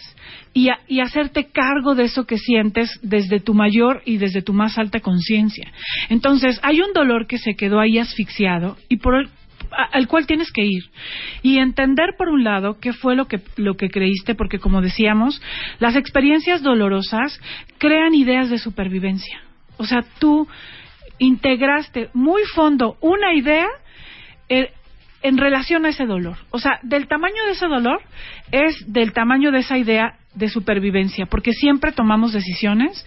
y, 0.53 0.69
y 0.87 1.01
hacerte 1.01 1.51
cargo 1.51 1.95
de 1.95 2.05
eso 2.05 2.25
que 2.25 2.37
sientes 2.37 2.97
desde 3.03 3.41
tu 3.41 3.53
mayor 3.53 4.01
y 4.05 4.17
desde 4.17 4.41
tu 4.41 4.53
más 4.53 4.77
alta 4.77 5.01
conciencia. 5.01 5.69
Entonces, 6.09 6.59
hay 6.63 6.79
un 6.79 6.93
dolor 6.93 7.27
que 7.27 7.39
se 7.39 7.55
quedó 7.55 7.79
ahí 7.81 7.97
asfixiado 7.99 8.77
y 8.87 8.97
por 8.97 9.15
el, 9.15 9.29
al 9.71 10.07
cual 10.07 10.27
tienes 10.27 10.51
que 10.51 10.63
ir. 10.63 10.83
Y 11.41 11.57
entender 11.57 12.15
por 12.17 12.29
un 12.29 12.43
lado 12.43 12.79
qué 12.79 12.93
fue 12.93 13.15
lo 13.15 13.27
que 13.27 13.39
lo 13.57 13.75
que 13.75 13.89
creíste 13.89 14.35
porque 14.35 14.59
como 14.59 14.81
decíamos 14.81 15.41
las 15.79 15.95
experiencias 15.95 16.61
dolorosas 16.61 17.39
crean 17.77 18.13
ideas 18.13 18.49
de 18.49 18.57
supervivencia. 18.57 19.41
O 19.77 19.85
sea 19.85 20.03
tú 20.19 20.47
integraste 21.17 22.09
muy 22.13 22.43
fondo 22.53 22.97
una 23.01 23.33
idea 23.33 23.67
eh, 24.49 24.71
en 25.23 25.37
relación 25.37 25.85
a 25.85 25.89
ese 25.89 26.05
dolor. 26.05 26.37
O 26.49 26.59
sea 26.59 26.79
del 26.83 27.07
tamaño 27.07 27.45
de 27.45 27.51
ese 27.51 27.67
dolor 27.67 28.01
es 28.51 28.75
del 28.91 29.13
tamaño 29.13 29.51
de 29.51 29.59
esa 29.59 29.77
idea 29.77 30.15
de 30.33 30.49
supervivencia 30.49 31.25
porque 31.25 31.51
siempre 31.51 31.91
tomamos 31.91 32.33
decisiones 32.33 33.05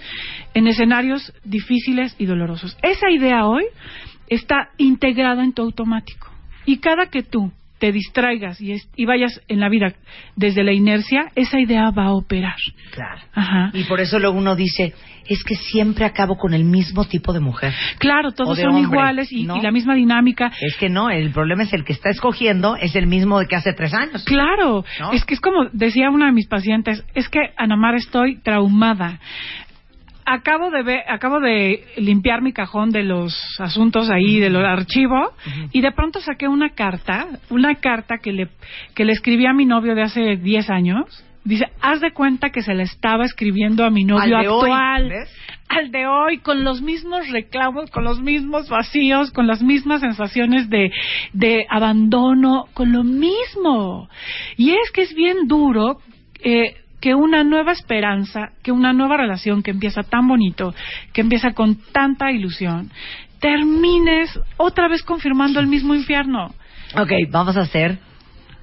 en 0.54 0.66
escenarios 0.66 1.32
difíciles 1.44 2.14
y 2.18 2.26
dolorosos. 2.26 2.76
Esa 2.82 3.10
idea 3.10 3.46
hoy 3.46 3.64
está 4.28 4.70
integrada 4.78 5.44
en 5.44 5.52
tu 5.52 5.62
automático 5.62 6.33
y 6.66 6.78
cada 6.78 7.06
que 7.06 7.22
tú 7.22 7.52
te 7.78 7.90
distraigas 7.92 8.60
y, 8.60 8.72
es- 8.72 8.88
y 8.96 9.04
vayas 9.04 9.40
en 9.48 9.60
la 9.60 9.68
vida 9.68 9.92
desde 10.36 10.62
la 10.64 10.72
inercia, 10.72 11.26
esa 11.34 11.58
idea 11.60 11.90
va 11.90 12.06
a 12.06 12.12
operar. 12.14 12.54
Claro. 12.92 13.20
Ajá. 13.34 13.70
Y 13.74 13.84
por 13.84 14.00
eso 14.00 14.18
luego 14.18 14.38
uno 14.38 14.54
dice, 14.56 14.94
es 15.26 15.42
que 15.42 15.56
siempre 15.56 16.04
acabo 16.04 16.36
con 16.36 16.54
el 16.54 16.64
mismo 16.64 17.04
tipo 17.06 17.32
de 17.32 17.40
mujer. 17.40 17.72
Claro, 17.98 18.30
todos 18.32 18.58
son 18.58 18.68
hombre, 18.76 18.82
iguales 18.82 19.32
y, 19.32 19.44
¿no? 19.44 19.56
y 19.56 19.60
la 19.60 19.70
misma 19.72 19.94
dinámica. 19.94 20.52
Es 20.60 20.76
que 20.76 20.88
no, 20.88 21.10
el 21.10 21.30
problema 21.32 21.64
es 21.64 21.72
el 21.72 21.84
que 21.84 21.92
está 21.92 22.10
escogiendo 22.10 22.76
es 22.76 22.94
el 22.94 23.06
mismo 23.06 23.38
de 23.40 23.46
que 23.46 23.56
hace 23.56 23.72
tres 23.72 23.92
años. 23.92 24.24
Claro, 24.24 24.84
¿No? 25.00 25.12
es 25.12 25.24
que 25.24 25.34
es 25.34 25.40
como 25.40 25.64
decía 25.72 26.10
una 26.10 26.26
de 26.26 26.32
mis 26.32 26.46
pacientes, 26.46 27.04
es 27.14 27.28
que 27.28 27.40
Anamar 27.56 27.96
estoy 27.96 28.36
traumada. 28.36 29.18
Acabo 30.26 30.70
de 30.70 30.82
ver, 30.82 31.00
acabo 31.08 31.38
de 31.40 31.84
limpiar 31.96 32.40
mi 32.40 32.52
cajón 32.52 32.90
de 32.90 33.02
los 33.02 33.34
asuntos 33.58 34.08
ahí 34.10 34.40
del 34.40 34.56
archivo 34.56 35.32
y 35.70 35.80
de 35.82 35.92
pronto 35.92 36.20
saqué 36.20 36.48
una 36.48 36.70
carta, 36.70 37.26
una 37.50 37.74
carta 37.74 38.18
que 38.18 38.32
le 38.32 38.48
que 38.94 39.04
le 39.04 39.12
escribí 39.12 39.46
a 39.46 39.52
mi 39.52 39.66
novio 39.66 39.94
de 39.94 40.02
hace 40.02 40.36
10 40.36 40.70
años. 40.70 41.24
Dice, 41.44 41.66
haz 41.82 42.00
de 42.00 42.12
cuenta 42.12 42.48
que 42.48 42.62
se 42.62 42.72
la 42.72 42.84
estaba 42.84 43.24
escribiendo 43.26 43.84
a 43.84 43.90
mi 43.90 44.04
novio 44.04 44.38
Al 44.38 44.44
de 44.44 44.48
hoy, 44.48 44.70
actual. 44.70 45.12
al 45.68 45.90
de 45.90 46.06
hoy, 46.06 46.38
con 46.38 46.64
los 46.64 46.80
mismos 46.80 47.28
reclamos, 47.28 47.90
con 47.90 48.02
los 48.02 48.18
mismos 48.18 48.70
vacíos, 48.70 49.30
con 49.30 49.46
las 49.46 49.62
mismas 49.62 50.00
sensaciones 50.00 50.70
de, 50.70 50.90
de 51.34 51.66
abandono, 51.68 52.64
con 52.72 52.92
lo 52.92 53.04
mismo. 53.04 54.08
Y 54.56 54.70
es 54.70 54.90
que 54.90 55.02
es 55.02 55.14
bien 55.14 55.46
duro 55.46 55.98
eh, 56.42 56.76
que 57.04 57.14
una 57.14 57.44
nueva 57.44 57.72
esperanza, 57.72 58.52
que 58.62 58.72
una 58.72 58.94
nueva 58.94 59.18
relación 59.18 59.62
que 59.62 59.72
empieza 59.72 60.04
tan 60.04 60.26
bonito, 60.26 60.74
que 61.12 61.20
empieza 61.20 61.52
con 61.52 61.76
tanta 61.92 62.32
ilusión, 62.32 62.90
termines 63.40 64.40
otra 64.56 64.88
vez 64.88 65.02
confirmando 65.02 65.60
el 65.60 65.66
mismo 65.66 65.94
infierno. 65.94 66.54
Ok, 66.96 67.12
vamos 67.28 67.58
a 67.58 67.60
hacer 67.60 67.98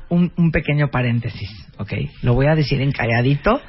un, 0.10 0.34
un 0.38 0.50
pequeño 0.50 0.88
paréntesis, 0.88 1.52
ok. 1.78 1.94
Lo 2.24 2.34
voy 2.34 2.48
a 2.48 2.56
decir 2.56 2.82
en 2.82 2.92
calladito 2.92 3.62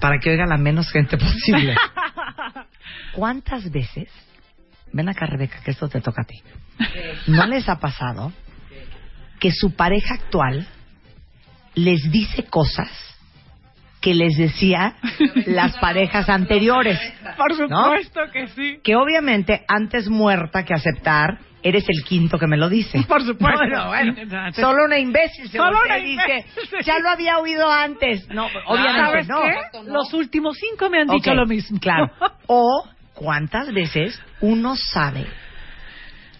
para 0.00 0.18
que 0.18 0.30
oiga 0.30 0.44
la 0.44 0.58
menos 0.58 0.90
gente 0.90 1.16
posible. 1.16 1.76
¿Cuántas 3.14 3.70
veces, 3.70 4.08
ven 4.92 5.08
acá 5.08 5.26
Rebeca, 5.26 5.62
que 5.64 5.70
esto 5.70 5.88
te 5.88 6.00
toca 6.00 6.22
a 6.22 6.24
ti, 6.24 6.42
no 7.28 7.46
les 7.46 7.68
ha 7.68 7.78
pasado 7.78 8.32
que 9.38 9.52
su 9.52 9.76
pareja 9.76 10.14
actual 10.14 10.66
les 11.76 12.10
dice 12.10 12.42
cosas 12.42 13.13
que 14.04 14.14
les 14.14 14.36
decía 14.36 14.96
las 15.46 15.76
parejas 15.80 16.28
anteriores? 16.28 17.00
Por 17.38 17.58
¿No? 17.70 17.84
supuesto 17.84 18.20
que 18.30 18.48
sí. 18.48 18.78
que 18.84 18.94
obviamente 18.96 19.64
antes 19.66 20.10
muerta 20.10 20.62
que 20.66 20.74
aceptar, 20.74 21.38
eres 21.62 21.86
el 21.88 22.04
quinto 22.04 22.38
que 22.38 22.46
me 22.46 22.58
lo 22.58 22.68
dice. 22.68 23.02
Por 23.08 23.22
supuesto. 23.24 23.58
Bueno, 23.58 23.86
bueno, 23.88 24.12
Exacto. 24.18 24.60
solo 24.60 24.84
una 24.84 24.98
imbécil 24.98 25.48
se 25.48 25.56
Solo 25.56 25.78
una 25.82 25.96
dice, 25.96 26.44
ya 26.84 26.98
lo 26.98 27.08
había 27.08 27.38
oído 27.38 27.70
antes. 27.72 28.28
No, 28.28 28.46
obviamente 28.66 29.24
¿Sabes 29.24 29.28
no. 29.28 29.40
qué? 29.40 29.90
Los 29.90 30.12
últimos 30.12 30.58
cinco 30.58 30.90
me 30.90 31.00
han 31.00 31.08
dicho 31.08 31.32
lo 31.34 31.46
mismo. 31.46 31.78
Claro. 31.80 32.10
O 32.46 32.86
cuántas 33.14 33.72
veces 33.72 34.20
uno 34.42 34.76
sabe 34.76 35.24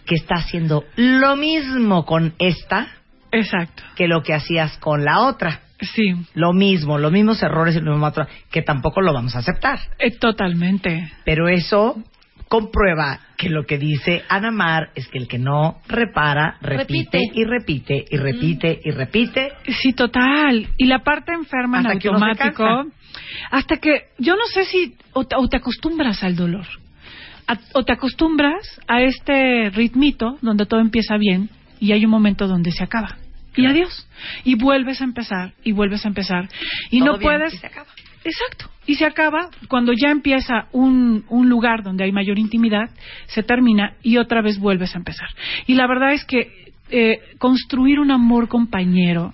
que 0.05 0.13
está 0.13 0.35
haciendo 0.35 0.83
lo 0.97 1.35
mismo 1.35 2.05
con 2.05 2.35
esta 2.37 2.89
Exacto. 3.31 3.81
que 3.95 4.07
lo 4.07 4.21
que 4.21 4.35
hacías 4.35 4.77
con 4.77 5.03
la 5.03 5.21
otra. 5.21 5.61
Sí, 5.79 6.13
Lo 6.33 6.53
mismo, 6.53 6.97
los 6.97 7.11
mismos 7.11 7.41
errores 7.43 7.75
y 7.75 7.81
lo 7.81 7.91
mismo 7.91 8.05
otro, 8.07 8.25
que 8.51 8.61
tampoco 8.61 9.01
lo 9.01 9.13
vamos 9.13 9.35
a 9.35 9.39
aceptar. 9.39 9.79
eh, 9.99 10.11
totalmente. 10.11 11.11
Pero 11.25 11.47
eso 11.49 12.01
comprueba 12.47 13.19
que 13.37 13.49
lo 13.49 13.65
que 13.65 13.77
dice 13.77 14.23
Ana 14.29 14.51
Mar 14.51 14.91
es 14.95 15.07
que 15.07 15.17
el 15.17 15.27
que 15.27 15.39
no 15.39 15.79
repara, 15.87 16.57
repite, 16.61 17.17
Repite. 17.17 17.31
y 17.33 17.43
repite 17.43 18.05
y 18.09 18.17
repite 18.17 18.79
y 18.85 18.91
repite. 18.91 19.51
Sí, 19.81 19.93
total. 19.93 20.67
Y 20.77 20.85
la 20.85 20.99
parte 20.99 21.33
enferma 21.33 21.79
en 21.79 21.87
Hasta 21.87 21.99
que 21.99 22.07
automático, 22.07 22.63
cansa. 22.63 22.95
hasta 23.51 23.77
que 23.77 24.03
yo 24.19 24.35
no 24.35 24.45
sé 24.53 24.65
si 24.65 24.95
o 25.13 25.25
te, 25.25 25.35
o 25.35 25.47
te 25.49 25.57
acostumbras 25.57 26.23
al 26.23 26.35
dolor, 26.35 26.65
a- 27.47 27.57
o 27.73 27.83
te 27.83 27.91
acostumbras 27.93 28.79
a 28.87 29.01
este 29.01 29.69
ritmito 29.71 30.37
donde 30.41 30.65
todo 30.65 30.79
empieza 30.79 31.17
bien 31.17 31.49
y 31.79 31.91
hay 31.91 32.05
un 32.05 32.11
momento 32.11 32.47
donde 32.47 32.71
se 32.71 32.83
acaba. 32.83 33.17
Y 33.55 33.65
adiós. 33.65 34.07
Y 34.43 34.55
vuelves 34.55 35.01
a 35.01 35.03
empezar, 35.03 35.53
y 35.63 35.71
vuelves 35.71 36.05
a 36.05 36.09
empezar. 36.09 36.49
Y 36.89 36.99
Todo 36.99 37.13
no 37.13 37.17
bien, 37.17 37.31
puedes... 37.31 37.53
y 37.53 37.57
se 37.57 37.67
acaba. 37.67 37.87
Exacto. 38.23 38.71
Y 38.87 38.95
se 38.95 39.05
acaba 39.05 39.49
cuando 39.67 39.93
ya 39.93 40.09
empieza 40.09 40.67
un, 40.71 41.25
un 41.29 41.47
lugar 41.47 41.83
donde 41.83 42.03
hay 42.03 42.11
mayor 42.11 42.39
intimidad, 42.39 42.89
se 43.27 43.43
termina 43.43 43.93
y 44.01 44.17
otra 44.17 44.41
vez 44.41 44.59
vuelves 44.59 44.95
a 44.95 44.97
empezar. 44.97 45.29
Y 45.67 45.75
la 45.75 45.87
verdad 45.87 46.13
es 46.13 46.25
que 46.25 46.73
eh, 46.89 47.19
construir 47.39 47.99
un 47.99 48.11
amor 48.11 48.47
compañero 48.47 49.33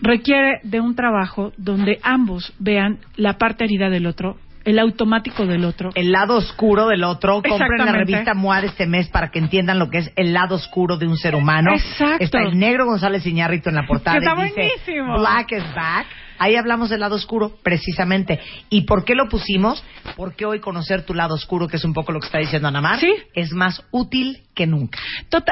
requiere 0.00 0.60
de 0.62 0.80
un 0.80 0.94
trabajo 0.94 1.52
donde 1.56 1.98
ambos 2.02 2.52
vean 2.58 2.98
la 3.16 3.38
parte 3.38 3.64
herida 3.64 3.90
del 3.90 4.06
otro, 4.06 4.38
el 4.64 4.78
automático 4.78 5.46
del 5.46 5.64
otro. 5.64 5.90
El 5.94 6.12
lado 6.12 6.36
oscuro 6.36 6.88
del 6.88 7.04
otro. 7.04 7.42
Compren 7.42 7.84
la 7.84 7.92
revista 7.92 8.34
MUAR 8.34 8.64
este 8.64 8.86
mes 8.86 9.08
para 9.08 9.30
que 9.30 9.38
entiendan 9.38 9.78
lo 9.78 9.90
que 9.90 9.98
es 9.98 10.12
el 10.16 10.32
lado 10.32 10.56
oscuro 10.56 10.96
de 10.96 11.06
un 11.06 11.16
ser 11.16 11.34
humano. 11.34 11.72
Exacto. 11.74 12.24
Está 12.24 12.42
el 12.42 12.58
negro 12.58 12.86
González 12.86 13.26
Iñárritu 13.26 13.68
en 13.68 13.76
la 13.76 13.86
portada 13.86 14.18
Que 14.18 14.24
está 14.24 14.40
y 14.40 14.44
dice 14.44 14.54
buenísimo. 14.86 15.18
Black 15.18 15.52
is 15.52 15.74
back. 15.74 16.06
Ahí 16.42 16.56
hablamos 16.56 16.90
del 16.90 16.98
lado 16.98 17.14
oscuro, 17.14 17.52
precisamente. 17.62 18.40
¿Y 18.68 18.80
por 18.82 19.04
qué 19.04 19.14
lo 19.14 19.28
pusimos? 19.28 19.84
Porque 20.16 20.44
hoy 20.44 20.58
conocer 20.58 21.04
tu 21.06 21.14
lado 21.14 21.34
oscuro, 21.36 21.68
que 21.68 21.76
es 21.76 21.84
un 21.84 21.92
poco 21.94 22.10
lo 22.10 22.18
que 22.18 22.26
está 22.26 22.38
diciendo 22.38 22.66
Ana 22.66 22.80
Mar, 22.80 22.98
Sí. 22.98 23.12
es 23.34 23.52
más 23.52 23.84
útil 23.92 24.38
que 24.56 24.66
nunca. 24.66 24.98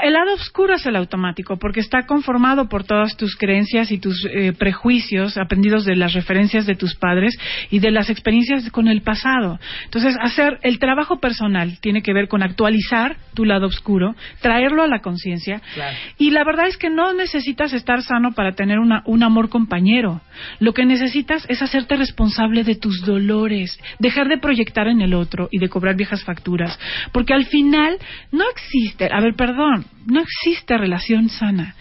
El 0.02 0.12
lado 0.12 0.34
oscuro 0.34 0.74
es 0.74 0.84
el 0.86 0.96
automático, 0.96 1.58
porque 1.58 1.78
está 1.80 2.06
conformado 2.06 2.68
por 2.68 2.82
todas 2.84 3.16
tus 3.16 3.36
creencias 3.36 3.92
y 3.92 3.98
tus 3.98 4.26
eh, 4.26 4.52
prejuicios 4.52 5.38
aprendidos 5.38 5.84
de 5.84 5.94
las 5.94 6.12
referencias 6.12 6.66
de 6.66 6.74
tus 6.74 6.96
padres 6.96 7.38
y 7.70 7.78
de 7.78 7.92
las 7.92 8.10
experiencias 8.10 8.68
con 8.70 8.88
el 8.88 9.00
pasado. 9.02 9.58
Entonces, 9.84 10.16
hacer 10.20 10.58
el 10.62 10.78
trabajo 10.80 11.20
personal 11.20 11.78
tiene 11.80 12.02
que 12.02 12.12
ver 12.12 12.26
con 12.28 12.42
actualizar 12.42 13.16
tu 13.34 13.44
lado 13.44 13.66
oscuro, 13.68 14.16
traerlo 14.42 14.82
a 14.82 14.88
la 14.88 15.00
conciencia. 15.00 15.62
Claro. 15.74 15.96
Y 16.18 16.30
la 16.32 16.42
verdad 16.44 16.66
es 16.66 16.76
que 16.76 16.90
no 16.90 17.14
necesitas 17.14 17.72
estar 17.72 18.02
sano 18.02 18.32
para 18.32 18.52
tener 18.52 18.78
una- 18.80 19.02
un 19.06 19.22
amor 19.22 19.48
compañero. 19.48 20.20
Lo 20.58 20.74
que 20.74 20.79
necesitas 20.84 21.46
es 21.48 21.62
hacerte 21.62 21.96
responsable 21.96 22.64
de 22.64 22.76
tus 22.76 23.04
dolores, 23.04 23.78
dejar 23.98 24.28
de 24.28 24.38
proyectar 24.38 24.88
en 24.88 25.00
el 25.00 25.14
otro 25.14 25.48
y 25.50 25.58
de 25.58 25.68
cobrar 25.68 25.96
viejas 25.96 26.24
facturas. 26.24 26.78
Porque 27.12 27.34
al 27.34 27.46
final 27.46 27.98
no 28.32 28.44
existe, 28.50 29.08
a 29.12 29.20
ver, 29.20 29.34
perdón, 29.34 29.84
no 30.06 30.20
existe 30.20 30.76
relación 30.76 31.28
sana. 31.28 31.74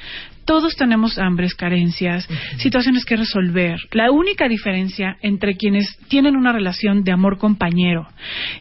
Todos 0.46 0.76
tenemos 0.76 1.20
hambres, 1.20 1.54
carencias, 1.54 2.28
situaciones 2.58 3.06
que 3.06 3.16
resolver. 3.16 3.80
La 3.92 4.10
única 4.10 4.48
diferencia 4.48 5.16
entre 5.22 5.56
quienes 5.56 5.96
tienen 6.08 6.36
una 6.36 6.52
relación 6.52 7.04
de 7.04 7.12
amor 7.12 7.38
compañero 7.38 8.08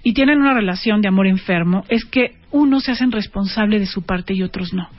y 0.03 0.13
tienen 0.13 0.39
una 0.39 0.53
relación 0.53 1.01
de 1.01 1.09
amor 1.09 1.27
enfermo 1.27 1.85
es 1.89 2.05
que 2.05 2.37
unos 2.51 2.85
se 2.85 2.93
hacen 2.93 3.11
responsable 3.11 3.79
de 3.79 3.87
su 3.87 4.03
parte 4.03 4.35
y 4.35 4.43
otros 4.43 4.75
no. 4.75 4.91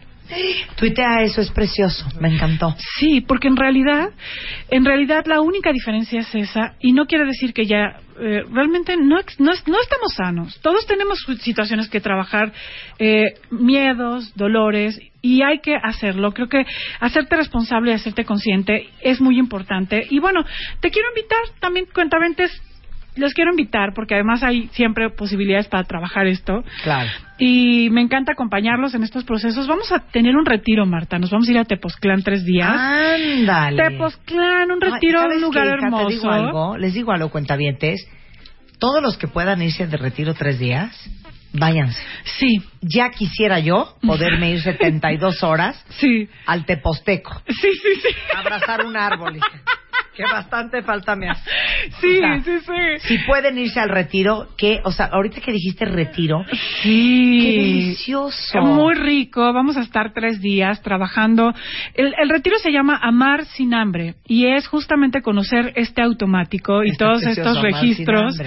Tuitea 0.75 1.23
eso, 1.23 1.41
es 1.41 1.49
precioso. 1.51 2.05
Me 2.19 2.30
encantó. 2.30 2.75
Sí, 2.99 3.21
porque 3.21 3.47
en 3.47 3.57
realidad, 3.57 4.09
en 4.69 4.86
realidad 4.86 5.25
la 5.25 5.41
única 5.41 5.71
diferencia 5.71 6.19
es 6.21 6.34
esa 6.36 6.75
y 6.80 6.93
no 6.93 7.05
quiere 7.05 7.25
decir 7.25 7.53
que 7.53 7.65
ya 7.65 7.99
eh, 8.19 8.43
realmente 8.51 8.95
no, 8.97 9.17
no, 9.39 9.51
no 9.65 9.82
estamos 9.82 10.13
sanos. 10.15 10.59
Todos 10.61 10.86
tenemos 10.86 11.19
situaciones 11.41 11.89
que 11.89 11.99
trabajar, 11.99 12.53
eh, 12.99 13.34
miedos, 13.49 14.34
dolores 14.36 14.99
y 15.21 15.41
hay 15.41 15.59
que 15.59 15.75
hacerlo. 15.75 16.32
Creo 16.32 16.47
que 16.47 16.65
hacerte 16.99 17.36
responsable 17.36 17.91
y 17.91 17.95
hacerte 17.95 18.25
consciente 18.25 18.89
es 19.01 19.19
muy 19.19 19.39
importante. 19.39 20.05
Y 20.09 20.19
bueno, 20.19 20.45
te 20.80 20.91
quiero 20.91 21.09
invitar 21.09 21.39
también, 21.59 21.88
cuentaventes, 21.93 22.51
les 23.20 23.34
quiero 23.34 23.51
invitar 23.51 23.93
porque 23.93 24.15
además 24.15 24.41
hay 24.43 24.67
siempre 24.74 25.09
posibilidades 25.09 25.67
para 25.67 25.84
trabajar 25.84 26.26
esto 26.28 26.63
Claro. 26.84 27.09
y 27.38 27.89
me 27.91 28.01
encanta 28.01 28.32
acompañarlos 28.32 28.95
en 28.95 29.03
estos 29.03 29.24
procesos. 29.24 29.67
Vamos 29.67 29.91
a 29.91 29.99
tener 29.99 30.36
un 30.36 30.45
retiro, 30.45 30.86
Marta. 30.86 31.20
Nos 31.20 31.30
vamos 31.30 31.47
a 31.47 31.51
ir 31.51 31.57
a 31.59 31.65
Tepoztlán 31.65 32.24
tres 32.24 32.43
días. 32.45 32.70
Ándale. 32.72 33.78
Tepoztlán, 33.89 34.72
un 34.72 34.82
retiro, 34.82 35.20
¿sabes 35.20 35.36
un 35.38 35.41
lugar 35.43 35.67
qué, 35.67 35.74
hermoso. 35.86 36.07
Te 36.07 36.13
digo 36.15 36.30
algo, 36.32 36.78
les 36.78 36.93
digo 36.93 37.11
algo, 37.11 37.30
cuentavientes. 37.30 38.07
Todos 38.80 39.01
los 39.03 39.17
que 39.17 39.28
puedan 39.28 39.61
irse 39.61 39.86
de 39.88 39.97
retiro 39.97 40.34
tres 40.34 40.57
días, 40.57 40.95
váyanse. 41.51 42.01
Sí, 42.24 42.61
Ya 42.82 43.09
quisiera 43.09 43.59
yo 43.59 43.95
poderme 44.05 44.51
ir 44.51 44.61
72 44.63 45.43
horas 45.43 45.84
sí, 45.99 46.30
al 46.45 46.63
Teposteco. 46.65 47.41
sí, 47.47 47.53
sí, 47.74 47.95
sí. 48.01 48.15
Abrazar 48.36 48.86
un 48.86 48.95
árbol. 48.95 49.38
Que 50.26 50.32
bastante 50.34 50.82
falta 50.82 51.15
me 51.15 51.30
hace. 51.30 51.49
Sí, 52.01 52.17
O 52.17 52.20
sea, 52.20 52.39
sí, 52.41 52.59
sí. 52.59 53.07
Si 53.07 53.17
pueden 53.26 53.57
irse 53.57 53.80
al 53.80 53.89
retiro, 53.89 54.47
que, 54.57 54.80
o 54.84 54.91
sea, 54.91 55.05
ahorita 55.07 55.39
que 55.41 55.51
dijiste 55.51 55.86
retiro, 55.86 56.43
Sí. 56.84 57.39
qué 57.41 57.51
delicioso. 57.61 58.61
Muy 58.61 58.95
rico, 58.95 59.53
vamos 59.53 59.78
a 59.78 59.82
estar 59.82 60.13
tres 60.13 60.41
días 60.41 60.82
trabajando. 60.82 61.53
El, 61.93 62.13
el 62.22 62.30
retiro 62.30 62.57
se 62.59 62.72
llama 62.72 62.99
Amar 63.01 63.45
sin 63.45 63.74
hambre 63.74 64.15
y 64.28 64.47
es 64.47 64.67
justamente 64.67 65.22
conocer 65.22 65.74
este 65.76 66.01
automático 66.01 66.84
y 66.84 66.89
Está 66.89 67.05
todos 67.05 67.24
precioso, 67.24 67.49
estos 67.49 67.63
registros, 67.63 68.41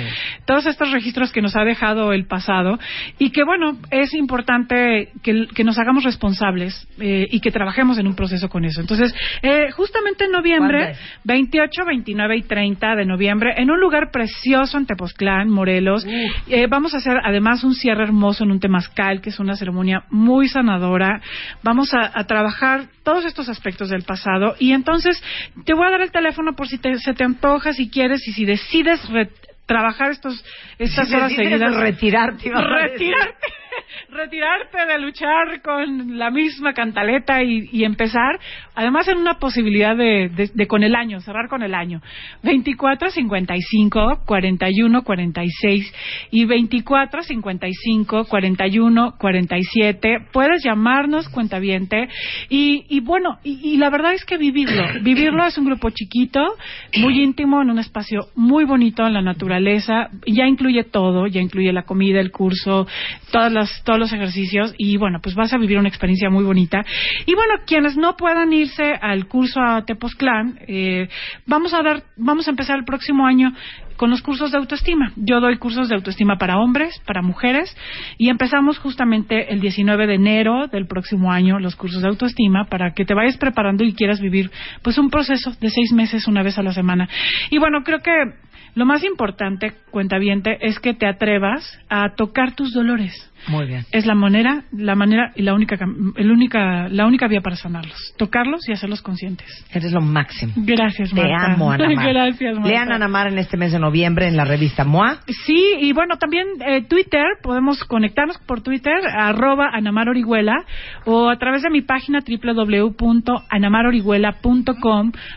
todos 0.46 0.66
estos 0.66 0.90
registros 0.92 1.32
que 1.32 1.42
nos 1.42 1.56
ha 1.56 1.64
dejado 1.64 2.12
el 2.12 2.26
pasado 2.26 2.78
y 3.18 3.30
que 3.30 3.44
bueno, 3.44 3.78
es 3.90 4.14
importante 4.14 5.08
que, 5.22 5.46
que 5.54 5.64
nos 5.64 5.78
hagamos 5.78 6.04
responsables 6.04 6.86
eh, 7.00 7.26
y 7.30 7.40
que 7.40 7.50
trabajemos 7.50 7.98
en 7.98 8.06
un 8.06 8.14
proceso 8.14 8.48
con 8.48 8.64
eso. 8.64 8.80
Entonces, 8.80 9.14
eh, 9.42 9.70
justamente 9.72 10.24
en 10.24 10.32
noviembre, 10.32 10.78
¿Cuándo 10.78 10.92
es? 10.92 10.98
28, 11.62 11.84
29 11.86 12.36
y 12.36 12.42
30 12.42 12.96
de 12.96 13.04
noviembre, 13.04 13.54
en 13.56 13.70
un 13.70 13.80
lugar 13.80 14.10
precioso 14.12 14.78
en 14.78 14.86
Tepoztlán, 14.86 15.48
Morelos. 15.48 16.04
Eh, 16.48 16.66
vamos 16.68 16.94
a 16.94 16.98
hacer 16.98 17.16
además 17.24 17.62
un 17.64 17.74
cierre 17.74 18.02
hermoso 18.04 18.44
en 18.44 18.50
un 18.50 18.60
temazcal, 18.60 19.20
que 19.20 19.30
es 19.30 19.38
una 19.38 19.54
ceremonia 19.56 20.04
muy 20.10 20.48
sanadora. 20.48 21.20
Vamos 21.62 21.94
a, 21.94 22.10
a 22.18 22.24
trabajar 22.24 22.86
todos 23.04 23.24
estos 23.24 23.48
aspectos 23.48 23.88
del 23.90 24.02
pasado. 24.02 24.54
Y 24.58 24.72
entonces 24.72 25.22
te 25.64 25.74
voy 25.74 25.86
a 25.86 25.90
dar 25.90 26.00
el 26.00 26.10
teléfono 26.10 26.54
por 26.54 26.68
si 26.68 26.78
te- 26.78 26.98
se 26.98 27.14
te 27.14 27.24
antoja, 27.24 27.72
si 27.72 27.88
quieres 27.90 28.26
y 28.26 28.32
si 28.32 28.44
decides 28.44 29.08
re- 29.10 29.30
trabajar 29.66 30.10
estos 30.10 30.44
estas 30.78 31.08
Si 31.08 31.14
horas 31.14 31.32
seguidas. 31.32 31.74
retirarte, 31.76 32.50
retirarte, 32.50 33.48
retirarte 34.10 34.86
de 34.86 34.98
luchar 34.98 35.60
con 35.62 36.18
la 36.18 36.30
misma 36.30 36.72
cantaleta 36.72 37.42
y, 37.42 37.68
y 37.72 37.84
empezar, 37.84 38.38
además 38.74 39.08
en 39.08 39.18
una 39.18 39.38
posibilidad 39.38 39.96
de, 39.96 40.28
de- 40.28 40.50
de 40.52 40.66
con 40.66 40.82
el 40.82 40.94
año, 40.94 41.20
cerrar 41.20 41.48
con 41.48 41.62
el 41.62 41.74
año. 41.74 42.00
24 42.42 43.10
55 43.10 44.22
41 44.26 45.02
46 45.02 45.94
y 46.30 46.44
24 46.44 47.22
55 47.22 48.24
41 48.26 49.14
47. 49.18 50.18
Puedes 50.32 50.62
llamarnos, 50.64 51.28
cuentaviente, 51.28 52.08
y, 52.48 52.84
y 52.88 53.00
bueno, 53.00 53.38
y, 53.44 53.60
y 53.74 53.76
la 53.76 53.90
verdad 53.90 54.14
es 54.14 54.24
que 54.24 54.36
vivirlo, 54.38 54.84
vivirlo 55.02 55.44
es 55.46 55.58
un 55.58 55.66
grupo 55.66 55.90
chiquito, 55.90 56.40
muy 56.98 57.22
íntimo, 57.22 57.62
en 57.62 57.70
un 57.70 57.78
espacio 57.78 58.26
muy 58.34 58.64
bonito 58.64 59.06
en 59.06 59.14
la 59.14 59.22
naturaleza, 59.22 60.08
ya 60.26 60.46
incluye 60.46 60.84
todo, 60.84 61.26
ya 61.26 61.40
incluye 61.40 61.72
la 61.72 61.82
comida, 61.84 62.20
el 62.20 62.30
curso, 62.30 62.86
todas 63.30 63.52
las, 63.52 63.61
todos 63.84 63.98
los 63.98 64.12
ejercicios, 64.12 64.74
y 64.78 64.96
bueno, 64.96 65.20
pues 65.22 65.34
vas 65.34 65.52
a 65.52 65.58
vivir 65.58 65.78
una 65.78 65.88
experiencia 65.88 66.30
muy 66.30 66.44
bonita. 66.44 66.84
Y 67.26 67.34
bueno, 67.34 67.54
quienes 67.66 67.96
no 67.96 68.16
puedan 68.16 68.52
irse 68.52 68.94
al 69.00 69.26
curso 69.26 69.60
a 69.60 69.84
Tepoztlán, 69.84 70.58
eh, 70.66 71.08
vamos 71.46 71.74
a 71.74 71.82
dar, 71.82 72.02
vamos 72.16 72.46
a 72.46 72.50
empezar 72.50 72.78
el 72.78 72.84
próximo 72.84 73.26
año 73.26 73.52
con 73.96 74.10
los 74.10 74.22
cursos 74.22 74.50
de 74.50 74.58
autoestima. 74.58 75.12
Yo 75.16 75.40
doy 75.40 75.58
cursos 75.58 75.88
de 75.88 75.94
autoestima 75.94 76.36
para 76.36 76.58
hombres, 76.58 77.00
para 77.06 77.22
mujeres, 77.22 77.72
y 78.18 78.30
empezamos 78.30 78.78
justamente 78.78 79.52
el 79.52 79.60
19 79.60 80.06
de 80.06 80.14
enero 80.14 80.66
del 80.66 80.86
próximo 80.86 81.30
año 81.30 81.60
los 81.60 81.76
cursos 81.76 82.02
de 82.02 82.08
autoestima 82.08 82.64
para 82.64 82.94
que 82.94 83.04
te 83.04 83.14
vayas 83.14 83.36
preparando 83.36 83.84
y 83.84 83.94
quieras 83.94 84.20
vivir 84.20 84.50
pues 84.82 84.98
un 84.98 85.08
proceso 85.08 85.52
de 85.60 85.70
seis 85.70 85.92
meses 85.92 86.26
una 86.26 86.42
vez 86.42 86.58
a 86.58 86.62
la 86.62 86.72
semana. 86.72 87.08
Y 87.50 87.58
bueno, 87.58 87.82
creo 87.84 88.00
que 88.00 88.12
lo 88.74 88.86
más 88.86 89.04
importante, 89.04 89.74
cuentaviente, 89.90 90.58
es 90.60 90.80
que 90.80 90.94
te 90.94 91.06
atrevas 91.06 91.78
a 91.88 92.14
tocar 92.16 92.54
tus 92.54 92.72
dolores. 92.72 93.31
Muy 93.48 93.66
bien. 93.66 93.84
Es 93.90 94.06
la 94.06 94.14
manera, 94.14 94.64
la 94.72 94.94
manera 94.94 95.32
y 95.34 95.42
la 95.42 95.54
única, 95.54 95.76
el 96.16 96.30
única, 96.30 96.88
la 96.88 97.06
única 97.06 97.26
vía 97.28 97.40
para 97.40 97.56
sanarlos. 97.56 98.14
Tocarlos 98.16 98.68
y 98.68 98.72
hacerlos 98.72 99.02
conscientes. 99.02 99.48
Eres 99.72 99.92
lo 99.92 100.00
máximo. 100.00 100.52
Gracias, 100.56 101.10
Te 101.10 101.20
Marta. 101.22 101.52
amo, 101.54 101.72
Ana 101.72 101.88
Mar. 101.94 102.08
Gracias, 102.08 102.54
Marta. 102.54 102.68
Lean 102.68 102.92
Ana 102.92 103.08
Mar 103.08 103.26
en 103.26 103.38
este 103.38 103.56
mes 103.56 103.72
de 103.72 103.78
noviembre 103.78 104.28
en 104.28 104.36
la 104.36 104.44
revista 104.44 104.84
MOA. 104.84 105.18
Sí, 105.44 105.74
y 105.80 105.92
bueno, 105.92 106.16
también 106.18 106.46
eh, 106.66 106.82
Twitter, 106.82 107.24
podemos 107.42 107.82
conectarnos 107.84 108.38
por 108.46 108.62
Twitter, 108.62 108.94
arroba 109.12 109.70
Anamar 109.72 110.08
Orihuela, 110.08 110.64
o 111.04 111.28
a 111.28 111.36
través 111.36 111.62
de 111.62 111.70
mi 111.70 111.82
página 111.82 112.20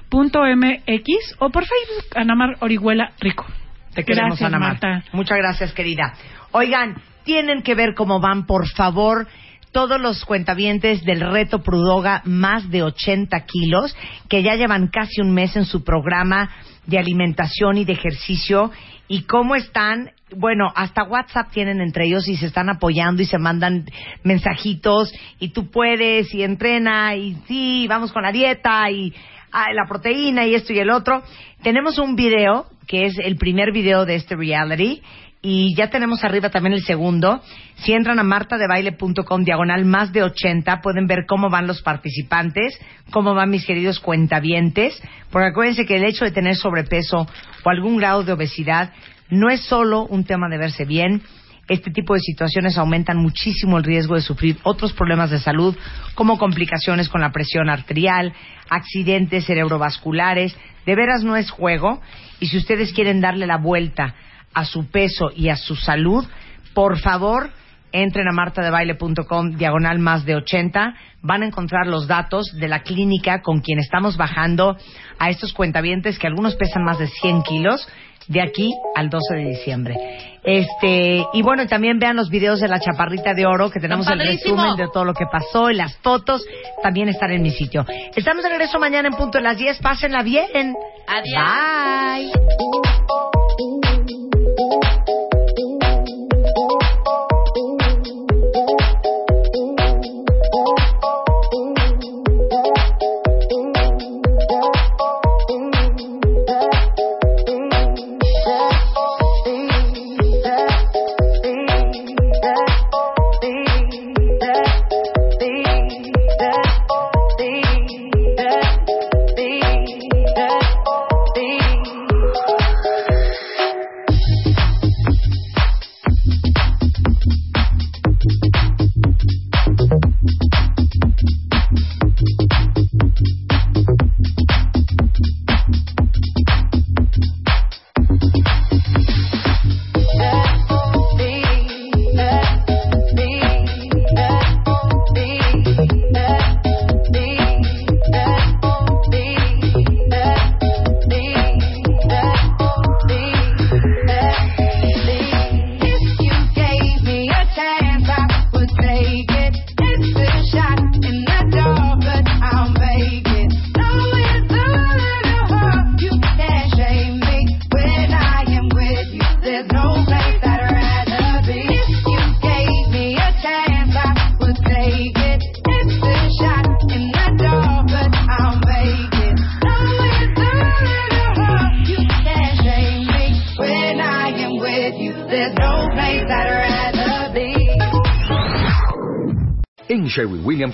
www.anamarorihuela.com.mx 0.09 1.35
o 1.39 1.49
por 1.49 1.63
Facebook, 1.65 2.05
Anamar 2.15 2.55
Orihuela 2.59 3.11
Rico. 3.19 3.45
Te 3.93 4.03
queremos, 4.03 4.39
Gracias, 4.39 4.47
Ana 4.47 4.59
Mar. 4.59 4.77
Marta. 4.81 5.03
Muchas 5.13 5.37
gracias, 5.37 5.73
querida. 5.73 6.13
Oigan, 6.51 6.95
tienen 7.25 7.63
que 7.63 7.75
ver 7.75 7.93
cómo 7.95 8.21
van, 8.21 8.45
por 8.45 8.67
favor, 8.69 9.27
todos 9.71 9.99
los 9.99 10.23
cuentavientes 10.23 11.03
del 11.03 11.19
reto 11.19 11.61
Prudoga, 11.61 12.21
más 12.23 12.69
de 12.71 12.81
80 12.81 13.37
kilos, 13.41 13.93
que 14.29 14.41
ya 14.41 14.55
llevan 14.55 14.87
casi 14.87 15.19
un 15.19 15.33
mes 15.33 15.57
en 15.57 15.65
su 15.65 15.83
programa 15.83 16.49
de 16.85 16.97
alimentación 16.97 17.77
y 17.77 17.83
de 17.83 17.91
ejercicio. 17.91 18.71
¿Y 19.09 19.23
cómo 19.23 19.55
están? 19.55 20.11
Bueno, 20.33 20.71
hasta 20.73 21.03
WhatsApp 21.03 21.51
tienen 21.51 21.81
entre 21.81 22.05
ellos 22.05 22.27
y 22.29 22.37
se 22.37 22.45
están 22.45 22.69
apoyando 22.69 23.21
y 23.21 23.25
se 23.25 23.37
mandan 23.37 23.85
mensajitos 24.23 25.13
y 25.39 25.49
tú 25.49 25.69
puedes 25.69 26.33
y 26.33 26.43
entrena 26.43 27.15
y 27.15 27.35
sí, 27.47 27.85
vamos 27.89 28.13
con 28.13 28.23
la 28.23 28.31
dieta 28.31 28.89
y 28.89 29.13
ah, 29.51 29.73
la 29.73 29.85
proteína 29.87 30.45
y 30.45 30.55
esto 30.55 30.71
y 30.71 30.79
el 30.79 30.89
otro. 30.89 31.21
Tenemos 31.63 31.99
un 31.99 32.15
video 32.15 32.67
que 32.87 33.07
es 33.07 33.17
el 33.17 33.35
primer 33.35 33.71
video 33.71 34.05
de 34.05 34.15
este 34.15 34.35
reality 34.35 35.01
y 35.47 35.75
ya 35.75 35.91
tenemos 35.91 36.23
arriba 36.23 36.49
también 36.49 36.73
el 36.73 36.83
segundo. 36.83 37.39
Si 37.75 37.93
entran 37.93 38.17
a 38.17 38.23
martadebaile.com 38.23 39.43
diagonal 39.43 39.85
más 39.85 40.11
de 40.11 40.23
80 40.23 40.81
pueden 40.81 41.05
ver 41.05 41.27
cómo 41.27 41.51
van 41.51 41.67
los 41.67 41.83
participantes, 41.83 42.79
cómo 43.11 43.35
van 43.35 43.51
mis 43.51 43.63
queridos 43.63 43.99
cuentavientes, 43.99 44.99
porque 45.29 45.49
acuérdense 45.49 45.85
que 45.85 45.97
el 45.97 46.03
hecho 46.03 46.25
de 46.25 46.31
tener 46.31 46.55
sobrepeso 46.55 47.27
o 47.63 47.69
algún 47.69 47.97
grado 47.97 48.23
de 48.23 48.33
obesidad 48.33 48.91
no 49.29 49.51
es 49.51 49.61
solo 49.61 50.07
un 50.07 50.23
tema 50.23 50.49
de 50.49 50.57
verse 50.57 50.83
bien, 50.83 51.21
este 51.67 51.91
tipo 51.91 52.15
de 52.15 52.21
situaciones 52.21 52.79
aumentan 52.79 53.17
muchísimo 53.17 53.77
el 53.77 53.83
riesgo 53.83 54.15
de 54.15 54.21
sufrir 54.21 54.57
otros 54.63 54.93
problemas 54.93 55.29
de 55.29 55.37
salud, 55.37 55.77
como 56.15 56.39
complicaciones 56.39 57.07
con 57.07 57.21
la 57.21 57.31
presión 57.31 57.69
arterial, 57.69 58.33
accidentes 58.69 59.45
cerebrovasculares. 59.45 60.57
De 60.87 60.95
veras 60.95 61.23
no 61.23 61.35
es 61.35 61.49
juego. 61.49 62.01
Y 62.39 62.47
si 62.47 62.57
ustedes 62.57 62.93
quieren 62.93 63.19
darle 63.19 63.47
la 63.47 63.57
vuelta 63.57 64.13
a 64.55 64.65
su 64.65 64.89
peso 64.89 65.29
y 65.35 65.49
a 65.49 65.55
su 65.55 65.75
salud, 65.75 66.25
por 66.73 66.97
favor, 66.99 67.51
entren 67.91 68.27
a 68.27 68.31
martadebaile.com 68.31 69.51
diagonal 69.57 69.99
más 69.99 70.25
de 70.25 70.35
80. 70.35 70.95
Van 71.21 71.43
a 71.43 71.45
encontrar 71.45 71.87
los 71.87 72.07
datos 72.07 72.51
de 72.53 72.67
la 72.67 72.79
clínica 72.79 73.41
con 73.41 73.61
quien 73.61 73.79
estamos 73.79 74.17
bajando 74.17 74.75
a 75.19 75.29
estos 75.29 75.53
cuentavientes 75.53 76.17
que 76.17 76.27
algunos 76.27 76.55
pesan 76.55 76.83
más 76.83 76.99
de 76.99 77.07
100 77.07 77.43
kilos 77.43 77.87
de 78.27 78.41
aquí 78.41 78.73
al 78.95 79.09
12 79.09 79.35
de 79.35 79.45
diciembre. 79.45 79.95
Este, 80.43 81.25
y 81.33 81.41
bueno, 81.41 81.65
también 81.67 81.99
vean 81.99 82.15
los 82.15 82.29
videos 82.29 82.59
de 82.59 82.67
la 82.67 82.79
chaparrita 82.79 83.33
de 83.33 83.45
oro, 83.45 83.69
que 83.69 83.79
tenemos 83.79 84.07
el 84.07 84.19
resumen 84.19 84.75
de 84.75 84.87
todo 84.91 85.05
lo 85.05 85.13
que 85.13 85.25
pasó 85.31 85.69
y 85.69 85.75
las 85.75 85.95
fotos 85.97 86.43
también 86.83 87.09
están 87.09 87.31
en 87.31 87.41
mi 87.41 87.51
sitio. 87.51 87.85
Estamos 88.15 88.43
de 88.43 88.49
regreso 88.49 88.79
mañana 88.79 89.07
en 89.07 89.15
punto 89.15 89.37
de 89.37 89.43
las 89.43 89.57
10. 89.57 89.79
Pásenla 89.79 90.23
bien. 90.23 90.75
Adiós. 91.07 92.31
Bye. 92.31 93.84